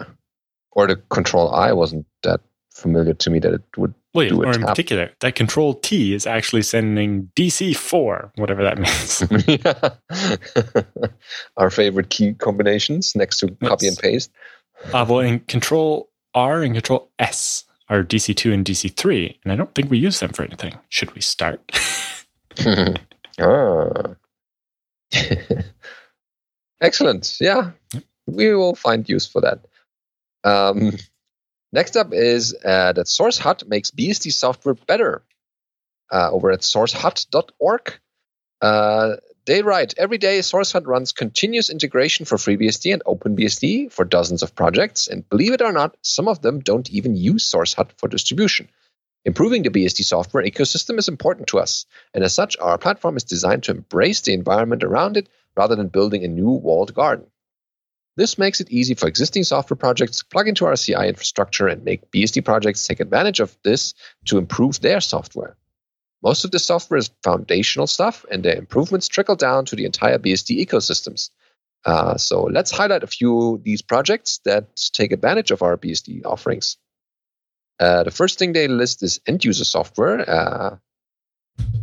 Or 0.72 0.86
the 0.86 0.96
control 0.96 1.50
I 1.50 1.72
wasn't 1.72 2.06
that 2.22 2.40
familiar 2.72 3.14
to 3.14 3.30
me 3.30 3.38
that 3.40 3.52
it 3.52 3.62
would 3.76 3.94
well, 4.14 4.26
yeah, 4.26 4.34
or 4.34 4.52
in 4.52 4.62
particular, 4.62 5.10
that 5.20 5.34
control 5.34 5.74
T 5.74 6.14
is 6.14 6.26
actually 6.26 6.62
sending 6.62 7.30
DC4, 7.34 8.32
whatever 8.36 8.62
that 8.62 8.78
means. 8.78 9.22
Our 11.56 11.70
favorite 11.70 12.10
key 12.10 12.34
combinations 12.34 13.16
next 13.16 13.38
to 13.38 13.46
That's, 13.46 13.70
copy 13.70 13.88
and 13.88 13.96
paste. 13.96 14.30
Uh, 14.92 15.06
well, 15.08 15.20
in 15.20 15.40
Control 15.40 16.10
R 16.34 16.62
and 16.62 16.74
Control 16.74 17.10
S 17.18 17.64
are 17.88 18.02
DC2 18.02 18.52
and 18.52 18.66
DC3, 18.66 19.38
and 19.44 19.52
I 19.52 19.56
don't 19.56 19.74
think 19.74 19.90
we 19.90 19.98
use 19.98 20.20
them 20.20 20.32
for 20.32 20.42
anything. 20.42 20.78
Should 20.90 21.14
we 21.14 21.22
start? 21.22 21.60
ah. 23.40 24.14
Excellent. 26.80 27.36
Yeah, 27.40 27.70
we 28.26 28.54
will 28.54 28.74
find 28.74 29.08
use 29.08 29.26
for 29.26 29.40
that. 29.42 29.60
Um, 30.44 30.96
next 31.72 31.96
up 31.96 32.12
is 32.12 32.54
uh, 32.64 32.92
that 32.92 33.06
SourceHut 33.06 33.68
makes 33.68 33.90
BSD 33.90 34.32
software 34.32 34.74
better. 34.74 35.22
Uh, 36.10 36.30
over 36.30 36.50
at 36.50 36.60
sourcehut.org, 36.60 37.98
uh, 38.60 39.16
they 39.46 39.62
write 39.62 39.94
every 39.96 40.18
day 40.18 40.40
SourceHut 40.40 40.86
runs 40.86 41.12
continuous 41.12 41.70
integration 41.70 42.26
for 42.26 42.36
FreeBSD 42.36 42.92
and 42.92 43.02
OpenBSD 43.04 43.90
for 43.90 44.04
dozens 44.04 44.42
of 44.42 44.54
projects, 44.54 45.08
and 45.08 45.28
believe 45.28 45.52
it 45.52 45.62
or 45.62 45.72
not, 45.72 45.96
some 46.02 46.28
of 46.28 46.42
them 46.42 46.60
don't 46.60 46.90
even 46.90 47.16
use 47.16 47.50
SourceHut 47.50 47.92
for 47.96 48.08
distribution. 48.08 48.68
Improving 49.24 49.62
the 49.62 49.70
BSD 49.70 50.04
software 50.04 50.42
ecosystem 50.42 50.98
is 50.98 51.08
important 51.08 51.46
to 51.48 51.60
us, 51.60 51.86
and 52.12 52.24
as 52.24 52.34
such, 52.34 52.56
our 52.58 52.76
platform 52.76 53.16
is 53.16 53.22
designed 53.22 53.62
to 53.64 53.70
embrace 53.70 54.20
the 54.20 54.32
environment 54.32 54.82
around 54.82 55.16
it 55.16 55.28
rather 55.56 55.76
than 55.76 55.88
building 55.88 56.24
a 56.24 56.28
new 56.28 56.50
walled 56.50 56.92
garden. 56.92 57.26
This 58.16 58.36
makes 58.36 58.60
it 58.60 58.70
easy 58.70 58.94
for 58.94 59.06
existing 59.06 59.44
software 59.44 59.76
projects 59.76 60.18
to 60.18 60.26
plug 60.26 60.48
into 60.48 60.66
our 60.66 60.76
CI 60.76 61.08
infrastructure 61.08 61.68
and 61.68 61.84
make 61.84 62.10
BSD 62.10 62.44
projects 62.44 62.84
take 62.84 63.00
advantage 63.00 63.40
of 63.40 63.56
this 63.62 63.94
to 64.26 64.38
improve 64.38 64.80
their 64.80 65.00
software. 65.00 65.56
Most 66.22 66.44
of 66.44 66.50
the 66.50 66.58
software 66.58 66.98
is 66.98 67.10
foundational 67.22 67.86
stuff, 67.86 68.24
and 68.30 68.42
the 68.42 68.56
improvements 68.56 69.08
trickle 69.08 69.36
down 69.36 69.64
to 69.66 69.76
the 69.76 69.86
entire 69.86 70.18
BSD 70.18 70.64
ecosystems. 70.66 71.30
Uh, 71.84 72.16
so 72.16 72.44
let's 72.44 72.70
highlight 72.70 73.02
a 73.02 73.08
few 73.08 73.54
of 73.54 73.64
these 73.64 73.82
projects 73.82 74.40
that 74.44 74.76
take 74.92 75.12
advantage 75.12 75.50
of 75.50 75.62
our 75.62 75.76
BSD 75.76 76.24
offerings. 76.24 76.76
Uh, 77.80 78.02
the 78.04 78.10
first 78.10 78.38
thing 78.38 78.52
they 78.52 78.68
list 78.68 79.02
is 79.02 79.20
end 79.26 79.44
user 79.44 79.64
software, 79.64 80.28
uh, 80.28 80.76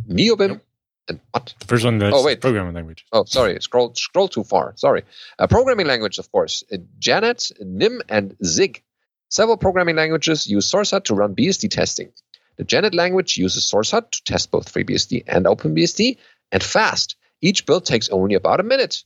NeoVim. 0.07 0.49
Yep. 0.49 0.61
And 1.09 1.19
what? 1.31 1.53
The 1.59 1.65
first 1.65 1.85
one 1.85 1.97
that's 1.97 2.15
oh, 2.15 2.23
wait. 2.23 2.39
programming 2.39 2.75
language. 2.75 3.05
Oh, 3.11 3.25
sorry. 3.25 3.59
Scroll 3.61 3.95
scroll 3.95 4.27
too 4.27 4.43
far. 4.43 4.73
Sorry. 4.75 5.03
Uh, 5.39 5.47
programming 5.47 5.87
language, 5.87 6.19
of 6.19 6.31
course. 6.31 6.63
Uh, 6.71 6.77
Janet, 6.99 7.51
Nim, 7.59 8.01
and 8.07 8.35
Zig. 8.45 8.83
Several 9.29 9.57
programming 9.57 9.95
languages 9.95 10.47
use 10.47 10.71
SourceHut 10.71 11.05
to 11.05 11.15
run 11.15 11.35
BSD 11.35 11.69
testing. 11.69 12.11
The 12.57 12.63
Janet 12.63 12.93
language 12.93 13.37
uses 13.37 13.63
SourceHut 13.63 14.11
to 14.11 14.23
test 14.23 14.51
both 14.51 14.73
FreeBSD 14.73 15.23
and 15.27 15.45
OpenBSD, 15.45 16.17
and 16.51 16.63
fast. 16.63 17.15
Each 17.41 17.65
build 17.65 17.85
takes 17.85 18.09
only 18.09 18.35
about 18.35 18.59
a 18.59 18.63
minute. 18.63 19.03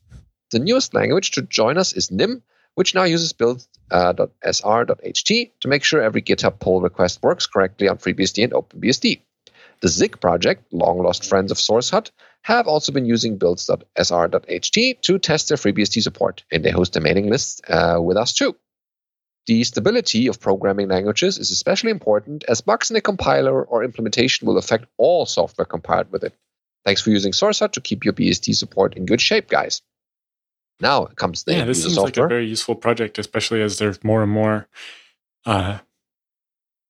The 0.52 0.60
newest 0.60 0.94
language 0.94 1.32
to 1.32 1.42
join 1.42 1.78
us 1.78 1.94
is 1.94 2.12
Nim, 2.12 2.42
which 2.76 2.96
now 2.96 3.04
uses 3.04 3.34
build.sr.ht 3.34 3.83
uh, 3.94 4.12
to 4.14 5.68
make 5.68 5.84
sure 5.84 6.02
every 6.02 6.22
GitHub 6.22 6.60
pull 6.60 6.82
request 6.82 7.22
works 7.22 7.46
correctly 7.46 7.88
on 7.88 7.98
FreeBSD 7.98 8.44
and 8.44 8.54
OpenBSD. 8.54 9.22
The 9.82 9.88
Zig 9.88 10.20
project, 10.20 10.74
long 10.74 11.04
lost 11.04 11.26
friends 11.26 11.52
of 11.52 11.58
SourceHut, 11.58 12.10
have 12.42 12.68
also 12.68 12.92
been 12.92 13.06
using 13.06 13.38
builds.sr.ht 13.38 15.02
to 15.02 15.20
test 15.20 15.50
their 15.50 15.58
FreeBSD 15.58 16.02
support, 16.02 16.44
and 16.52 16.64
they 16.64 16.72
host 16.72 16.96
a 16.96 17.02
mailing 17.02 17.30
list 17.30 17.62
uh, 17.70 18.00
with 18.02 18.18
us 18.18 18.34
too. 18.34 18.56
The 19.46 19.64
stability 19.64 20.28
of 20.28 20.40
programming 20.40 20.88
languages 20.88 21.38
is 21.38 21.52
especially 21.52 21.92
important 21.92 22.46
as 22.48 22.62
bugs 22.62 22.90
in 22.90 22.96
a 22.96 23.02
compiler 23.02 23.64
or 23.64 23.84
implementation 23.84 24.48
will 24.48 24.58
affect 24.58 24.86
all 24.98 25.26
software 25.26 25.66
compiled 25.66 26.12
with 26.12 26.24
it. 26.24 26.34
Thanks 26.86 27.02
for 27.02 27.12
using 27.12 27.32
SourceHut 27.32 27.74
to 27.74 27.82
keep 27.82 28.06
your 28.06 28.14
BSD 28.14 28.56
support 28.56 28.96
in 28.96 29.06
good 29.06 29.22
shape, 29.22 29.50
guys. 29.50 29.82
Now 30.80 31.06
it 31.06 31.16
comes 31.16 31.44
the 31.44 31.54
yeah. 31.54 31.66
This 31.66 31.84
seems 31.84 31.98
like 31.98 32.18
a 32.18 32.28
very 32.28 32.48
useful 32.48 32.76
project, 32.76 33.18
especially 33.18 33.62
as 33.62 33.78
there's 33.78 34.04
more 34.04 34.24
and 34.24 34.32
more, 34.32 34.68
uh, 35.46 35.80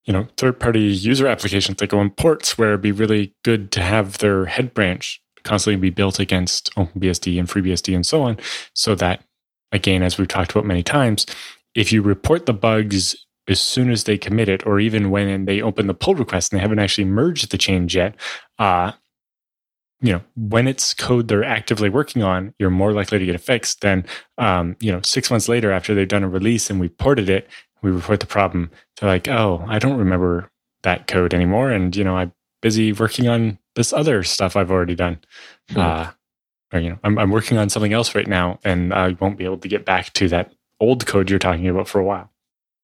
you 0.05 0.13
know, 0.13 0.27
third-party 0.37 0.81
user 0.81 1.27
applications 1.27 1.77
that 1.77 1.87
go 1.87 2.01
in 2.01 2.09
ports, 2.09 2.57
where 2.57 2.69
it'd 2.69 2.81
be 2.81 2.91
really 2.91 3.33
good 3.43 3.71
to 3.71 3.81
have 3.81 4.17
their 4.17 4.45
head 4.45 4.73
branch 4.73 5.21
constantly 5.43 5.79
be 5.79 5.89
built 5.89 6.19
against 6.19 6.73
OpenBSD 6.75 7.37
and 7.39 7.49
FreeBSD 7.49 7.93
and 7.93 8.05
so 8.05 8.21
on, 8.23 8.37
so 8.73 8.95
that 8.95 9.23
again, 9.71 10.03
as 10.03 10.17
we've 10.17 10.27
talked 10.27 10.51
about 10.51 10.65
many 10.65 10.83
times, 10.83 11.25
if 11.75 11.91
you 11.91 12.01
report 12.01 12.45
the 12.45 12.53
bugs 12.53 13.15
as 13.47 13.59
soon 13.59 13.91
as 13.91 14.05
they 14.05 14.17
commit 14.17 14.47
it, 14.47 14.65
or 14.65 14.79
even 14.79 15.09
when 15.09 15.45
they 15.45 15.61
open 15.61 15.87
the 15.87 15.93
pull 15.93 16.15
request 16.15 16.51
and 16.51 16.59
they 16.59 16.61
haven't 16.61 16.79
actually 16.79 17.03
merged 17.03 17.51
the 17.51 17.57
change 17.57 17.95
yet, 17.95 18.15
uh, 18.57 18.93
you 20.01 20.11
know, 20.11 20.21
when 20.35 20.67
it's 20.67 20.93
code 20.93 21.27
they're 21.27 21.43
actively 21.43 21.89
working 21.89 22.23
on, 22.23 22.53
you're 22.59 22.69
more 22.69 22.91
likely 22.91 23.19
to 23.19 23.25
get 23.25 23.35
it 23.35 23.41
fixed 23.41 23.81
than, 23.81 24.05
um, 24.37 24.75
you 24.79 24.91
know, 24.91 25.01
six 25.01 25.31
months 25.31 25.47
later 25.47 25.71
after 25.71 25.95
they've 25.95 26.07
done 26.07 26.23
a 26.23 26.29
release 26.29 26.69
and 26.69 26.79
we 26.79 26.89
ported 26.89 27.29
it, 27.29 27.47
we 27.81 27.91
report 27.91 28.19
the 28.19 28.25
problem. 28.25 28.69
They're 28.99 29.09
like, 29.09 29.27
oh, 29.27 29.63
I 29.67 29.79
don't 29.79 29.97
remember 29.97 30.49
that 30.83 31.07
code 31.07 31.33
anymore. 31.33 31.71
And, 31.71 31.95
you 31.95 32.03
know, 32.03 32.17
I'm 32.17 32.33
busy 32.61 32.91
working 32.91 33.27
on 33.27 33.57
this 33.75 33.93
other 33.93 34.23
stuff 34.23 34.55
I've 34.55 34.71
already 34.71 34.95
done. 34.95 35.19
Hmm. 35.71 35.79
Uh, 35.79 36.11
or, 36.73 36.79
you 36.79 36.89
know, 36.89 36.99
I'm, 37.03 37.17
I'm 37.17 37.31
working 37.31 37.57
on 37.57 37.69
something 37.69 37.93
else 37.93 38.15
right 38.15 38.27
now 38.27 38.59
and 38.63 38.93
I 38.93 39.15
won't 39.19 39.37
be 39.37 39.45
able 39.45 39.59
to 39.59 39.67
get 39.67 39.85
back 39.85 40.11
to 40.13 40.27
that 40.29 40.53
old 40.79 41.05
code 41.05 41.29
you're 41.29 41.39
talking 41.39 41.67
about 41.67 41.87
for 41.87 41.99
a 41.99 42.03
while. 42.03 42.29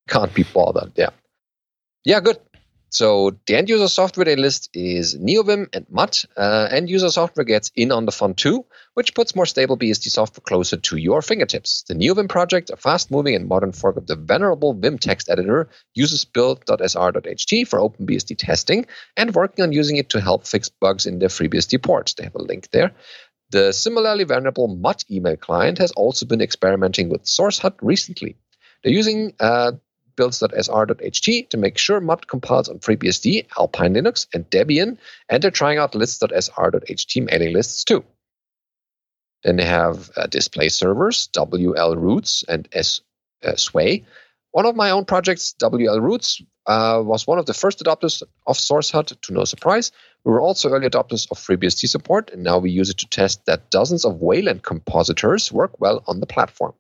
Can't 0.08 0.34
be 0.34 0.44
bothered. 0.44 0.94
Yeah. 0.96 1.10
Yeah, 2.06 2.20
good. 2.22 2.38
So 2.90 3.38
the 3.46 3.56
end 3.56 3.70
user 3.70 3.88
software 3.88 4.26
they 4.26 4.36
list 4.36 4.70
is 4.74 5.16
NeoVim 5.16 5.68
and 5.74 5.86
Mutt. 5.90 6.26
Uh, 6.36 6.68
end 6.72 6.90
user 6.90 7.10
software 7.10 7.44
gets 7.44 7.72
in 7.76 7.92
on 7.92 8.06
the 8.06 8.12
fun 8.12 8.34
too, 8.34 8.66
which 8.96 9.14
puts 9.14 9.36
more 9.36 9.46
stable 9.46 9.78
BSD 9.78 10.10
software 10.10 10.44
closer 10.44 10.78
to 10.78 10.98
your 10.98 11.22
fingertips. 11.22 11.84
The 11.88 11.94
NeoVim 11.94 12.30
project, 12.30 12.72
a 12.72 12.78
fast 12.78 13.12
moving 13.12 13.36
and 13.36 13.48
modern 13.48 13.72
fork 13.74 13.98
of 13.98 14.08
the 14.08 14.16
venerable 14.16 14.74
Vim 14.74 14.98
text 14.98 15.30
editor, 15.30 15.70
uses 15.94 16.26
build.sr.ht 16.26 17.68
for 17.68 17.80
OpenBSD 17.80 18.38
testing 18.38 18.86
and 19.16 19.36
working 19.36 19.64
on 19.64 19.72
using 19.72 19.98
it 19.98 20.10
to 20.10 20.22
help 20.22 20.48
fix 20.48 20.70
bugs 20.70 21.06
in 21.06 21.20
their 21.20 21.30
FreeBSD 21.30 21.84
ports. 21.84 22.14
They 22.14 22.24
have 22.24 22.36
a 22.36 22.42
link 22.42 22.72
there. 22.72 22.92
The 23.52 23.72
similarly 23.72 24.24
venerable 24.24 24.68
Mutt 24.68 25.06
email 25.10 25.36
client 25.36 25.78
has 25.80 25.92
also 25.92 26.26
been 26.26 26.42
experimenting 26.42 27.10
with 27.10 27.24
SourceHut 27.24 27.76
recently. 27.82 28.36
They're 28.84 28.94
using 28.94 29.34
uh, 29.40 29.74
builds.sr.ht 30.20 31.50
to 31.50 31.58
make 31.58 31.78
sure 31.78 32.02
Mutt 32.02 32.28
compiles 32.28 32.68
on 32.68 32.80
FreeBSD, 32.80 33.48
Alpine 33.58 33.94
Linux, 33.94 34.28
and 34.34 34.50
Debian, 34.50 34.98
and 35.30 35.42
they're 35.42 35.50
trying 35.50 35.78
out 35.78 35.96
lists.sr.ht 35.96 37.24
mailing 37.24 37.54
lists 37.54 37.86
too. 37.86 38.04
Then 39.44 39.56
they 39.56 39.66
have 39.66 40.12
uh, 40.18 40.28
display 40.28 40.68
servers, 40.68 41.30
WL 41.34 41.96
Roots, 41.96 42.44
and 42.50 42.68
S, 42.74 43.00
uh, 43.46 43.56
Sway. 43.56 44.04
One 44.52 44.66
of 44.66 44.76
my 44.76 44.90
own 44.90 45.06
projects, 45.06 45.56
WL 45.62 46.02
Roots, 46.02 46.42
uh, 46.66 47.02
was 47.02 47.26
one 47.26 47.40
of 47.40 47.46
the 47.46 47.54
first 47.54 47.80
adopters 47.80 48.22
of 48.46 48.58
SourceHut, 48.58 49.22
to 49.22 49.34
no 49.34 49.46
surprise. 49.46 49.94
We 50.26 50.34
were 50.34 50.42
also 50.42 50.70
early 50.70 50.90
adopters 50.90 51.32
of 51.32 51.38
FreeBSD 51.38 51.88
support, 51.88 52.32
and 52.34 52.44
now 52.44 52.58
we 52.58 52.72
use 52.72 52.90
it 52.90 52.98
to 52.98 53.08
test 53.08 53.46
that 53.46 53.70
dozens 53.70 54.04
of 54.04 54.20
Wayland 54.20 54.64
compositors 54.64 55.50
work 55.50 55.80
well 55.80 56.04
on 56.08 56.20
the 56.20 56.28
platform. 56.28 56.74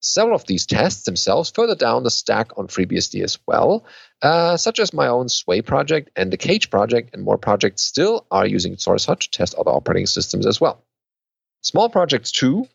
Several 0.00 0.36
of 0.36 0.46
these 0.46 0.66
tests 0.66 1.04
themselves 1.04 1.50
further 1.50 1.74
down 1.74 2.04
the 2.04 2.10
stack 2.10 2.58
on 2.58 2.68
FreeBSD 2.68 3.24
as 3.24 3.38
well, 3.46 3.84
uh, 4.22 4.56
such 4.56 4.78
as 4.78 4.92
my 4.92 5.08
own 5.08 5.28
Sway 5.28 5.62
project 5.62 6.10
and 6.14 6.32
the 6.32 6.36
Cage 6.36 6.70
project, 6.70 7.10
and 7.12 7.24
more 7.24 7.38
projects 7.38 7.82
still 7.82 8.26
are 8.30 8.46
using 8.46 8.76
SourceHut 8.76 9.20
to 9.20 9.30
test 9.30 9.54
other 9.54 9.70
operating 9.70 10.06
systems 10.06 10.46
as 10.46 10.60
well. 10.60 10.84
Small 11.62 11.88
projects 11.88 12.30
too. 12.30 12.68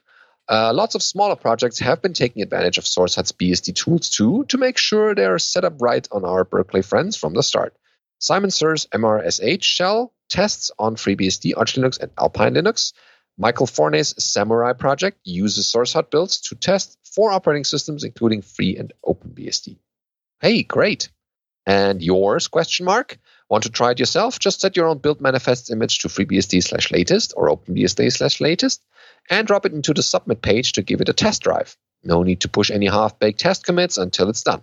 Uh, 0.49 0.73
lots 0.73 0.95
of 0.95 1.03
smaller 1.03 1.35
projects 1.35 1.79
have 1.79 2.01
been 2.01 2.13
taking 2.13 2.41
advantage 2.41 2.77
of 2.77 2.83
SourceHut's 2.83 3.31
BSD 3.31 3.75
tools 3.75 4.09
too 4.09 4.43
to 4.49 4.57
make 4.57 4.77
sure 4.77 5.15
they're 5.15 5.39
set 5.39 5.63
up 5.63 5.81
right 5.81 6.05
on 6.11 6.25
our 6.25 6.43
Berkeley 6.43 6.81
friends 6.81 7.15
from 7.15 7.33
the 7.33 7.43
start. 7.43 7.73
Simon 8.19 8.51
Ser's 8.51 8.85
MRSH 8.87 9.63
shell 9.63 10.13
tests 10.29 10.71
on 10.77 10.95
FreeBSD, 10.95 11.53
Arch 11.55 11.75
Linux, 11.75 11.99
and 11.99 12.11
Alpine 12.19 12.55
Linux. 12.55 12.93
Michael 13.41 13.65
Forney's 13.65 14.13
Samurai 14.23 14.73
project 14.73 15.17
uses 15.23 15.65
SourceHut 15.65 16.11
builds 16.11 16.41
to 16.41 16.55
test 16.55 16.99
four 17.03 17.31
operating 17.31 17.63
systems, 17.63 18.03
including 18.03 18.43
free 18.43 18.77
and 18.77 18.93
OpenBSD. 19.03 19.79
Hey, 20.39 20.61
great. 20.61 21.09
And 21.65 22.03
yours, 22.03 22.47
question 22.47 22.85
mark? 22.85 23.17
Want 23.49 23.63
to 23.63 23.71
try 23.71 23.91
it 23.91 23.99
yourself? 23.99 24.37
Just 24.37 24.61
set 24.61 24.77
your 24.77 24.85
own 24.85 24.99
build 24.99 25.21
manifest 25.21 25.71
image 25.71 25.97
to 25.99 26.07
FreeBSD 26.07 26.61
slash 26.63 26.91
latest 26.91 27.33
or 27.35 27.49
OpenBSD 27.49 28.11
slash 28.11 28.41
latest 28.41 28.83
and 29.27 29.47
drop 29.47 29.65
it 29.65 29.73
into 29.73 29.95
the 29.95 30.03
submit 30.03 30.43
page 30.43 30.73
to 30.73 30.83
give 30.83 31.01
it 31.01 31.09
a 31.09 31.13
test 31.13 31.41
drive. 31.41 31.75
No 32.03 32.21
need 32.21 32.41
to 32.41 32.47
push 32.47 32.69
any 32.69 32.85
half-baked 32.85 33.39
test 33.39 33.65
commits 33.65 33.97
until 33.97 34.29
it's 34.29 34.43
done. 34.43 34.61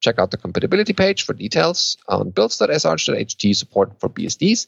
Check 0.00 0.18
out 0.18 0.32
the 0.32 0.36
compatibility 0.36 0.92
page 0.92 1.24
for 1.24 1.32
details 1.32 1.96
on 2.08 2.30
builds.sr.ht 2.30 3.56
support 3.56 4.00
for 4.00 4.08
BSDs 4.08 4.66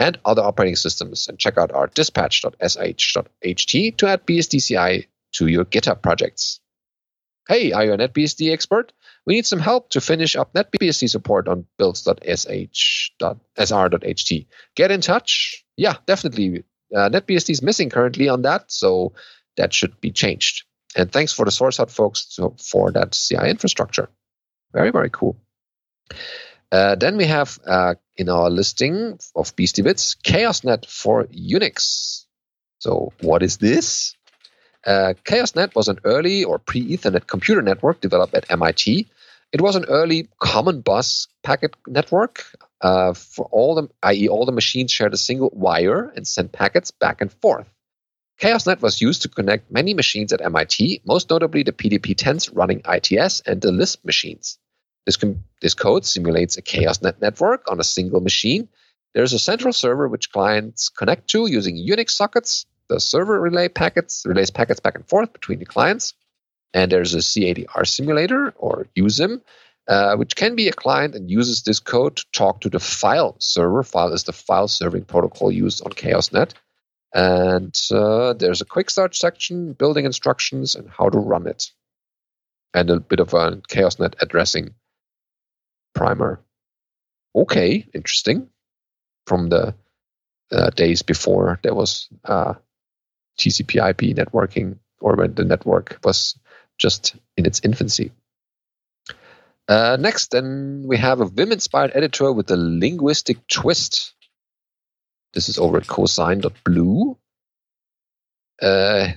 and 0.00 0.18
other 0.24 0.42
operating 0.42 0.76
systems, 0.76 1.28
and 1.28 1.38
check 1.38 1.58
out 1.58 1.70
our 1.72 1.86
dispatch.sh.ht 1.88 2.52
to 3.98 4.06
add 4.08 4.26
BSDCI 4.26 5.06
to 5.32 5.46
your 5.46 5.66
GitHub 5.66 6.00
projects. 6.00 6.60
Hey, 7.46 7.72
are 7.72 7.84
you 7.84 7.92
a 7.92 7.98
NetBSD 7.98 8.50
expert? 8.50 8.94
We 9.26 9.34
need 9.34 9.44
some 9.44 9.58
help 9.58 9.90
to 9.90 10.00
finish 10.00 10.36
up 10.36 10.54
NetBSD 10.54 11.10
support 11.10 11.48
on 11.48 11.66
builds.sh.sr.ht. 11.76 12.06
Get 14.74 14.90
in 14.90 15.02
touch. 15.02 15.64
Yeah, 15.76 15.96
definitely. 16.06 16.64
Uh, 16.96 17.10
NetBSD 17.10 17.50
is 17.50 17.62
missing 17.62 17.90
currently 17.90 18.30
on 18.30 18.40
that, 18.42 18.72
so 18.72 19.12
that 19.58 19.74
should 19.74 20.00
be 20.00 20.12
changed. 20.12 20.64
And 20.96 21.12
thanks 21.12 21.34
for 21.34 21.44
the 21.44 21.50
SourceHut 21.50 21.90
folks 21.90 22.36
to, 22.36 22.54
for 22.58 22.90
that 22.92 23.12
CI 23.12 23.50
infrastructure. 23.50 24.08
Very, 24.72 24.90
very 24.90 25.10
cool. 25.10 25.36
Uh, 26.72 26.94
then 26.94 27.16
we 27.16 27.24
have 27.24 27.58
uh, 27.66 27.94
in 28.16 28.28
our 28.28 28.48
listing 28.48 29.18
of 29.34 29.54
BSD 29.56 29.82
bits 29.82 30.16
ChaosNet 30.24 30.86
for 30.86 31.24
Unix. 31.24 32.24
So, 32.78 33.12
what 33.20 33.42
is 33.42 33.58
this? 33.58 34.14
Uh, 34.86 35.14
ChaosNet 35.24 35.74
was 35.74 35.88
an 35.88 35.98
early 36.04 36.44
or 36.44 36.58
pre 36.58 36.96
Ethernet 36.96 37.26
computer 37.26 37.60
network 37.60 38.00
developed 38.00 38.34
at 38.34 38.50
MIT. 38.50 39.08
It 39.52 39.60
was 39.60 39.74
an 39.74 39.84
early 39.86 40.28
common 40.38 40.80
bus 40.80 41.26
packet 41.42 41.74
network 41.86 42.46
uh, 42.80 43.14
for 43.14 43.46
all 43.50 43.74
the, 43.74 43.88
i.e., 44.04 44.28
all 44.28 44.46
the 44.46 44.52
machines 44.52 44.92
shared 44.92 45.12
a 45.12 45.18
single 45.18 45.50
wire 45.52 46.12
and 46.14 46.26
sent 46.26 46.52
packets 46.52 46.92
back 46.92 47.20
and 47.20 47.32
forth. 47.32 47.66
ChaosNet 48.40 48.80
was 48.80 49.02
used 49.02 49.22
to 49.22 49.28
connect 49.28 49.70
many 49.70 49.92
machines 49.92 50.32
at 50.32 50.40
MIT, 50.40 51.02
most 51.04 51.28
notably 51.28 51.62
the 51.62 51.72
PDP-10s 51.72 52.50
running 52.54 52.80
ITS 52.88 53.40
and 53.40 53.60
the 53.60 53.72
Lisp 53.72 54.04
machines. 54.04 54.58
This, 55.06 55.16
com- 55.16 55.44
this 55.62 55.74
code 55.74 56.04
simulates 56.04 56.56
a 56.56 56.62
ChaosNet 56.62 57.20
network 57.20 57.70
on 57.70 57.80
a 57.80 57.84
single 57.84 58.20
machine. 58.20 58.68
There's 59.14 59.32
a 59.32 59.38
central 59.38 59.72
server 59.72 60.08
which 60.08 60.30
clients 60.30 60.88
connect 60.88 61.28
to 61.30 61.50
using 61.50 61.76
Unix 61.76 62.10
sockets 62.10 62.66
the 62.90 63.00
server 63.00 63.40
relay 63.40 63.68
packets, 63.68 64.24
relays 64.26 64.50
packets 64.50 64.80
back 64.80 64.96
and 64.96 65.08
forth 65.08 65.32
between 65.32 65.60
the 65.60 65.64
clients. 65.64 66.12
And 66.74 66.92
there's 66.92 67.14
a 67.14 67.18
CADR 67.18 67.86
simulator 67.86 68.52
or 68.56 68.86
USIM, 68.96 69.40
uh, 69.88 70.16
which 70.16 70.36
can 70.36 70.56
be 70.56 70.68
a 70.68 70.72
client 70.72 71.14
and 71.14 71.30
uses 71.30 71.62
this 71.62 71.80
code 71.80 72.16
to 72.16 72.26
talk 72.32 72.60
to 72.60 72.68
the 72.68 72.80
file 72.80 73.36
server. 73.38 73.82
File 73.82 74.12
is 74.12 74.24
the 74.24 74.32
file 74.32 74.68
serving 74.68 75.04
protocol 75.04 75.50
used 75.50 75.82
on 75.84 75.92
ChaosNet. 75.92 76.52
And 77.14 77.74
uh, 77.90 78.34
there's 78.34 78.60
a 78.60 78.66
quick 78.66 78.90
start 78.90 79.16
section, 79.16 79.72
building 79.72 80.04
instructions, 80.04 80.74
and 80.74 80.88
how 80.90 81.08
to 81.08 81.18
run 81.18 81.46
it. 81.46 81.70
And 82.74 82.90
a 82.90 83.00
bit 83.00 83.20
of 83.20 83.34
a 83.34 83.56
ChaosNet 83.68 84.14
addressing 84.20 84.74
primer. 85.94 86.40
Okay, 87.34 87.86
interesting. 87.94 88.48
From 89.26 89.48
the 89.48 89.74
uh, 90.50 90.70
days 90.70 91.02
before 91.02 91.60
there 91.62 91.74
was 91.74 92.08
uh, 92.24 92.54
TCP/IP 93.38 94.16
networking, 94.16 94.78
or 95.00 95.14
when 95.14 95.34
the 95.34 95.44
network 95.44 95.98
was 96.02 96.38
just 96.78 97.16
in 97.36 97.46
its 97.46 97.60
infancy. 97.62 98.12
Uh, 99.68 99.96
next, 100.00 100.32
then 100.32 100.82
we 100.84 100.96
have 100.96 101.20
a 101.20 101.26
Vim-inspired 101.26 101.92
editor 101.94 102.32
with 102.32 102.50
a 102.50 102.56
linguistic 102.56 103.46
twist. 103.46 104.14
This 105.32 105.48
is 105.48 105.58
over 105.58 105.76
at 105.76 105.86
cosine.blue. 105.86 107.16
Uh, 108.60 109.08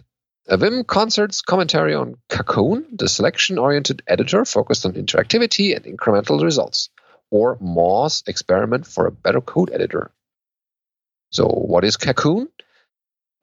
a 0.48 0.58
Vim 0.58 0.84
concerts 0.84 1.42
commentary 1.42 1.94
on 1.96 2.16
Kakoune, 2.30 2.86
the 2.98 3.08
selection-oriented 3.08 4.02
editor 4.08 4.46
focused 4.46 4.86
on 4.86 4.94
interactivity 4.94 5.76
and 5.76 5.86
incremental 5.86 6.44
results, 6.44 6.90
or 7.32 7.58
Maw's 7.62 8.24
experiment 8.28 8.86
for 8.86 9.06
a 9.06 9.12
better 9.12 9.42
code 9.42 9.72
editor. 9.72 10.12
So, 11.32 11.48
what 11.48 11.84
is 11.84 11.98
Kakoune? 11.98 12.48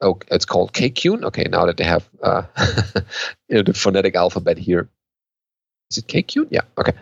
Oh, 0.01 0.19
it's 0.31 0.45
called 0.45 0.73
Kakoune. 0.73 1.25
Okay, 1.25 1.45
now 1.45 1.67
that 1.67 1.77
they 1.77 1.85
have 1.85 2.09
uh, 2.23 2.43
you 3.49 3.57
know, 3.57 3.63
the 3.63 3.75
phonetic 3.75 4.15
alphabet 4.15 4.59
here. 4.59 4.89
Is 5.91 5.99
it 5.99 6.07
Kakoune? 6.07 6.49
Yeah, 6.51 6.63
okay. 6.79 6.93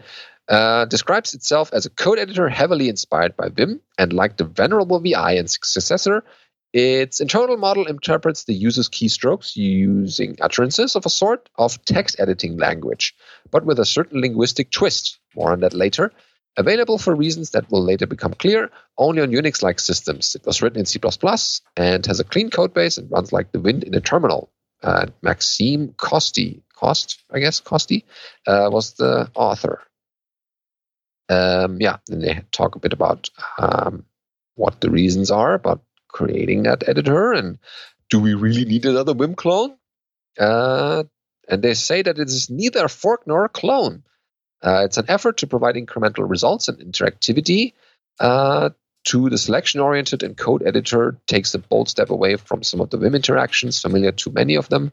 Uh, 0.49 0.87
describes 0.87 1.35
itself 1.35 1.73
as 1.75 1.85
a 1.85 1.91
code 1.91 2.19
editor 2.19 2.49
heavily 2.49 2.89
inspired 2.89 3.37
by 3.37 3.51
Vim, 3.51 3.81
and 3.99 4.13
like 4.13 4.37
the 4.37 4.45
venerable 4.45 4.99
VI 4.99 5.33
and 5.33 5.51
successor, 5.51 6.25
its 6.79 7.21
internal 7.21 7.57
model 7.57 7.87
interprets 7.87 8.45
the 8.45 8.55
user's 8.55 8.89
keystrokes 8.89 9.57
using 9.57 10.37
utterances 10.41 10.95
of 10.95 11.05
a 11.07 11.11
sort 11.11 11.49
of 11.57 11.85
text 11.85 12.21
editing 12.21 12.57
language, 12.57 13.15
but 13.51 13.65
with 13.65 13.81
a 13.81 13.85
certain 13.85 14.21
linguistic 14.21 14.71
twist. 14.71 15.19
More 15.35 15.53
on 15.53 15.61
that 15.61 15.75
later. 15.75 16.13
Available 16.57 16.99
for 16.99 17.15
reasons 17.15 17.51
that 17.51 17.71
will 17.71 17.85
later 17.85 18.07
become 18.07 18.33
clear 18.33 18.71
only 18.97 19.23
on 19.23 19.31
Unix 19.31 19.63
like 19.63 19.81
systems. 19.81 20.35
It 20.35 20.47
was 20.47 20.63
written 20.63 20.79
in 20.79 20.87
C 20.87 21.01
and 21.77 22.07
has 22.07 22.21
a 22.21 22.25
clean 22.25 22.51
code 22.51 22.75
base 22.75 22.99
and 22.99 23.11
runs 23.11 23.33
like 23.33 23.53
the 23.53 23.61
wind 23.61 23.85
in 23.85 23.95
a 23.95 24.01
terminal. 24.01 24.51
Uh, 24.83 25.07
Maxime 25.23 25.95
Costi, 25.97 26.63
Cost, 26.75 27.23
I 27.33 27.41
guess, 27.41 27.61
Costi, 27.61 28.05
uh, 28.47 28.69
was 28.73 28.95
the 28.95 29.31
author. 29.35 29.83
Um, 31.29 31.81
yeah, 31.81 31.99
and 32.09 32.23
they 32.23 32.41
talk 32.53 32.77
a 32.77 32.81
bit 32.81 32.93
about 32.93 33.31
um, 33.59 34.05
what 34.55 34.81
the 34.81 34.91
reasons 34.91 35.31
are 35.31 35.55
about 35.55 35.83
creating 36.19 36.65
that 36.65 36.89
editor 36.89 37.33
and 37.33 37.59
do 38.11 38.19
we 38.21 38.35
really 38.35 38.65
need 38.65 38.85
another 38.85 39.15
Vim 39.15 39.35
clone? 39.35 39.77
Uh, 40.39 41.05
and 41.49 41.63
they 41.63 41.75
say 41.75 42.03
that 42.03 42.19
it 42.19 42.29
is 42.29 42.51
neither 42.51 42.85
a 42.85 42.89
fork 42.89 43.27
nor 43.27 43.45
a 43.45 43.49
clone. 43.49 44.03
Uh, 44.61 44.83
it's 44.85 44.99
an 44.99 45.05
effort 45.09 45.39
to 45.39 45.47
provide 45.47 45.77
incremental 45.77 46.29
results 46.29 46.69
and 46.69 46.79
interactivity 46.79 47.75
uh, 48.19 48.71
to 49.05 49.31
the 49.31 49.39
selection 49.39 49.81
oriented 49.81 50.25
and 50.25 50.37
code 50.37 50.67
editor 50.67 51.17
takes 51.27 51.55
a 51.55 51.59
bold 51.59 51.89
step 51.89 52.11
away 52.11 52.35
from 52.37 52.65
some 52.65 52.81
of 52.81 52.91
the 52.91 52.99
Vim 52.99 53.15
interactions 53.15 53.81
familiar 53.81 54.13
to 54.13 54.33
many 54.33 54.57
of 54.57 54.69
them 54.69 54.91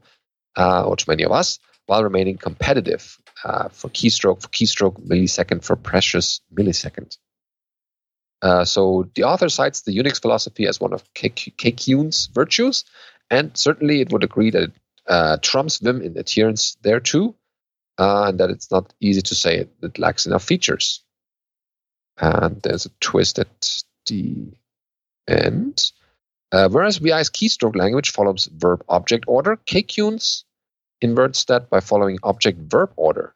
uh, 0.55 0.84
or 0.84 0.95
to 0.95 1.09
many 1.09 1.23
of 1.23 1.32
us 1.32 1.59
while 1.88 2.03
remaining 2.03 2.38
competitive 2.38 3.17
uh, 3.43 3.69
for 3.69 3.89
keystroke 3.89 4.41
for 4.41 4.49
keystroke 4.49 4.99
millisecond 5.07 5.63
for 5.63 5.76
precious 5.76 6.41
millisecond. 6.53 7.17
Uh, 8.46 8.64
so 8.64 9.10
the 9.16 9.24
author 9.24 9.50
cites 9.50 9.82
the 9.82 9.98
Unix 9.98 10.22
philosophy 10.22 10.68
as 10.68 10.80
one 10.80 10.93
of 10.93 11.04
Kakoune's 11.16 12.28
virtues, 12.28 12.86
and 13.32 13.58
certainly 13.58 14.02
it 14.02 14.12
would 14.12 14.24
agree 14.24 14.52
that 14.52 14.64
it 14.64 14.72
uh, 15.08 15.38
trumps 15.41 15.80
Vim 15.80 16.00
in 16.00 16.16
adherence 16.16 16.78
there 16.84 17.00
too 17.00 17.34
uh, 17.98 18.26
and 18.28 18.39
that 18.39 18.52
it's 18.52 18.70
not 18.70 18.93
easy 19.00 19.24
to 19.24 19.34
say 19.34 19.58
it, 19.58 19.74
it 19.82 19.98
lacks 19.98 20.28
enough 20.28 20.43
features. 20.43 21.04
And 22.20 22.62
there's 22.62 22.86
a 22.86 22.91
twist 23.00 23.39
at 23.39 23.82
the 24.06 24.54
end. 25.28 25.91
Uh, 26.52 26.70
whereas 26.70 26.98
VI's 26.98 27.32
keystroke 27.32 27.76
language 27.76 28.12
follows 28.12 28.46
verb 28.46 28.84
object 28.88 29.26
order, 29.28 29.58
Kakoune's 29.66 30.46
inverts 31.02 31.46
that 31.46 31.72
by 31.72 31.80
following 31.80 32.20
object 32.22 32.60
verb 32.60 32.91
order. 32.96 33.34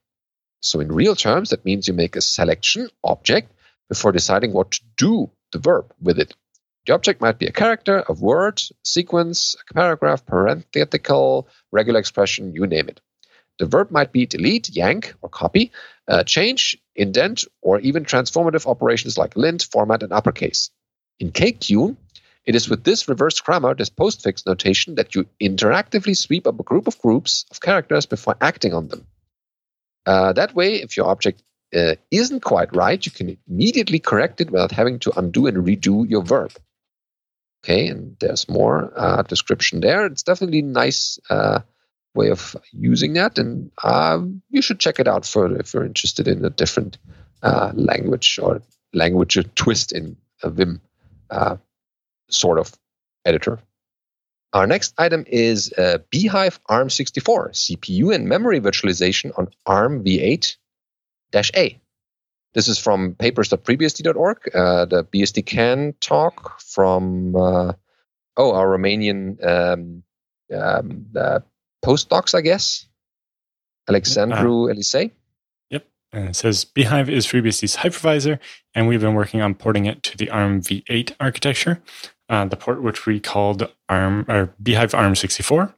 So, 0.61 0.81
in 0.81 0.91
real 0.91 1.15
terms, 1.15 1.49
that 1.49 1.65
means 1.65 1.87
you 1.87 1.95
make 1.95 2.15
a 2.15 2.21
selection 2.21 2.89
object 3.03 3.51
before 3.89 4.11
deciding 4.11 4.53
what 4.53 4.71
to 4.71 4.81
do 4.95 5.29
the 5.51 5.59
verb 5.59 5.93
with 6.01 6.19
it. 6.19 6.35
The 6.85 6.93
object 6.93 7.21
might 7.21 7.37
be 7.37 7.47
a 7.47 7.51
character, 7.51 8.03
a 8.07 8.13
word, 8.13 8.61
sequence, 8.83 9.55
a 9.69 9.73
paragraph, 9.73 10.25
parenthetical, 10.25 11.47
regular 11.71 11.99
expression, 11.99 12.53
you 12.53 12.65
name 12.65 12.87
it. 12.87 13.01
The 13.59 13.65
verb 13.65 13.91
might 13.91 14.13
be 14.13 14.25
delete, 14.25 14.69
yank, 14.69 15.13
or 15.21 15.29
copy, 15.29 15.71
uh, 16.07 16.23
change, 16.23 16.77
indent, 16.95 17.43
or 17.61 17.79
even 17.81 18.05
transformative 18.05 18.65
operations 18.65 19.17
like 19.17 19.35
lint, 19.35 19.67
format, 19.69 20.01
and 20.01 20.13
uppercase. 20.13 20.69
In 21.19 21.31
Kakoune, 21.31 21.97
it 22.45 22.55
is 22.55 22.69
with 22.69 22.83
this 22.85 23.09
reverse 23.09 23.39
grammar, 23.41 23.75
this 23.75 23.89
postfix 23.89 24.45
notation, 24.45 24.95
that 24.95 25.13
you 25.13 25.27
interactively 25.41 26.15
sweep 26.15 26.47
up 26.47 26.59
a 26.59 26.63
group 26.63 26.87
of 26.87 26.97
groups 26.99 27.45
of 27.51 27.59
characters 27.59 28.05
before 28.05 28.37
acting 28.39 28.73
on 28.73 28.87
them. 28.87 29.05
Uh, 30.05 30.33
that 30.33 30.55
way, 30.55 30.75
if 30.75 30.95
your 30.95 31.07
object 31.07 31.43
uh, 31.75 31.95
isn't 32.11 32.41
quite 32.41 32.75
right, 32.75 33.05
you 33.05 33.11
can 33.11 33.37
immediately 33.47 33.99
correct 33.99 34.41
it 34.41 34.51
without 34.51 34.71
having 34.71 34.99
to 34.99 35.17
undo 35.17 35.47
and 35.47 35.57
redo 35.57 36.09
your 36.09 36.23
verb. 36.23 36.51
Okay, 37.63 37.87
and 37.87 38.15
there's 38.19 38.47
more 38.47 38.91
uh, 38.95 39.21
description 39.23 39.81
there. 39.81 40.05
It's 40.05 40.23
definitely 40.23 40.59
a 40.59 40.63
nice 40.63 41.19
uh, 41.29 41.59
way 42.15 42.29
of 42.29 42.55
using 42.71 43.13
that, 43.13 43.37
and 43.37 43.71
um, 43.83 44.41
you 44.49 44.61
should 44.61 44.79
check 44.79 44.99
it 44.99 45.07
out 45.07 45.25
further 45.25 45.59
if 45.59 45.73
you're 45.73 45.85
interested 45.85 46.27
in 46.27 46.43
a 46.45 46.49
different 46.49 46.97
uh, 47.43 47.71
language 47.75 48.39
or 48.41 48.61
language 48.93 49.37
twist 49.55 49.91
in 49.91 50.15
a 50.41 50.49
Vim 50.49 50.81
uh, 51.29 51.57
sort 52.29 52.59
of 52.59 52.73
editor. 53.25 53.59
Our 54.53 54.65
next 54.65 54.95
item 54.97 55.25
is 55.27 55.71
uh, 55.77 55.99
bhyve 56.11 56.59
ARM64 56.69 57.51
CPU 57.51 58.15
and 58.15 58.27
memory 58.27 58.59
virtualization 58.59 59.37
on 59.37 59.49
ARM 59.67 60.03
v8 60.03 60.55
A. 61.35 61.79
This 62.53 62.67
is 62.67 62.79
from 62.79 63.15
papers.freebsd.org, 63.15 64.55
uh, 64.55 64.85
the 64.85 65.03
BSDCan 65.03 65.99
talk 65.99 66.59
from, 66.61 67.35
uh, 67.35 67.73
oh, 68.37 68.53
our 68.53 68.67
Romanian 68.67 69.45
um, 69.45 70.03
um, 70.51 71.05
postdocs, 71.85 72.33
I 72.33 72.41
guess, 72.41 72.87
Alexandru 73.87 74.69
uh, 74.69 74.73
Elisei. 74.73 75.11
Yep. 75.69 75.85
And 76.11 76.29
it 76.29 76.35
says 76.35 76.65
bhyve 76.65 77.07
is 77.07 77.27
FreeBSD's 77.27 77.77
hypervisor, 77.77 78.39
and 78.73 78.87
we've 78.87 79.01
been 79.01 79.13
working 79.13 79.41
on 79.41 79.53
porting 79.53 79.85
it 79.85 80.01
to 80.03 80.17
the 80.17 80.31
ARM 80.31 80.61
v8 80.61 81.13
architecture 81.19 81.83
uh, 82.29 82.45
the 82.45 82.55
port 82.55 82.81
which 82.81 83.05
we 83.05 83.19
called 83.19 83.69
ARM 83.89 84.25
or 84.29 84.53
bhyve 84.61 84.91
ARM64. 84.91 85.73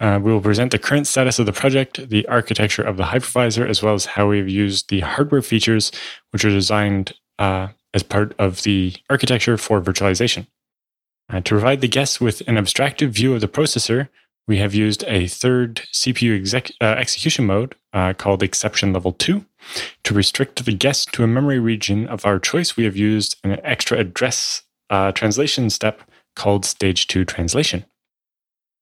Uh, 0.00 0.20
we 0.22 0.32
will 0.32 0.40
present 0.40 0.70
the 0.70 0.78
current 0.78 1.06
status 1.06 1.38
of 1.38 1.46
the 1.46 1.52
project, 1.52 2.08
the 2.08 2.26
architecture 2.28 2.82
of 2.82 2.96
the 2.96 3.04
hypervisor, 3.04 3.68
as 3.68 3.82
well 3.82 3.94
as 3.94 4.06
how 4.06 4.28
we've 4.28 4.48
used 4.48 4.90
the 4.90 5.00
hardware 5.00 5.42
features 5.42 5.90
which 6.30 6.44
are 6.44 6.50
designed 6.50 7.14
uh, 7.38 7.68
as 7.92 8.02
part 8.02 8.34
of 8.38 8.62
the 8.62 8.94
architecture 9.10 9.56
for 9.56 9.80
virtualization. 9.80 10.46
Uh, 11.30 11.40
to 11.40 11.54
provide 11.54 11.80
the 11.80 11.88
guests 11.88 12.20
with 12.20 12.42
an 12.46 12.56
abstractive 12.56 13.12
view 13.12 13.34
of 13.34 13.40
the 13.40 13.48
processor, 13.48 14.08
we 14.46 14.58
have 14.58 14.74
used 14.74 15.04
a 15.06 15.26
third 15.26 15.82
CPU 15.92 16.34
exec- 16.34 16.72
uh, 16.80 16.84
execution 16.84 17.44
mode 17.44 17.74
uh, 17.92 18.14
called 18.14 18.42
Exception 18.42 18.92
Level 18.92 19.12
2. 19.12 19.44
To 20.04 20.14
restrict 20.14 20.64
the 20.64 20.72
guest 20.72 21.12
to 21.12 21.24
a 21.24 21.26
memory 21.26 21.58
region 21.58 22.06
of 22.06 22.24
our 22.24 22.38
choice, 22.38 22.76
we 22.76 22.84
have 22.84 22.96
used 22.96 23.36
an 23.44 23.58
extra 23.62 23.98
address 23.98 24.62
a 24.90 25.12
translation 25.14 25.70
step 25.70 26.02
called 26.34 26.64
Stage 26.64 27.06
2 27.08 27.24
translation. 27.24 27.84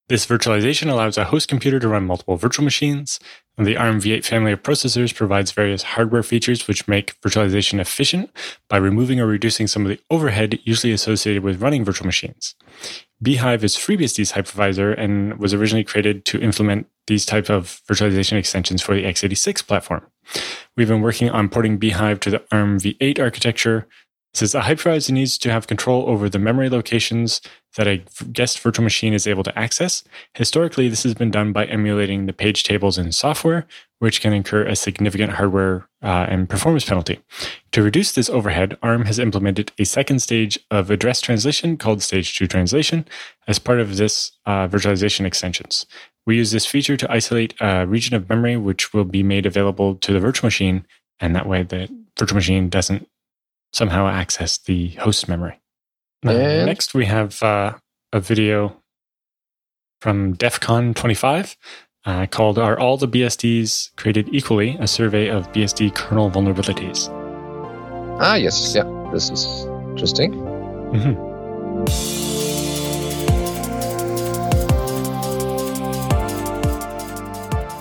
This 0.09 0.25
virtualization 0.25 0.89
allows 0.89 1.19
a 1.19 1.25
host 1.25 1.49
computer 1.49 1.81
to 1.81 1.89
run 1.89 2.07
multiple 2.07 2.37
virtual 2.37 2.65
machines, 2.65 3.19
and 3.59 3.67
the 3.67 3.77
ARM 3.77 4.01
v8 4.01 4.25
family 4.25 4.53
of 4.53 4.63
processors 4.63 5.13
provides 5.13 5.51
various 5.51 5.83
hardware 5.83 6.23
features 6.23 6.69
which 6.69 6.87
make 6.87 7.21
virtualization 7.23 7.81
efficient 7.81 8.31
by 8.69 8.77
removing 8.77 9.19
or 9.19 9.27
reducing 9.27 9.67
some 9.67 9.83
of 9.83 9.89
the 9.89 9.99
overhead 10.09 10.61
usually 10.63 10.93
associated 10.93 11.43
with 11.43 11.61
running 11.61 11.85
virtual 11.85 12.07
machines. 12.07 12.55
bhyve 13.21 13.65
is 13.65 13.75
FreeBSD's 13.75 14.33
hypervisor 14.33 14.97
and 14.97 15.39
was 15.39 15.53
originally 15.53 15.83
created 15.83 16.25
to 16.27 16.41
implement 16.41 16.87
these 17.09 17.27
type 17.27 17.51
of 17.51 17.81
virtualization 17.91 18.39
extensions 18.39 18.83
for 18.83 18.95
the 18.95 19.05
x86 19.05 19.67
platform. 19.67 20.07
We've 20.77 20.89
been 20.89 21.03
working 21.03 21.31
on 21.31 21.49
porting 21.49 21.81
bhyve 21.81 22.21
to 22.21 22.31
the 22.31 22.45
ARM 22.53 22.79
v8 22.79 23.19
architecture, 23.19 23.89
says 24.35 24.55
a 24.55 24.61
hypervisor 24.61 25.11
needs 25.11 25.39
to 25.39 25.51
have 25.51 25.67
control 25.67 26.09
over 26.09 26.29
the 26.29 26.39
memory 26.39 26.69
locations 26.69 27.41
that 27.77 27.87
a 27.87 28.03
guest 28.33 28.59
virtual 28.61 28.83
machine 28.83 29.13
is 29.13 29.27
able 29.27 29.43
to 29.45 29.59
access. 29.59 30.03
Historically, 30.35 30.89
this 30.89 31.05
has 31.05 31.15
been 31.15 31.31
done 31.31 31.53
by 31.53 31.67
emulating 31.67 32.27
the 32.27 32.33
page 32.33 32.65
tables 32.65 32.99
in 32.99 33.13
software, 33.13 33.67
which 33.99 34.21
can 34.21 34.33
incur 34.33 34.65
a 34.65 34.75
significant 34.75 35.33
hardware 35.33 35.89
uh, 36.03 36.27
and 36.29 36.49
performance 36.49 36.85
penalty. 36.85 37.21
To 37.73 37.83
reduce 37.83 38.13
this 38.13 38.29
overhead, 38.29 38.77
ARM 38.83 39.05
has 39.05 39.19
implemented 39.19 39.73
a 39.79 39.85
second 39.85 40.21
stage 40.21 40.59
of 40.71 40.91
address 40.91 41.21
translation 41.21 41.77
called 41.77 42.03
Stage 42.03 42.37
2 42.37 42.47
translation 42.47 43.07
as 43.47 43.59
part 43.59 43.81
of 43.81 43.97
this 43.97 44.33
uh, 44.47 44.69
virtualization 44.69 45.27
extensions. 45.27 45.87
We 46.27 46.37
use 46.37 46.51
this 46.51 46.67
feature 46.67 46.97
to 46.97 47.13
isolate 47.13 47.55
a 47.61 47.87
region 47.87 48.17
of 48.17 48.29
memory 48.29 48.57
which 48.57 48.93
will 48.93 49.05
be 49.05 49.23
made 49.23 49.47
available 49.47 49.95
to 49.97 50.13
the 50.13 50.21
virtual 50.21 50.47
machine, 50.47 50.87
and 51.21 51.37
that 51.37 51.47
way 51.47 51.63
the 51.63 51.89
virtual 52.19 52.37
machine 52.37 52.69
doesn't 52.69 53.09
somehow 53.73 54.09
access 54.09 54.57
the 54.59 54.91
host 54.93 55.29
memory. 55.29 55.61
Uh, 56.29 56.65
next, 56.65 56.95
we 56.95 57.05
have 57.05 57.43
uh, 57.43 57.75
a 58.13 58.21
video 58.21 58.83
from 60.01 60.35
DEF 60.35 60.61
CON 60.61 60.95
25 60.95 61.57
uh, 62.05 62.27
called 62.27 62.59
Are 62.59 62.79
All 62.79 62.97
the 62.97 63.09
BSDs 63.09 63.95
Created 63.97 64.29
Equally? 64.33 64.77
A 64.81 64.87
Survey 64.87 65.29
of 65.29 65.51
BSD 65.53 65.95
Kernel 65.95 66.31
Vulnerabilities. 66.31 67.09
Ah, 68.21 68.35
yes. 68.35 68.75
Yeah, 68.75 68.85
this 69.13 69.31
is 69.31 69.67
interesting. 69.91 70.33
Mm-hmm. 70.33 71.27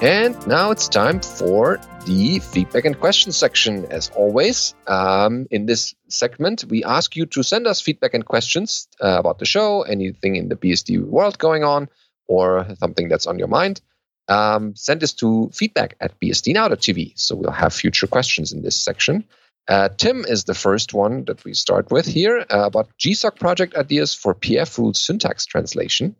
And 0.03 0.35
now 0.45 0.69
it's 0.71 0.87
time 0.87 1.19
for 1.19 1.79
the 2.05 2.39
feedback 2.39 2.85
and 2.85 2.99
questions 2.99 3.35
section. 3.35 3.85
As 3.89 4.09
always, 4.15 4.75
um, 4.87 5.47
in 5.49 5.65
this 5.65 5.95
segment, 6.07 6.65
we 6.69 6.83
ask 6.83 7.15
you 7.15 7.25
to 7.27 7.43
send 7.43 7.67
us 7.67 7.81
feedback 7.81 8.13
and 8.13 8.25
questions 8.25 8.87
uh, 9.01 9.17
about 9.19 9.39
the 9.39 9.45
show, 9.45 9.81
anything 9.81 10.35
in 10.35 10.47
the 10.49 10.55
BSD 10.55 11.03
world 11.03 11.37
going 11.37 11.63
on, 11.63 11.89
or 12.27 12.67
something 12.79 13.09
that's 13.09 13.27
on 13.27 13.39
your 13.39 13.47
mind. 13.47 13.81
Um, 14.27 14.75
send 14.75 15.01
this 15.01 15.13
to 15.13 15.49
feedback 15.53 15.95
at 15.99 16.19
bsdnow.tv. 16.19 17.13
So 17.15 17.35
we'll 17.35 17.51
have 17.51 17.73
future 17.73 18.07
questions 18.07 18.53
in 18.53 18.61
this 18.61 18.75
section. 18.75 19.25
Uh, 19.67 19.89
Tim 19.89 20.25
is 20.25 20.43
the 20.43 20.53
first 20.53 20.93
one 20.93 21.25
that 21.25 21.43
we 21.43 21.53
start 21.53 21.91
with 21.91 22.05
here 22.05 22.45
uh, 22.51 22.65
about 22.65 22.89
GSOC 22.99 23.39
project 23.39 23.75
ideas 23.75 24.13
for 24.13 24.35
PF 24.35 24.77
rules 24.77 24.99
syntax 24.99 25.45
translation. 25.45 26.15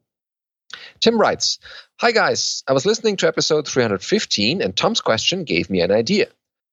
Tim 1.00 1.20
writes 1.20 1.60
Hi 2.00 2.12
guys, 2.12 2.64
I 2.68 2.74
was 2.74 2.86
listening 2.86 3.18
to 3.18 3.28
episode 3.28 3.68
315 3.68 4.62
and 4.62 4.76
Tom's 4.76 5.02
question 5.02 5.44
gave 5.44 5.70
me 5.70 5.82
an 5.82 5.92
idea. 5.92 6.28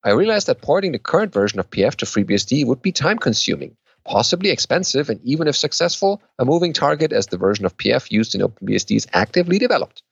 I 0.04 0.12
realized 0.12 0.46
that 0.48 0.62
porting 0.62 0.92
the 0.92 0.98
current 0.98 1.32
version 1.32 1.60
of 1.60 1.70
PF 1.70 1.96
to 1.96 2.06
FreeBSD 2.06 2.66
would 2.66 2.82
be 2.82 2.92
time 2.92 3.18
consuming, 3.18 3.76
possibly 4.04 4.50
expensive, 4.50 5.10
and 5.10 5.20
even 5.22 5.48
if 5.48 5.56
successful, 5.56 6.22
a 6.38 6.44
moving 6.44 6.72
target 6.72 7.12
as 7.12 7.26
the 7.26 7.36
version 7.36 7.64
of 7.64 7.76
PF 7.76 8.10
used 8.10 8.34
in 8.34 8.40
OpenBSD 8.40 8.96
is 8.96 9.06
actively 9.12 9.58
developed. 9.58 10.02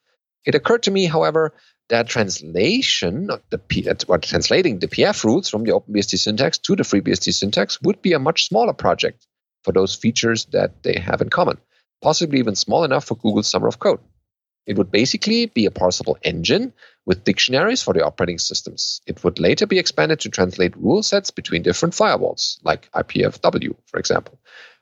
It 0.45 0.55
occurred 0.55 0.85
to 0.85 0.91
me, 0.91 1.07
however, 1.07 1.55
that 1.89 2.09
translation, 2.09 3.31
the 3.51 3.59
P, 3.59 3.89
or 4.07 4.19
translating 4.19 4.79
the 4.79 4.87
PF 4.87 5.25
rules 5.25 5.49
from 5.49 5.65
the 5.65 5.73
OpenBSD 5.73 6.19
syntax 6.19 6.59
to 6.59 6.77
the 6.77 6.85
FreeBSD 6.85 7.35
syntax 7.35 7.83
would 7.83 8.01
be 8.01 8.13
a 8.13 8.21
much 8.21 8.47
smaller 8.47 8.73
project 8.73 9.27
for 9.65 9.73
those 9.73 9.97
features 9.97 10.45
that 10.53 10.83
they 10.85 11.01
have 11.01 11.21
in 11.21 11.31
common 11.31 11.59
possibly 12.03 12.39
even 12.39 12.57
small 12.57 12.85
enough 12.85 13.05
for 13.05 13.17
Google's 13.17 13.49
Summer 13.49 13.69
of 13.69 13.79
Code. 13.79 14.01
It 14.67 14.77
would 14.77 14.91
basically 14.91 15.47
be 15.47 15.67
a 15.67 15.71
parsable 15.71 16.17
engine 16.23 16.73
with 17.07 17.25
dictionaries 17.25 17.83
for 17.83 17.95
the 17.95 18.05
operating 18.05 18.39
systems. 18.39 19.01
It 19.07 19.25
would 19.25 19.41
later 19.41 19.67
be 19.67 19.79
expanded 19.79 20.21
to 20.21 20.29
translate 20.29 20.77
rule 20.77 21.03
sets 21.03 21.31
between 21.31 21.63
different 21.63 21.95
firewalls, 21.95 22.59
like 22.63 22.91
IPFW, 22.93 23.75
for 23.87 23.99
example. 23.99 24.39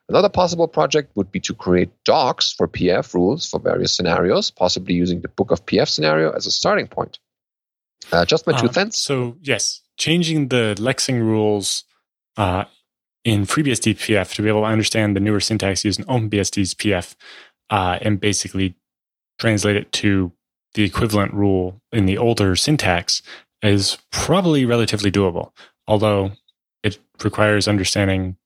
Another 0.08 0.28
possible 0.28 0.68
project 0.68 1.14
would 1.16 1.30
be 1.30 1.40
to 1.40 1.54
create 1.54 1.90
docs 2.04 2.52
for 2.52 2.66
PF 2.66 3.14
rules 3.14 3.48
for 3.48 3.60
various 3.60 3.94
scenarios, 3.94 4.50
possibly 4.50 4.94
using 4.94 5.20
the 5.20 5.28
Book 5.28 5.50
of 5.50 5.64
PF 5.66 5.88
scenario 5.88 6.32
as 6.32 6.46
a 6.46 6.50
starting 6.50 6.88
point. 6.88 7.18
Uh, 8.10 8.24
just 8.24 8.46
my 8.46 8.54
uh, 8.54 8.60
two 8.60 8.72
cents. 8.72 8.98
So, 8.98 9.36
yes, 9.42 9.82
changing 9.96 10.48
the 10.48 10.74
lexing 10.78 11.20
rules 11.20 11.84
uh, 12.38 12.64
in 13.28 13.44
FreeBSD 13.44 13.94
PF 13.96 14.34
to 14.34 14.42
be 14.42 14.48
able 14.48 14.62
to 14.62 14.66
understand 14.66 15.14
the 15.14 15.20
newer 15.20 15.40
syntax 15.40 15.84
using 15.84 16.04
OpenBSD's 16.06 16.74
PF 16.74 17.14
uh, 17.70 17.98
and 18.00 18.20
basically 18.20 18.74
translate 19.38 19.76
it 19.76 19.92
to 19.92 20.32
the 20.74 20.84
equivalent 20.84 21.34
rule 21.34 21.80
in 21.92 22.06
the 22.06 22.18
older 22.18 22.56
syntax 22.56 23.22
is 23.62 23.98
probably 24.10 24.64
relatively 24.64 25.10
doable, 25.10 25.50
although 25.86 26.32
it 26.82 26.98
requires 27.22 27.68
understanding 27.68 28.36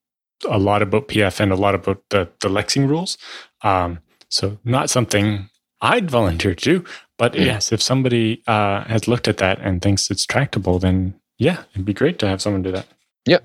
a 0.48 0.58
lot 0.58 0.82
about 0.82 1.08
PF 1.08 1.40
and 1.40 1.52
a 1.52 1.56
lot 1.56 1.74
about 1.74 2.02
the, 2.10 2.28
the 2.40 2.48
lexing 2.48 2.88
rules. 2.88 3.18
Um, 3.62 4.00
so, 4.28 4.58
not 4.64 4.90
something 4.90 5.50
I'd 5.80 6.10
volunteer 6.10 6.54
to 6.54 6.64
do, 6.64 6.84
but 7.18 7.34
mm. 7.34 7.44
yes, 7.44 7.70
if 7.70 7.82
somebody 7.82 8.42
uh, 8.46 8.84
has 8.84 9.06
looked 9.06 9.28
at 9.28 9.38
that 9.38 9.60
and 9.60 9.82
thinks 9.82 10.10
it's 10.10 10.26
tractable, 10.26 10.78
then 10.78 11.14
Yeah, 11.38 11.64
it'd 11.72 11.84
be 11.84 11.92
great 11.92 12.18
to 12.20 12.28
have 12.28 12.40
someone 12.40 12.62
do 12.62 12.72
that. 12.72 12.86
Yeah. 13.26 13.38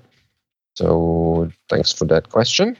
So 0.78 1.50
thanks 1.68 1.92
for 1.92 2.04
that 2.06 2.28
question. 2.28 2.76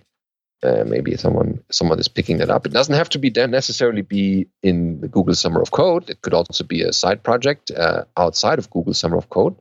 Uh, 0.62 0.84
maybe 0.86 1.16
someone 1.16 1.64
someone 1.70 1.98
is 1.98 2.06
picking 2.06 2.38
that 2.38 2.50
up. 2.50 2.64
It 2.64 2.72
doesn't 2.72 2.94
have 2.94 3.08
to 3.10 3.18
be 3.18 3.30
necessarily 3.30 4.02
be 4.02 4.46
in 4.62 5.00
the 5.00 5.08
Google 5.08 5.34
Summer 5.34 5.60
of 5.60 5.72
Code. 5.72 6.08
It 6.08 6.22
could 6.22 6.34
also 6.34 6.62
be 6.62 6.82
a 6.82 6.92
side 6.92 7.24
project 7.24 7.72
uh, 7.72 8.04
outside 8.16 8.60
of 8.60 8.70
Google 8.70 8.94
Summer 8.94 9.16
of 9.16 9.28
Code. 9.30 9.56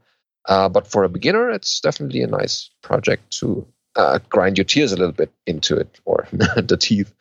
Uh, 0.46 0.70
but 0.70 0.86
for 0.88 1.04
a 1.04 1.10
beginner, 1.10 1.50
it's 1.50 1.82
definitely 1.82 2.22
a 2.22 2.28
nice 2.28 2.70
project 2.84 3.32
to 3.40 3.68
uh, 3.96 4.20
grind 4.30 4.58
your 4.58 4.66
tears 4.66 4.92
a 4.92 4.98
little 4.98 5.18
bit 5.24 5.32
into 5.48 5.78
it 5.78 6.00
or 6.06 6.28
the 6.32 6.78
teeth. 6.80 7.14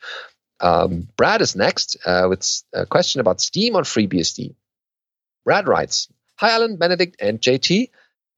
Um, 0.59 1.07
Brad 1.17 1.41
is 1.41 1.55
next 1.55 1.97
uh, 2.05 2.27
with 2.29 2.63
a 2.73 2.85
question 2.85 3.21
about 3.21 3.41
Steam 3.41 3.75
on 3.75 3.83
FreeBSD. 3.83 4.53
Brad 5.45 5.67
writes, 5.67 6.09
"Hi 6.35 6.51
Allan, 6.51 6.77
Benedict, 6.77 7.15
and 7.19 7.41
JT. 7.41 7.89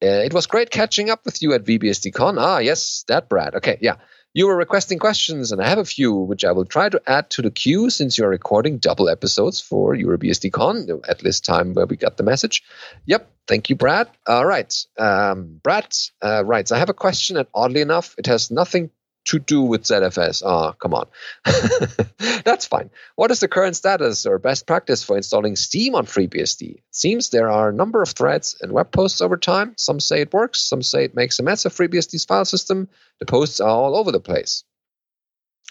Uh, 0.02 0.24
it 0.24 0.34
was 0.34 0.48
great 0.48 0.70
catching 0.70 1.10
up 1.10 1.26
with 1.26 1.42
you 1.42 1.54
at 1.54 1.66
VBSDCon. 1.66 2.36
Ah, 2.40 2.60
yes, 2.60 3.04
that 3.08 3.28
Brad. 3.30 3.56
Okay, 3.56 3.78
yeah. 3.82 3.96
You 4.34 4.46
were 4.46 4.56
requesting 4.56 5.00
questions, 5.00 5.52
and 5.52 5.60
I 5.60 5.68
have 5.68 5.80
a 5.80 5.86
few, 5.86 6.14
which 6.14 6.46
I 6.46 6.52
will 6.52 6.66
try 6.66 6.88
to 6.88 7.02
add 7.08 7.32
to 7.32 7.42
the 7.42 7.50
queue 7.50 7.90
since 7.90 8.18
you're 8.18 8.30
recording 8.30 8.78
double 8.78 9.10
episodes 9.10 9.60
for 9.60 9.96
EuroBSDCon 9.96 11.02
at 11.10 11.18
this 11.20 11.40
time 11.40 11.74
where 11.74 11.88
we 11.88 11.98
got 11.98 12.16
the 12.16 12.24
message. 12.24 12.64
Yep, 13.08 13.28
thank 13.48 13.72
you, 13.72 13.76
Brad. 13.76 14.08
All 14.28 14.46
right. 14.46 14.72
Um, 15.00 15.60
Brad 15.64 15.96
uh, 16.22 16.46
writes 16.46 16.72
I 16.72 16.78
have 16.78 16.90
a 16.90 16.94
question, 16.94 17.38
and 17.38 17.48
oddly 17.56 17.82
enough, 17.82 18.14
it 18.20 18.28
has 18.28 18.52
nothing 18.52 18.92
to 19.26 19.40
do 19.40 19.62
with 19.62 19.84
ZFS. 19.84 20.44
Ah, 20.46 20.70
oh, 20.70 20.74
come 20.74 20.94
on. 20.94 21.08
That's 22.46 22.66
fine. 22.66 22.90
What 23.16 23.32
is 23.32 23.40
the 23.40 23.48
current 23.48 23.76
status 23.76 24.26
or 24.26 24.40
best 24.40 24.66
practice 24.66 25.04
for 25.04 25.18
installing 25.18 25.56
Steam 25.56 25.96
on 25.96 26.06
FreeBSD? 26.06 26.82
Seems 26.92 27.30
there 27.30 27.50
are 27.50 27.70
a 27.70 27.74
number 27.74 28.02
of 28.02 28.10
threads 28.10 28.58
and 28.62 28.72
web 28.72 28.92
posts 28.92 29.22
over 29.22 29.38
time. 29.38 29.74
Some 29.78 30.00
say 30.00 30.22
it 30.22 30.34
works, 30.34 30.62
some 30.62 30.82
say 30.82 31.04
it 31.04 31.16
makes 31.16 31.40
a 31.40 31.44
mess 31.44 31.66
of 31.66 31.74
FreeBSD's 31.74 32.26
file 32.26 32.46
system. 32.46 32.90
The 33.20 33.26
posts 33.26 33.60
are 33.60 33.70
all 33.70 33.96
over 33.96 34.12
the 34.12 34.20
place. 34.20 34.64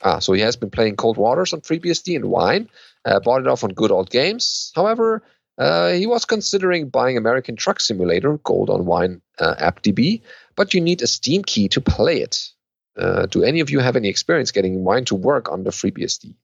Ah, 0.03 0.21
so 0.21 0.33
he 0.33 0.41
has 0.43 0.57
been 0.57 0.71
playing 0.71 0.97
Cold 0.97 1.17
Waters 1.17 1.53
on 1.53 1.61
FreeBSD 1.61 2.15
and 2.15 2.27
Wine, 2.27 2.69
uh, 3.05 3.19
bought 3.21 3.41
it 3.41 3.49
off 3.49 3.65
on 3.65 3.71
Good 3.71 3.91
Old 3.91 4.11
Games. 4.11 4.71
However, 4.77 5.25
uh, 5.59 5.93
he 5.93 6.07
was 6.07 6.25
considering 6.25 6.89
buying 6.89 7.17
American 7.17 7.57
Truck 7.57 7.81
Simulator, 7.81 8.39
Gold 8.39 8.71
on 8.71 8.87
Wine 8.87 9.21
uh, 9.41 9.57
AppDB, 9.57 10.23
but 10.55 10.73
you 10.73 10.81
need 10.81 11.03
a 11.03 11.09
Steam 11.09 11.43
key 11.43 11.69
to 11.71 11.81
play 11.81 12.21
it. 12.21 12.51
Uh, 12.99 13.27
do 13.27 13.45
any 13.45 13.61
of 13.61 13.71
you 13.71 13.79
have 13.79 13.97
any 13.97 14.09
experience 14.09 14.51
getting 14.51 14.85
wine 14.85 15.05
to 15.07 15.15
work 15.15 15.51
on 15.51 15.63
the 15.63 15.71
FreeBSD? 15.71 16.35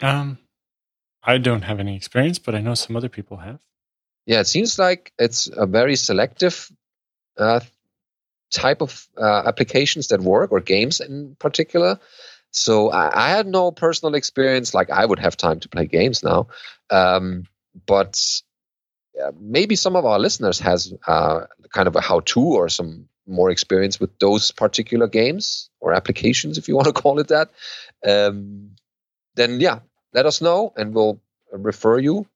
Um, 0.00 0.38
I 1.22 1.38
don't 1.38 1.62
have 1.62 1.80
any 1.80 1.96
experience, 1.96 2.38
but 2.38 2.54
I 2.54 2.60
know 2.60 2.74
some 2.74 2.96
other 2.96 3.08
people 3.08 3.36
have. 3.36 3.58
Yeah, 4.26 4.40
it 4.40 4.46
seems 4.46 4.78
like 4.78 5.12
it's 5.18 5.48
a 5.52 5.66
very 5.66 5.96
selective 5.96 6.70
uh, 7.38 7.60
type 8.50 8.82
of 8.82 9.06
uh, 9.16 9.42
applications 9.46 10.08
that 10.08 10.20
work, 10.20 10.52
or 10.52 10.60
games 10.60 11.00
in 11.00 11.36
particular. 11.38 12.00
So 12.50 12.90
I, 12.90 13.26
I, 13.26 13.30
had 13.30 13.46
no 13.46 13.70
personal 13.70 14.14
experience. 14.14 14.72
Like 14.72 14.90
I 14.90 15.04
would 15.04 15.18
have 15.18 15.36
time 15.36 15.60
to 15.60 15.68
play 15.68 15.86
games 15.86 16.22
now, 16.22 16.48
um, 16.90 17.44
but 17.86 18.20
maybe 19.38 19.76
some 19.76 19.96
of 19.96 20.04
our 20.04 20.18
listeners 20.18 20.58
has 20.60 20.92
uh, 21.06 21.46
kind 21.72 21.88
of 21.88 21.96
a 21.96 22.00
how-to 22.00 22.40
or 22.40 22.68
some 22.68 23.08
more 23.26 23.50
experience 23.50 23.98
with 24.00 24.18
those 24.18 24.52
particular 24.52 25.06
games 25.06 25.70
or 25.80 25.92
applications, 25.92 26.58
if 26.58 26.68
you 26.68 26.76
want 26.76 26.86
to 26.86 26.92
call 26.92 27.18
it 27.18 27.28
that, 27.28 27.50
um, 28.06 28.72
then 29.34 29.60
yeah, 29.60 29.80
let 30.12 30.26
us 30.26 30.40
know 30.40 30.72
and 30.76 30.94
we'll 30.94 31.20
refer 31.52 31.98
you 31.98 32.26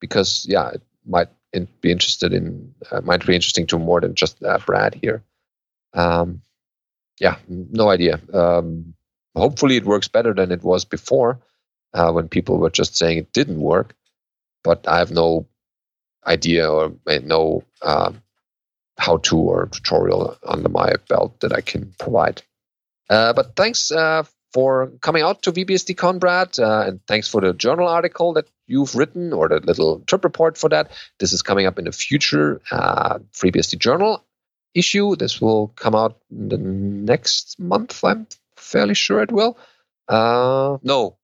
because 0.00 0.46
yeah, 0.48 0.70
it 0.70 0.82
might 1.04 1.28
be 1.80 1.90
interested 1.90 2.32
in 2.32 2.74
uh, 2.90 3.00
might 3.00 3.26
be 3.26 3.34
interesting 3.34 3.66
to 3.66 3.78
more 3.78 4.00
than 4.00 4.14
just 4.14 4.42
uh, 4.42 4.58
Brad 4.64 4.94
here. 4.94 5.22
Um, 5.94 6.42
yeah, 7.20 7.36
no 7.48 7.88
idea. 7.88 8.20
Um, 8.32 8.94
hopefully, 9.34 9.76
it 9.76 9.84
works 9.84 10.08
better 10.08 10.34
than 10.34 10.52
it 10.52 10.62
was 10.62 10.84
before 10.84 11.40
uh, 11.94 12.12
when 12.12 12.28
people 12.28 12.58
were 12.58 12.70
just 12.70 12.96
saying 12.96 13.18
it 13.18 13.32
didn't 13.32 13.60
work. 13.60 13.94
But 14.62 14.86
I 14.86 14.98
have 14.98 15.10
no 15.10 15.46
idea 16.26 16.70
or 16.70 16.92
no 17.22 17.62
um, 17.82 18.22
how 18.98 19.18
to 19.18 19.36
or 19.36 19.66
tutorial 19.66 20.36
under 20.42 20.68
my 20.68 20.94
belt 21.08 21.40
that 21.40 21.52
I 21.52 21.60
can 21.60 21.94
provide. 21.98 22.42
Uh, 23.08 23.32
but 23.32 23.54
thanks 23.56 23.90
uh, 23.90 24.24
for 24.52 24.90
coming 25.00 25.22
out 25.22 25.42
to 25.42 25.52
VBSDCon, 25.52 26.18
Brad, 26.18 26.58
uh, 26.58 26.84
and 26.86 27.00
thanks 27.06 27.28
for 27.28 27.40
the 27.40 27.52
journal 27.52 27.88
article 27.88 28.32
that 28.34 28.48
you've 28.66 28.94
written 28.94 29.32
or 29.32 29.48
the 29.48 29.60
little 29.60 30.00
trip 30.00 30.24
report 30.24 30.58
for 30.58 30.70
that. 30.70 30.90
This 31.20 31.32
is 31.32 31.42
coming 31.42 31.66
up 31.66 31.78
in 31.78 31.86
a 31.86 31.92
future 31.92 32.60
uh, 32.70 33.18
FreeBSD 33.32 33.78
journal 33.78 34.24
issue. 34.74 35.16
This 35.16 35.40
will 35.40 35.68
come 35.68 35.94
out 35.94 36.18
in 36.30 36.48
the 36.48 36.58
next 36.58 37.58
month. 37.58 38.02
I'm 38.04 38.26
fairly 38.56 38.94
sure 38.94 39.22
it 39.22 39.32
will. 39.32 39.58
Uh, 40.08 40.78
no. 40.82 41.18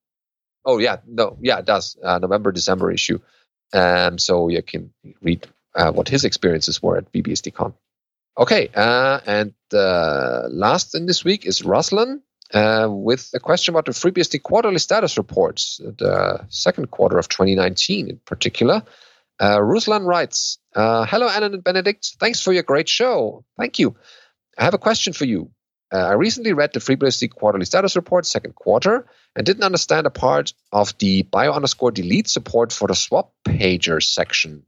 Oh 0.64 0.78
yeah, 0.78 0.98
no, 1.06 1.38
yeah, 1.40 1.58
it 1.58 1.64
does. 1.64 1.96
Uh, 2.02 2.18
November, 2.18 2.52
December 2.52 2.90
issue. 2.92 3.18
Um, 3.72 4.18
so 4.18 4.48
you 4.48 4.62
can 4.62 4.92
read 5.22 5.46
uh, 5.74 5.92
what 5.92 6.08
his 6.08 6.24
experiences 6.24 6.82
were 6.82 6.98
at 6.98 7.12
VBSDCon. 7.12 7.74
Okay, 8.38 8.70
uh, 8.74 9.20
and 9.26 9.54
uh, 9.74 10.48
last 10.48 10.94
in 10.94 11.06
this 11.06 11.24
week 11.24 11.44
is 11.46 11.62
Ruslan 11.62 12.20
uh, 12.52 12.88
with 12.90 13.30
a 13.34 13.40
question 13.40 13.74
about 13.74 13.86
the 13.86 13.92
FreeBSD 13.92 14.42
quarterly 14.42 14.78
status 14.78 15.16
reports, 15.16 15.80
the 15.82 16.44
second 16.48 16.90
quarter 16.90 17.18
of 17.18 17.28
2019 17.28 18.10
in 18.10 18.20
particular. 18.24 18.82
Uh, 19.38 19.58
Ruslan 19.58 20.06
writes, 20.06 20.58
uh, 20.74 21.04
Hello, 21.04 21.28
Allan 21.28 21.54
and 21.54 21.64
Benedict. 21.64 22.16
Thanks 22.20 22.40
for 22.40 22.52
your 22.52 22.62
great 22.62 22.88
show. 22.88 23.44
Thank 23.58 23.78
you. 23.78 23.96
I 24.58 24.64
have 24.64 24.74
a 24.74 24.78
question 24.78 25.12
for 25.12 25.24
you. 25.24 25.50
Uh, 25.92 25.98
I 25.98 26.12
recently 26.12 26.52
read 26.52 26.72
the 26.72 26.80
FreeBSD 26.80 27.30
quarterly 27.30 27.66
status 27.66 27.96
report, 27.96 28.24
second 28.24 28.54
quarter, 28.54 29.06
and 29.36 29.44
didn't 29.44 29.64
understand 29.64 30.06
a 30.06 30.10
part 30.10 30.54
of 30.72 30.96
the 30.98 31.22
bio 31.22 31.52
underscore 31.52 31.90
delete 31.90 32.28
support 32.28 32.72
for 32.72 32.88
the 32.88 32.94
swap 32.94 33.32
pager 33.46 34.02
section. 34.02 34.64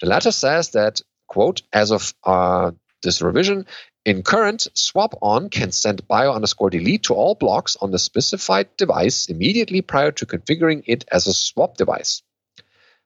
The 0.00 0.06
letter 0.06 0.30
says 0.30 0.70
that, 0.70 1.00
quote, 1.26 1.62
as 1.72 1.90
of 1.90 2.14
uh, 2.24 2.72
this 3.02 3.22
revision, 3.22 3.66
in 4.04 4.22
current, 4.22 4.68
swap 4.72 5.14
on 5.20 5.50
can 5.50 5.70
send 5.70 6.08
bio 6.08 6.32
underscore 6.32 6.70
delete 6.70 7.02
to 7.04 7.14
all 7.14 7.34
blocks 7.34 7.76
on 7.76 7.90
the 7.90 7.98
specified 7.98 8.74
device 8.76 9.26
immediately 9.26 9.82
prior 9.82 10.12
to 10.12 10.26
configuring 10.26 10.82
it 10.86 11.04
as 11.12 11.26
a 11.26 11.34
swap 11.34 11.76
device. 11.76 12.22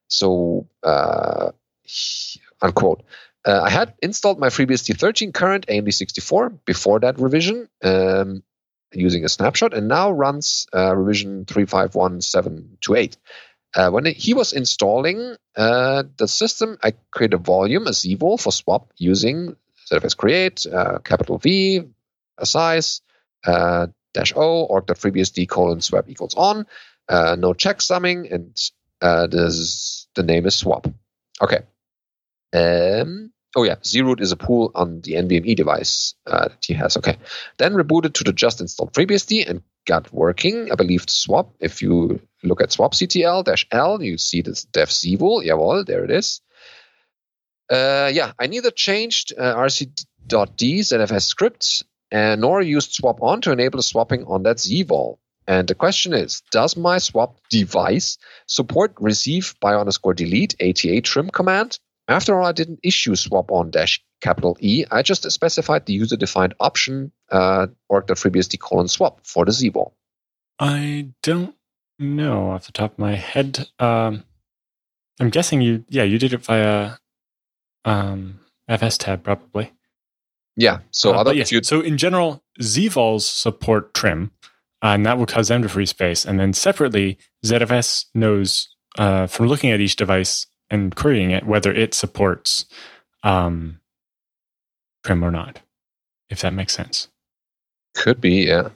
So, 0.07 0.69
uh, 0.83 1.51
unquote. 2.61 3.03
Uh, 3.45 3.63
I 3.65 3.71
had 3.71 3.95
installed 4.01 4.39
my 4.39 4.49
FreeBSD 4.49 4.97
13 4.97 5.33
current 5.33 5.67
AMD 5.67 5.93
64 5.93 6.51
before 6.65 7.01
that 7.01 7.19
revision 7.19 7.69
um, 7.83 8.45
using 8.93 9.25
a 9.25 9.29
snapshot, 9.29 9.75
and 9.75 9.89
now 9.89 10.13
runs 10.13 10.67
uh, 10.73 10.95
revision 10.95 11.45
351728. 11.47 13.17
Uh, 13.75 13.91
when 13.91 14.05
he 14.05 14.35
was 14.35 14.53
installing 14.53 15.37
uh, 15.57 16.03
the 16.19 16.29
system, 16.29 16.79
I 16.83 16.93
created 17.11 17.35
a 17.35 17.39
volume, 17.39 17.87
a 17.87 17.91
zvol 17.91 18.41
for 18.41 18.53
swap 18.53 18.93
using 18.97 19.57
ZFS 19.91 20.17
create, 20.17 20.67
uh, 20.67 20.99
capital 20.99 21.39
V, 21.39 21.83
a 22.39 22.47
size, 22.47 23.01
uh, 23.45 23.87
dash 24.15 24.33
O, 24.37 24.65
org.freebsd 24.65 25.49
colon 25.49 25.81
swap 25.81 26.09
equals 26.09 26.35
on, 26.35 26.67
uh, 27.09 27.37
no 27.39 27.53
checksumming, 27.53 28.33
and 28.33 28.61
uh, 29.01 29.27
this, 29.27 30.07
the 30.15 30.23
name 30.23 30.47
is 30.47 30.55
swap. 30.55 30.87
Okay. 31.41 31.61
Um, 32.53 33.33
oh 33.57 33.65
yeah, 33.65 33.77
zroot 33.77 34.21
is 34.21 34.33
a 34.33 34.37
pool 34.37 34.71
on 34.75 35.01
the 35.01 35.13
NVMe 35.13 35.55
device 35.57 36.15
uh, 36.27 36.49
that 36.49 36.65
he 36.65 36.75
has. 36.75 36.97
Okay. 36.97 37.19
Then 37.59 37.75
rebooted 37.75 38.15
to 38.15 38.25
the 38.25 38.33
just 38.33 38.61
installed 38.61 38.93
FreeBSD 38.93 39.49
and 39.49 39.63
got 39.87 40.13
working. 40.13 40.71
I 40.71 40.75
believe 40.75 41.09
swap. 41.09 41.55
If 41.61 41.83
you 41.83 42.21
look 42.43 42.61
at 42.61 42.71
swapctl 42.71 43.45
dash 43.45 43.67
L, 43.71 44.03
you 44.03 44.19
see 44.19 44.43
this 44.43 44.65
dev 44.65 44.89
zvol. 44.89 45.45
Jawohl, 45.45 45.87
there 45.87 46.05
it 46.05 46.11
is. 46.11 46.41
Uh, 47.71 48.11
yeah, 48.13 48.33
I 48.39 48.47
neither 48.47 48.71
changed 48.71 49.33
uh, 49.39 49.55
rc.d 49.55 50.81
ZFS 50.81 51.23
scripts 51.23 51.85
uh, 52.13 52.37
nor 52.37 52.61
used 52.61 52.93
swap 52.93 53.23
on 53.23 53.41
to 53.41 53.53
enable 53.53 53.79
the 53.79 53.83
swapping 53.83 54.25
on 54.25 54.43
that 54.43 54.59
zvol. 54.59 55.19
And 55.47 55.67
the 55.67 55.75
question 55.75 56.13
is, 56.13 56.43
does 56.53 56.77
my 56.77 56.99
swap 56.99 57.41
device 57.51 58.19
support 58.47 58.95
receive 59.01 59.55
bio 59.61 59.81
underscore 59.81 60.15
delete 60.15 60.55
ATA 60.61 61.01
trim 61.01 61.31
command? 61.31 61.79
After 62.13 62.39
all, 62.39 62.47
I 62.47 62.53
didn't 62.53 62.81
issue 62.83 63.17
swap 63.17 63.51
on 63.51 63.71
dash 63.71 64.03
capital 64.21 64.57
E. 64.61 64.85
I 64.91 65.03
just 65.03 65.31
specified 65.31 65.87
the 65.87 65.93
user 65.93 66.17
defined 66.17 66.55
option 66.61 67.13
uh, 67.31 67.67
org.freebsd 67.89 68.59
colon 68.61 68.89
swap 68.89 69.27
for 69.27 69.45
the 69.45 69.53
zvol. 69.53 69.93
I 70.59 71.09
don't 71.23 71.55
know 71.99 72.51
off 72.51 72.67
the 72.67 72.73
top 72.73 72.93
of 72.93 72.99
my 72.99 73.15
head. 73.15 73.69
Um, 73.79 74.25
I'm 75.21 75.31
guessing 75.31 75.61
you, 75.61 75.85
yeah, 75.89 76.03
you 76.03 76.19
did 76.19 76.33
it 76.33 76.45
via 76.45 76.97
um, 77.85 78.41
fstab 78.69 79.23
probably. 79.23 79.73
Yeah. 80.57 80.81
So 80.91 81.15
uh, 81.15 81.21
other 81.21 81.35
yes, 81.35 81.51
so 81.67 81.81
in 81.81 81.97
general, 81.97 82.43
zvols 82.61 83.23
support 83.23 83.95
trim, 83.95 84.31
uh, 84.83 84.89
and 84.89 85.07
that 85.07 85.19
will 85.19 85.27
cause 85.27 85.49
them 85.49 85.63
to 85.63 85.69
free 85.69 85.87
space. 85.87 86.25
And 86.25 86.39
then 86.39 86.53
separately, 86.53 87.19
ZFS 87.45 88.07
knows 88.15 88.69
uh, 88.99 89.27
from 89.27 89.47
looking 89.47 89.71
at 89.71 89.81
each 89.81 89.97
device 89.97 90.47
and 90.73 90.97
querying 90.97 91.31
it 91.31 91.47
whether 91.47 91.73
it 91.73 91.95
supports 91.95 92.65
um, 93.23 93.79
trim 95.05 95.23
or 95.23 95.31
not, 95.31 95.61
if 96.29 96.41
that 96.41 96.55
makes 96.55 96.73
sense. 96.73 97.09
Could 97.95 98.21
be, 98.21 98.47
yeah. 98.47 98.71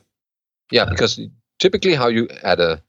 Yeah, 0.70 0.84
because 0.84 1.18
typically 1.58 1.94
how 1.94 2.08
you 2.08 2.28
add 2.42 2.60
a 2.60 2.82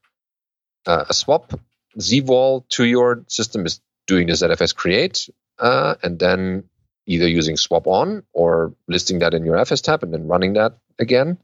uh, 0.86 1.05
a 1.10 1.14
swap 1.14 1.60
zvol 1.99 2.68
to 2.70 2.86
your 2.86 3.24
system 3.28 3.66
is 3.66 3.82
doing 4.05 4.28
the 4.28 4.34
ZFS 4.34 4.76
create 4.76 5.30
uh, 5.60 5.95
and 6.03 6.20
then 6.20 6.64
either 7.05 7.28
using 7.28 7.58
swap 7.58 7.88
on 7.88 8.24
or 8.34 8.74
listing 8.88 9.20
that 9.20 9.34
in 9.34 9.45
your 9.45 9.58
FS 9.58 9.82
tab 9.82 10.03
and 10.03 10.14
then 10.14 10.28
running 10.28 10.53
that 10.53 10.78
again 10.99 11.38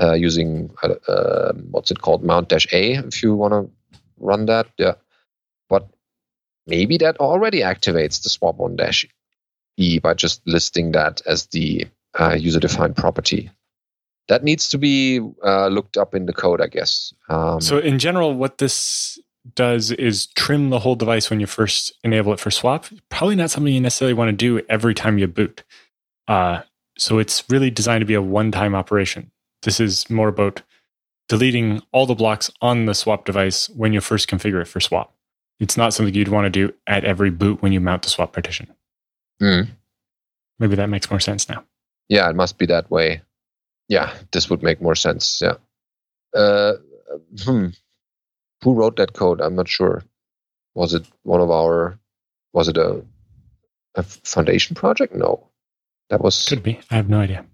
uh, 0.00 0.12
using 0.12 0.70
uh, 0.82 0.94
uh 1.08 1.52
what's 1.70 1.90
it 1.90 2.00
called 2.00 2.22
mount 2.22 2.48
dash 2.48 2.66
A 2.72 2.94
if 2.94 3.22
you 3.22 3.34
want 3.34 3.52
to 3.52 3.70
run 4.18 4.46
that. 4.46 4.68
Yeah, 4.78 4.94
but 5.68 5.88
maybe 6.66 6.98
that 6.98 7.16
already 7.18 7.60
activates 7.60 8.22
the 8.22 8.28
swap 8.28 8.60
on 8.60 8.76
dash 8.76 9.06
E 9.76 9.98
by 9.98 10.14
just 10.14 10.42
listing 10.46 10.92
that 10.92 11.22
as 11.26 11.46
the 11.46 11.86
uh, 12.18 12.34
user 12.34 12.60
defined 12.60 12.96
property 12.96 13.50
that 14.28 14.44
needs 14.44 14.68
to 14.70 14.78
be 14.78 15.20
uh, 15.44 15.68
looked 15.68 15.96
up 15.96 16.14
in 16.14 16.26
the 16.26 16.32
code, 16.32 16.60
I 16.60 16.66
guess. 16.66 17.12
Um, 17.28 17.60
so, 17.60 17.78
in 17.78 17.98
general, 17.98 18.34
what 18.34 18.58
this 18.58 19.18
does 19.54 19.90
is 19.90 20.26
trim 20.26 20.70
the 20.70 20.78
whole 20.78 20.94
device 20.94 21.28
when 21.28 21.40
you 21.40 21.46
first 21.46 21.92
enable 22.04 22.32
it 22.32 22.40
for 22.40 22.50
swap. 22.50 22.86
Probably 23.08 23.36
not 23.36 23.50
something 23.50 23.72
you 23.72 23.80
necessarily 23.80 24.14
want 24.14 24.28
to 24.28 24.36
do 24.36 24.64
every 24.68 24.94
time 24.94 25.18
you 25.18 25.26
boot. 25.26 25.64
Uh, 26.28 26.62
so, 26.96 27.18
it's 27.18 27.44
really 27.50 27.70
designed 27.70 28.02
to 28.02 28.06
be 28.06 28.14
a 28.14 28.22
one 28.22 28.50
time 28.50 28.74
operation. 28.74 29.30
This 29.62 29.80
is 29.80 30.08
more 30.08 30.28
about 30.28 30.62
deleting 31.28 31.82
all 31.92 32.06
the 32.06 32.14
blocks 32.14 32.50
on 32.60 32.86
the 32.86 32.94
swap 32.94 33.24
device 33.24 33.68
when 33.70 33.92
you 33.92 34.00
first 34.00 34.28
configure 34.28 34.60
it 34.60 34.68
for 34.68 34.80
swap. 34.80 35.14
It's 35.62 35.76
not 35.76 35.94
something 35.94 36.14
you'd 36.14 36.28
want 36.28 36.44
to 36.44 36.50
do 36.50 36.74
at 36.86 37.04
every 37.04 37.30
boot 37.30 37.62
when 37.62 37.72
you 37.72 37.80
mount 37.80 38.02
the 38.02 38.10
swap 38.10 38.34
partition. 38.34 38.68
Mm. 39.40 39.68
Maybe 40.58 40.76
that 40.76 40.90
makes 40.90 41.10
more 41.10 41.20
sense 41.20 41.48
now. 41.48 41.64
Yeah, 42.08 42.28
it 42.28 42.36
must 42.36 42.58
be 42.58 42.66
that 42.66 42.90
way 42.90 43.22
yeah, 43.92 44.14
this 44.32 44.48
would 44.48 44.62
make 44.62 44.80
more 44.80 44.94
sense. 44.94 45.42
Yeah. 45.42 45.56
Uh, 46.34 46.74
hmm. 47.44 47.66
Who 48.62 48.72
wrote 48.72 48.96
that 48.96 49.12
code? 49.12 49.42
I'm 49.42 49.54
not 49.54 49.68
sure. 49.68 50.02
Was 50.74 50.94
it 50.94 51.06
one 51.24 51.42
of 51.42 51.50
our? 51.50 51.98
Was 52.54 52.68
it 52.68 52.78
a, 52.78 53.04
a 53.94 54.02
foundation 54.02 54.74
project? 54.76 55.14
No, 55.14 55.48
that 56.08 56.22
was 56.22 56.48
could 56.48 56.62
be. 56.62 56.80
I 56.90 56.96
have 56.96 57.10
no 57.10 57.20
idea. 57.20 57.44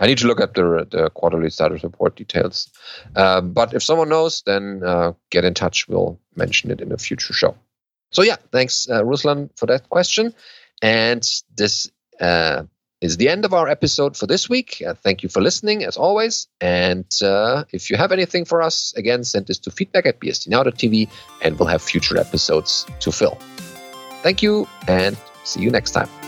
I 0.00 0.06
need 0.06 0.18
to 0.18 0.26
look 0.26 0.40
at 0.40 0.54
the, 0.54 0.86
the 0.90 1.10
quarterly 1.10 1.50
status 1.50 1.84
report 1.84 2.16
details. 2.16 2.68
Uh, 3.14 3.42
but 3.42 3.74
if 3.74 3.82
someone 3.82 4.08
knows, 4.08 4.42
then 4.46 4.82
uh, 4.84 5.12
get 5.30 5.44
in 5.44 5.54
touch. 5.54 5.86
We'll 5.88 6.18
mention 6.34 6.70
it 6.70 6.80
in 6.80 6.90
a 6.90 6.96
future 6.96 7.34
show. 7.34 7.56
So 8.10 8.22
yeah, 8.22 8.36
thanks, 8.50 8.88
uh, 8.88 9.02
Ruslan, 9.02 9.50
for 9.56 9.66
that 9.66 9.88
question. 9.88 10.34
And 10.82 11.22
this 11.54 11.90
uh, 12.20 12.64
is 13.00 13.16
the 13.16 13.28
end 13.28 13.44
of 13.44 13.54
our 13.54 13.68
episode 13.68 14.16
for 14.16 14.26
this 14.26 14.48
week. 14.48 14.82
Uh, 14.86 14.94
thank 14.94 15.22
you 15.22 15.28
for 15.28 15.40
listening, 15.40 15.84
as 15.84 15.96
always. 15.96 16.48
And 16.60 17.06
uh, 17.22 17.64
if 17.70 17.90
you 17.90 17.96
have 17.96 18.12
anything 18.12 18.44
for 18.44 18.62
us, 18.62 18.94
again, 18.96 19.24
send 19.24 19.46
this 19.46 19.58
to 19.60 19.70
feedback 19.70 20.06
at 20.06 20.20
bsdnow.tv 20.20 21.08
and 21.42 21.58
we'll 21.58 21.68
have 21.68 21.82
future 21.82 22.18
episodes 22.18 22.86
to 23.00 23.12
fill. 23.12 23.38
Thank 24.22 24.42
you 24.42 24.68
and 24.88 25.16
see 25.44 25.60
you 25.60 25.70
next 25.70 25.92
time. 25.92 26.19